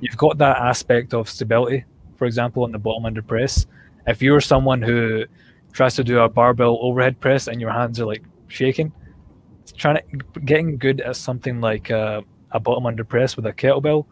you've 0.00 0.16
got 0.16 0.38
that 0.38 0.56
aspect 0.56 1.12
of 1.12 1.28
stability. 1.28 1.84
For 2.16 2.24
example, 2.24 2.64
on 2.64 2.72
the 2.72 2.78
bottom 2.78 3.04
under 3.04 3.22
press, 3.22 3.66
if 4.06 4.22
you're 4.22 4.40
someone 4.40 4.80
who 4.80 5.24
tries 5.72 5.94
to 5.96 6.04
do 6.04 6.20
a 6.20 6.28
barbell 6.28 6.78
overhead 6.80 7.20
press 7.20 7.46
and 7.46 7.60
your 7.60 7.70
hands 7.70 8.00
are 8.00 8.06
like 8.06 8.22
shaking, 8.48 8.92
trying 9.76 9.96
to 9.96 10.40
getting 10.40 10.78
good 10.78 11.00
at 11.00 11.16
something 11.16 11.60
like 11.60 11.90
uh, 11.90 12.22
a 12.52 12.60
bottom 12.60 12.86
under 12.86 13.04
press 13.04 13.36
with 13.36 13.46
a 13.46 13.52
kettlebell 13.52 14.06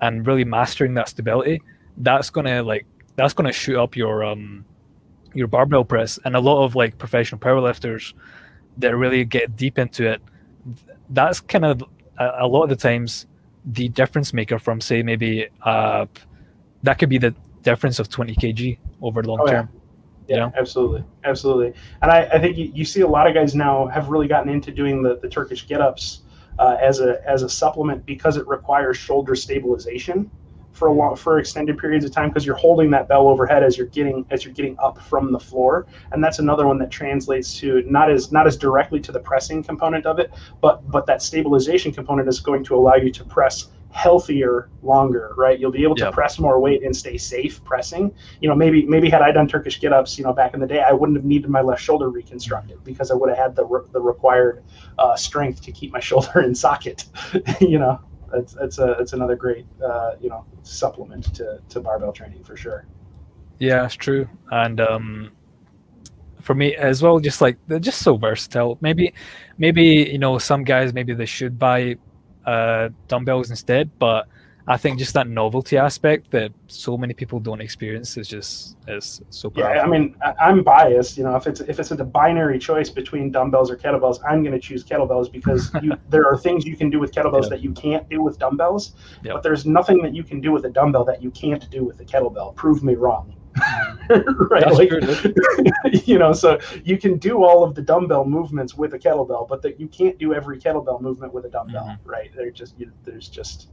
and 0.00 0.26
really 0.26 0.44
mastering 0.44 0.94
that 0.94 1.08
stability, 1.08 1.60
that's 1.98 2.30
gonna 2.30 2.62
like 2.62 2.86
that's 3.16 3.34
gonna 3.34 3.52
shoot 3.52 3.76
up 3.80 3.96
your 3.96 4.24
um 4.24 4.64
your 5.34 5.48
barbell 5.48 5.84
press. 5.84 6.18
And 6.24 6.34
a 6.36 6.40
lot 6.40 6.64
of 6.64 6.74
like 6.74 6.98
professional 6.98 7.40
powerlifters 7.40 8.14
that 8.78 8.96
really 8.96 9.24
get 9.24 9.56
deep 9.56 9.78
into 9.78 10.10
it, 10.10 10.22
that's 11.10 11.40
kind 11.40 11.64
of 11.64 11.82
a, 12.18 12.46
lot 12.46 12.64
of 12.64 12.68
the 12.68 12.76
times 12.76 13.26
the 13.64 13.88
difference 13.88 14.32
maker 14.32 14.58
from 14.58 14.80
say 14.80 15.02
maybe 15.02 15.48
uh, 15.62 16.06
that 16.82 16.98
could 16.98 17.08
be 17.08 17.18
the 17.18 17.34
difference 17.62 17.98
of 17.98 18.08
20 18.08 18.34
kg 18.34 18.78
over 19.02 19.22
the 19.22 19.28
long 19.28 19.40
oh, 19.42 19.46
term. 19.46 19.68
Yeah, 20.28 20.36
yeah 20.36 20.50
absolutely, 20.56 21.04
absolutely. 21.24 21.72
And 22.02 22.10
I, 22.10 22.28
I 22.32 22.38
think 22.38 22.56
you, 22.56 22.70
you, 22.74 22.84
see 22.84 23.00
a 23.00 23.06
lot 23.06 23.28
of 23.28 23.34
guys 23.34 23.54
now 23.54 23.86
have 23.86 24.08
really 24.08 24.28
gotten 24.28 24.48
into 24.48 24.70
doing 24.72 25.02
the, 25.02 25.16
the 25.16 25.28
Turkish 25.28 25.66
get 25.66 25.80
ups 25.80 26.22
uh, 26.58 26.76
as 26.80 27.00
a 27.00 27.22
as 27.28 27.42
a 27.42 27.48
supplement 27.48 28.04
because 28.06 28.36
it 28.36 28.46
requires 28.48 28.96
shoulder 28.96 29.34
stabilization 29.34 30.30
for 30.76 30.88
a 30.88 30.92
long 30.92 31.16
for 31.16 31.38
extended 31.38 31.78
periods 31.78 32.04
of 32.04 32.12
time 32.12 32.28
because 32.28 32.44
you're 32.44 32.56
holding 32.56 32.90
that 32.90 33.08
bell 33.08 33.28
overhead 33.28 33.62
as 33.62 33.76
you're 33.78 33.86
getting 33.86 34.24
as 34.30 34.44
you're 34.44 34.54
getting 34.54 34.76
up 34.78 35.00
from 35.00 35.32
the 35.32 35.40
floor. 35.40 35.86
And 36.12 36.22
that's 36.22 36.38
another 36.38 36.66
one 36.66 36.78
that 36.78 36.90
translates 36.90 37.58
to 37.60 37.82
not 37.86 38.10
as 38.10 38.30
not 38.30 38.46
as 38.46 38.56
directly 38.56 39.00
to 39.00 39.12
the 39.12 39.20
pressing 39.20 39.62
component 39.62 40.06
of 40.06 40.18
it 40.18 40.32
but 40.60 40.88
but 40.90 41.06
that 41.06 41.22
stabilization 41.22 41.92
component 41.92 42.28
is 42.28 42.40
going 42.40 42.64
to 42.64 42.74
allow 42.74 42.94
you 42.94 43.10
to 43.10 43.24
press 43.24 43.68
healthier 43.90 44.68
longer 44.82 45.32
right? 45.36 45.58
You'll 45.58 45.70
be 45.70 45.82
able 45.82 45.96
to 45.96 46.04
yep. 46.04 46.12
press 46.12 46.38
more 46.38 46.60
weight 46.60 46.82
and 46.82 46.94
stay 46.94 47.16
safe 47.16 47.64
pressing. 47.64 48.12
You 48.40 48.48
know 48.48 48.54
maybe 48.54 48.84
maybe 48.84 49.08
had 49.08 49.22
i 49.22 49.32
done 49.32 49.48
turkish 49.48 49.80
get-ups 49.80 50.18
you 50.18 50.24
know 50.24 50.32
back 50.32 50.54
in 50.54 50.60
the 50.60 50.66
day 50.66 50.80
i 50.80 50.92
wouldn't 50.92 51.16
have 51.16 51.24
needed 51.24 51.48
my 51.48 51.62
left 51.62 51.82
shoulder 51.82 52.10
reconstructed 52.10 52.82
because 52.84 53.10
i 53.10 53.14
would 53.14 53.28
have 53.28 53.38
had 53.38 53.56
the, 53.56 53.64
re- 53.64 53.86
the 53.92 54.00
required 54.00 54.62
uh, 54.98 55.16
strength 55.16 55.62
to 55.62 55.72
keep 55.72 55.92
my 55.92 56.00
shoulder 56.08 56.42
in 56.42 56.54
socket 56.54 57.04
you 57.60 57.78
know 57.78 58.00
it's 58.34 58.56
it's 58.60 58.78
a 58.78 58.92
it's 58.92 59.12
another 59.12 59.36
great 59.36 59.66
uh, 59.84 60.12
you 60.20 60.28
know 60.28 60.44
supplement 60.62 61.34
to 61.34 61.60
to 61.68 61.80
barbell 61.80 62.12
training 62.12 62.42
for 62.44 62.56
sure. 62.56 62.86
Yeah, 63.58 63.84
it's 63.84 63.94
true, 63.94 64.28
and 64.50 64.80
um, 64.80 65.32
for 66.40 66.54
me 66.54 66.76
as 66.76 67.02
well, 67.02 67.18
just 67.18 67.40
like 67.40 67.56
they're 67.66 67.78
just 67.78 68.02
so 68.02 68.16
versatile. 68.16 68.78
Maybe 68.80 69.14
maybe 69.58 69.84
you 69.84 70.18
know 70.18 70.38
some 70.38 70.64
guys 70.64 70.92
maybe 70.92 71.14
they 71.14 71.26
should 71.26 71.58
buy 71.58 71.96
uh, 72.44 72.90
dumbbells 73.08 73.50
instead, 73.50 73.90
but 73.98 74.28
I 74.68 74.76
think 74.76 74.98
just 74.98 75.14
that 75.14 75.28
novelty 75.28 75.76
aspect 75.76 76.32
that 76.32 76.52
so 76.66 76.98
many 76.98 77.14
people 77.14 77.38
don't 77.38 77.60
experience 77.60 78.16
is 78.16 78.26
just 78.26 78.76
is 78.88 79.22
so 79.30 79.48
powerful. 79.48 79.74
Yeah, 79.74 79.82
I 79.82 79.86
mean, 79.86 80.16
I'm 80.40 80.64
biased. 80.64 81.16
You 81.16 81.24
know, 81.24 81.36
if 81.36 81.46
it's 81.46 81.60
if 81.60 81.78
it's 81.78 81.92
a 81.92 82.04
binary 82.04 82.58
choice 82.58 82.90
between 82.90 83.30
dumbbells 83.30 83.70
or 83.70 83.76
kettlebells, 83.76 84.18
I'm 84.28 84.42
going 84.42 84.54
to 84.54 84.60
choose 84.60 84.82
kettlebells 84.82 85.30
because 85.30 85.70
you, 85.82 85.92
there 86.08 86.26
are 86.26 86.36
things 86.36 86.64
you 86.64 86.76
can 86.76 86.90
do 86.90 86.98
with 86.98 87.12
kettlebells 87.12 87.44
yeah. 87.44 87.50
that 87.50 87.60
you 87.60 87.72
can't 87.72 88.08
do 88.08 88.22
with 88.22 88.38
dumbbells. 88.40 88.94
But 89.22 89.42
there's 89.42 89.66
nothing 89.66 90.02
that 90.02 90.14
you 90.14 90.24
can 90.24 90.40
do 90.40 90.50
with 90.50 90.64
a 90.64 90.70
dumbbell 90.70 91.04
that 91.04 91.22
you 91.22 91.30
can't 91.30 91.68
do 91.70 91.84
with 91.84 92.00
a 92.00 92.04
kettlebell. 92.04 92.54
Prove 92.56 92.82
me 92.82 92.94
wrong. 92.94 93.36
right 94.50 94.70
like, 94.72 94.90
you 96.06 96.18
know 96.18 96.34
so 96.34 96.58
you 96.84 96.98
can 96.98 97.16
do 97.16 97.42
all 97.42 97.64
of 97.64 97.74
the 97.74 97.80
dumbbell 97.80 98.26
movements 98.26 98.74
with 98.74 98.92
a 98.92 98.98
kettlebell 98.98 99.48
but 99.48 99.62
that 99.62 99.80
you 99.80 99.88
can't 99.88 100.18
do 100.18 100.34
every 100.34 100.58
kettlebell 100.58 101.00
movement 101.00 101.32
with 101.32 101.46
a 101.46 101.48
dumbbell 101.48 101.86
mm-hmm. 101.86 102.06
right 102.06 102.30
they're 102.36 102.50
just 102.50 102.78
you, 102.78 102.92
there's 103.02 103.30
just 103.30 103.68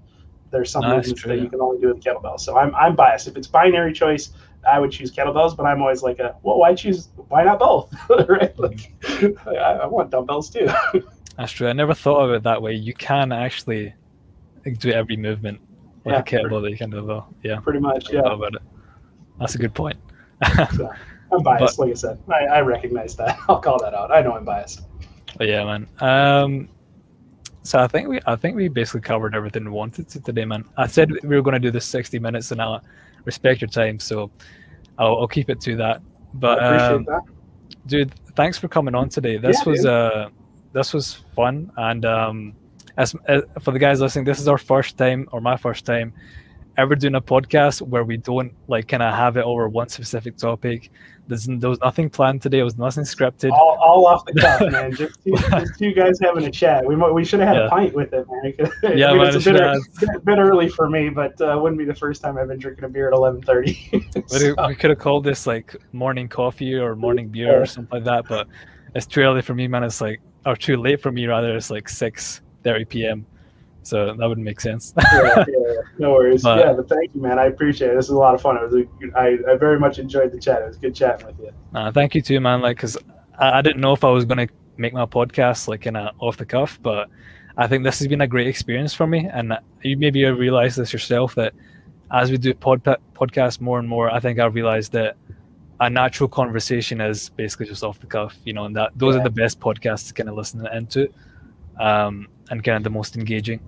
there's 0.54 0.70
some 0.70 0.84
no, 0.84 0.96
movements 0.96 1.24
that 1.24 1.40
you 1.40 1.50
can 1.50 1.60
only 1.60 1.82
do 1.82 1.88
with 1.88 2.02
kettlebells. 2.02 2.42
So 2.42 2.58
I'm 2.58 2.74
I'm 2.76 2.96
biased. 2.96 3.28
If 3.28 3.36
it's 3.36 3.48
binary 3.48 3.92
choice, 3.92 4.30
I 4.70 4.80
would 4.80 4.92
choose 4.92 5.12
kettlebells, 5.12 5.58
but 5.58 5.66
I'm 5.66 5.82
always 5.82 6.04
like 6.04 6.20
a 6.20 6.36
well, 6.44 6.60
why 6.60 6.76
choose? 6.76 7.10
Why 7.28 7.44
not 7.44 7.60
both? 7.60 7.94
right? 8.30 8.58
Like, 8.58 8.94
I, 9.48 9.56
I, 9.56 9.86
want 9.88 10.12
dumbbells 10.12 10.50
too. 10.50 10.70
That's 11.38 11.52
true. 11.52 11.68
I 11.68 11.74
never 11.74 11.96
thought 11.96 12.30
of 12.30 12.32
it 12.32 12.44
that 12.44 12.62
way. 12.62 12.74
You 12.74 12.94
can 12.94 13.32
actually 13.32 13.94
do 14.78 14.92
every 14.92 15.18
movement 15.18 15.60
with 16.04 16.14
yeah, 16.14 16.20
a 16.20 16.24
kettlebell 16.24 16.62
that 16.62 16.72
you 16.72 16.78
can 16.78 16.92
do. 16.92 17.24
Yeah, 17.42 17.60
pretty 17.60 17.80
much. 17.80 18.14
Yeah. 18.14 18.20
About 18.20 18.56
it. 18.56 18.62
That's 19.40 19.56
a 19.56 19.58
good 19.58 19.74
point. 19.74 19.98
so, 20.76 20.90
I'm 21.32 21.42
biased, 21.44 21.78
but, 21.78 21.88
like 21.88 21.92
I 21.92 21.96
said. 21.96 22.20
I, 22.30 22.46
I 22.46 22.62
recognize 22.62 23.16
that. 23.16 23.40
I'll 23.50 23.60
call 23.60 23.80
that 23.80 23.96
out. 23.96 24.12
I 24.12 24.22
know 24.22 24.34
I'm 24.34 24.46
biased. 24.46 24.84
Oh, 25.40 25.44
yeah, 25.44 25.66
man. 25.66 25.88
Um, 26.00 26.70
so 27.64 27.80
I 27.80 27.88
think 27.88 28.10
we 28.10 28.20
I 28.26 28.36
think 28.36 28.56
we 28.56 28.68
basically 28.68 29.02
covered 29.02 29.36
everything 29.36 29.64
we 29.64 29.72
wanted 29.72 30.10
to 30.10 30.22
today, 30.22 30.46
man. 30.46 30.66
I 30.78 30.88
said 30.88 31.12
we 31.24 31.36
were 31.36 31.42
going 31.42 31.54
to 31.54 31.60
do 31.60 31.72
this 31.72 31.86
60 31.86 32.20
minutes, 32.20 32.52
and 32.52 32.62
I 32.62 32.80
respect 33.24 33.62
your 33.62 33.70
time, 33.70 34.00
so 34.00 34.30
I'll, 34.98 35.22
I'll 35.22 35.28
keep 35.28 35.50
it 35.50 35.62
to 35.62 35.76
that. 35.78 36.02
But 36.34 36.64
um, 36.64 37.06
that. 37.06 37.22
dude, 37.88 38.14
thanks 38.36 38.58
for 38.58 38.68
coming 38.68 38.96
on 38.96 39.08
today. 39.08 39.38
This 39.38 39.60
yeah, 39.66 39.72
was 39.72 39.86
uh 39.86 40.30
this 40.74 40.94
was 40.94 41.14
fun, 41.36 41.72
and 41.78 42.04
um, 42.06 42.54
as, 42.98 43.16
as 43.28 43.44
for 43.62 43.72
the 43.72 43.80
guys 43.80 44.02
listening, 44.02 44.26
this 44.26 44.40
is 44.40 44.48
our 44.48 44.58
first 44.58 44.98
time 44.98 45.30
or 45.32 45.40
my 45.40 45.56
first 45.56 45.86
time 45.86 46.14
ever 46.78 46.96
doing 46.96 47.16
a 47.16 47.22
podcast 47.22 47.82
where 47.82 48.04
we 48.04 48.18
don't 48.18 48.54
like 48.68 48.88
kind 48.88 49.04
of 49.04 49.14
have 49.14 49.38
it 49.38 49.44
over 49.44 49.70
one 49.70 49.90
specific 49.90 50.38
topic. 50.38 50.90
There's 51.28 51.46
there 51.46 51.70
was 51.70 51.80
nothing 51.80 52.10
planned 52.10 52.42
today. 52.42 52.60
It 52.60 52.64
was 52.64 52.78
nothing 52.78 53.06
scripted. 53.06 53.52
All, 53.52 53.78
all 53.82 54.06
off 54.06 54.26
the 54.26 54.34
cuff, 54.34 54.60
man. 54.72 54.94
Just 54.94 55.24
two, 55.24 55.36
just 55.36 55.80
two, 55.80 55.94
guys 55.94 56.20
having 56.22 56.46
a 56.46 56.52
chat. 56.52 56.86
We 56.86 56.96
we 56.96 57.24
should 57.24 57.40
have 57.40 57.50
had 57.50 57.58
yeah. 57.58 57.68
a 57.68 57.70
pint 57.70 57.94
with 57.94 58.12
it, 58.12 58.28
man. 58.30 58.98
yeah, 58.98 59.12
I 59.12 59.14
mean, 59.14 59.28
it's 59.28 59.46
a 59.46 59.54
bit, 59.54 59.62
early, 59.62 59.82
bit 60.26 60.38
early 60.38 60.70
for 60.70 60.90
me, 60.90 61.10
but 61.10 61.40
uh, 61.40 61.58
wouldn't 61.62 61.80
be 61.80 61.86
the 61.86 61.96
first 61.96 62.22
time 62.22 62.38
I've 62.38 62.50
been 62.50 62.60
drinking 62.60 62.84
a 62.84 62.90
beer 62.90 63.08
at 63.08 63.14
eleven 63.14 63.42
thirty. 63.42 64.12
so. 64.28 64.68
We 64.68 64.76
could 64.76 64.90
have 64.90 65.00
called 65.00 65.24
this 65.24 65.48
like 65.48 65.76
morning 65.94 66.28
coffee 66.28 66.76
or 66.76 66.96
morning 66.96 67.30
beer 67.30 67.62
or 67.62 67.66
something 67.66 68.00
like 68.00 68.06
that, 68.06 68.26
but 68.28 68.48
it's 68.96 69.06
too 69.06 69.22
early 69.22 69.42
for 69.42 69.54
me, 69.54 69.68
man. 69.68 69.84
It's 69.84 70.02
like 70.02 70.20
or 70.46 70.58
too 70.58 70.76
late 70.76 71.02
for 71.02 71.12
me 71.12 71.26
rather. 71.26 71.56
It's 71.56 71.70
like 71.70 71.88
six 71.88 72.42
thirty 72.64 72.84
p.m. 72.84 73.26
So 73.84 74.14
that 74.14 74.28
wouldn't 74.28 74.46
make 74.46 74.60
sense. 74.60 74.94
yeah, 75.14 75.46
yeah, 75.48 75.74
no 75.98 76.12
worries. 76.12 76.44
But, 76.54 76.60
yeah, 76.60 76.74
but 76.74 76.90
thank 76.90 77.14
you, 77.16 77.22
man. 77.22 77.40
I 77.40 77.46
appreciate 77.46 77.92
it. 77.92 77.96
This 77.96 78.06
is 78.06 78.12
a 78.12 78.18
lot 78.18 78.36
of 78.36 78.42
fun. 78.42 78.58
It 78.58 78.64
was 78.64 78.74
a, 78.74 79.18
I, 79.18 79.54
I 79.54 79.58
very 79.58 79.80
much 79.80 80.00
enjoyed 80.00 80.32
the 80.32 80.40
chat. 80.40 80.62
It 80.62 80.68
was 80.68 80.78
good 80.78 80.96
chatting 80.96 81.28
with 81.28 81.40
you. 81.40 81.52
Uh, 81.74 81.92
thank 81.92 82.16
you 82.16 82.22
too, 82.22 82.40
man. 82.40 82.62
Like, 82.62 82.78
cause 82.78 82.98
I, 83.40 83.60
I 83.60 83.62
didn't 83.62 83.82
know 83.82 83.94
if 83.94 84.04
I 84.04 84.10
was 84.10 84.26
gonna 84.26 84.48
make 84.78 84.94
my 84.94 85.06
podcast 85.06 85.68
like 85.68 85.86
in 85.86 85.96
a 85.96 86.12
off 86.20 86.38
the 86.38 86.46
cuff, 86.46 86.80
but 86.82 87.10
I 87.58 87.68
think 87.68 87.84
this 87.84 88.00
has 88.00 88.08
been 88.08 88.22
a 88.22 88.28
great 88.28 88.48
experience 88.48 88.94
for 88.94 89.08
me. 89.08 89.30
And 89.32 89.58
you 89.82 89.98
maybe 89.98 90.20
you 90.20 90.34
realize 90.34 90.76
this 90.76 90.92
yourself 90.92 91.36
that 91.36 91.54
as 92.12 92.32
we 92.32 92.38
do 92.38 92.54
pod 92.54 92.84
podcasts 92.84 93.62
more 93.62 93.80
and 93.80 93.88
more, 93.88 94.10
I 94.10 94.20
think 94.20 94.40
I 94.40 94.46
realized 94.46 94.92
that 94.94 95.18
a 95.80 95.90
natural 95.90 96.30
conversation 96.30 97.02
is 97.02 97.30
basically 97.30 97.66
just 97.66 97.84
off 97.84 98.00
the 98.00 98.08
cuff, 98.08 98.38
you 98.46 98.54
know, 98.54 98.66
and 98.66 98.76
that 98.76 98.92
those 98.96 99.16
yeah. 99.16 99.22
are 99.22 99.24
the 99.24 99.30
best 99.30 99.60
podcasts 99.60 100.08
to 100.08 100.14
kind 100.14 100.30
of 100.30 100.36
listen 100.36 100.66
into, 100.68 101.12
um, 101.80 102.28
and 102.50 102.64
kind 102.64 102.78
of 102.78 102.84
the 102.84 102.90
most 102.90 103.16
engaging. 103.16 103.60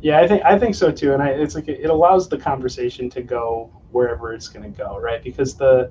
Yeah, 0.00 0.20
I 0.20 0.28
think 0.28 0.44
I 0.44 0.58
think 0.58 0.74
so 0.74 0.92
too, 0.92 1.12
and 1.12 1.22
I, 1.22 1.30
it's 1.30 1.54
like 1.54 1.68
it 1.68 1.90
allows 1.90 2.28
the 2.28 2.38
conversation 2.38 3.10
to 3.10 3.22
go 3.22 3.70
wherever 3.90 4.32
it's 4.32 4.48
going 4.48 4.70
to 4.72 4.76
go, 4.76 4.98
right? 4.98 5.22
Because 5.22 5.56
the 5.56 5.90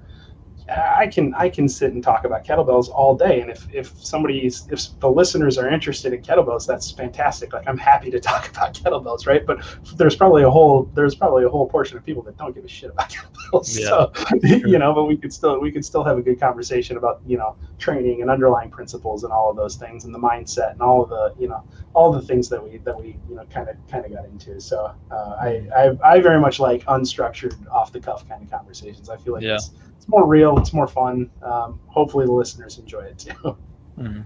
I 0.69 1.07
can 1.07 1.33
I 1.35 1.49
can 1.49 1.69
sit 1.69 1.93
and 1.93 2.03
talk 2.03 2.25
about 2.25 2.43
kettlebells 2.43 2.89
all 2.89 3.15
day, 3.15 3.39
and 3.39 3.49
if 3.49 3.73
if 3.73 3.97
somebody's 4.03 4.67
if 4.69 4.99
the 4.99 5.09
listeners 5.09 5.57
are 5.57 5.69
interested 5.69 6.11
in 6.11 6.21
kettlebells, 6.21 6.67
that's 6.67 6.91
fantastic. 6.91 7.53
Like 7.53 7.67
I'm 7.67 7.77
happy 7.77 8.11
to 8.11 8.19
talk 8.31 8.49
about 8.49 8.73
kettlebells, 8.73 9.27
right? 9.27 9.45
But 9.45 9.63
there's 9.95 10.15
probably 10.15 10.43
a 10.43 10.49
whole 10.49 10.91
there's 10.93 11.15
probably 11.15 11.45
a 11.45 11.49
whole 11.49 11.67
portion 11.69 11.97
of 11.97 12.05
people 12.05 12.21
that 12.23 12.37
don't 12.37 12.53
give 12.53 12.65
a 12.65 12.67
shit 12.67 12.89
about 12.89 13.09
kettlebells. 13.53 13.79
Yeah. 13.79 13.87
So 13.87 14.11
you 14.67 14.77
know, 14.77 14.93
but 14.93 15.05
we 15.05 15.15
could 15.15 15.31
still 15.31 15.59
we 15.59 15.71
could 15.71 15.85
still 15.85 16.03
have 16.03 16.17
a 16.17 16.21
good 16.21 16.39
conversation 16.39 16.97
about 16.97 17.21
you 17.25 17.37
know 17.37 17.55
training 17.77 18.21
and 18.21 18.29
underlying 18.29 18.69
principles 18.69 19.23
and 19.23 19.31
all 19.31 19.49
of 19.49 19.55
those 19.55 19.77
things 19.77 20.03
and 20.03 20.13
the 20.13 20.19
mindset 20.19 20.71
and 20.71 20.81
all 20.81 21.01
of 21.01 21.09
the 21.09 21.33
you 21.39 21.47
know 21.47 21.63
all 21.97 22.11
the 22.11 22.21
things 22.21 22.47
that 22.47 22.63
we 22.63 22.77
that 22.77 22.95
we 22.95 23.17
you 23.27 23.35
know 23.35 23.43
kind 23.45 23.67
of 23.67 23.75
kind 23.89 24.05
of 24.05 24.11
got 24.13 24.25
into. 24.25 24.61
So 24.61 24.93
uh, 25.09 25.35
I, 25.41 25.67
I 25.75 25.97
I 26.03 26.21
very 26.21 26.39
much 26.39 26.59
like 26.59 26.85
unstructured, 26.85 27.55
off 27.71 27.91
the 27.91 27.99
cuff 27.99 28.29
kind 28.29 28.43
of 28.43 28.51
conversations. 28.51 29.09
I 29.09 29.17
feel 29.17 29.33
like 29.33 29.41
yeah. 29.41 29.55
it's 29.55 29.71
it's 29.97 30.07
more 30.07 30.27
real, 30.27 30.59
it's 30.59 30.73
more 30.73 30.87
fun. 30.87 31.31
Um, 31.41 31.79
hopefully, 31.87 32.27
the 32.27 32.31
listeners 32.31 32.77
enjoy 32.77 33.01
it 33.01 33.17
too. 33.17 33.57
Mm-hmm. 33.97 34.21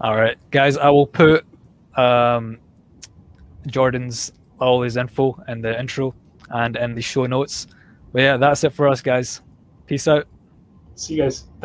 All 0.00 0.16
right, 0.16 0.36
guys, 0.50 0.76
I 0.76 0.88
will 0.90 1.06
put 1.06 1.46
um, 1.94 2.58
Jordan's 3.68 4.32
all 4.58 4.82
his 4.82 4.96
info 4.96 5.40
in 5.46 5.60
the 5.60 5.78
intro 5.78 6.16
and 6.50 6.74
in 6.74 6.96
the 6.96 7.00
show 7.00 7.26
notes. 7.26 7.68
But 8.12 8.22
yeah, 8.22 8.36
that's 8.38 8.64
it 8.64 8.72
for 8.72 8.88
us, 8.88 9.00
guys. 9.00 9.40
Peace 9.86 10.08
out. 10.08 10.26
See 10.96 11.14
you 11.14 11.22
guys. 11.22 11.42
Thanks. 11.42 11.62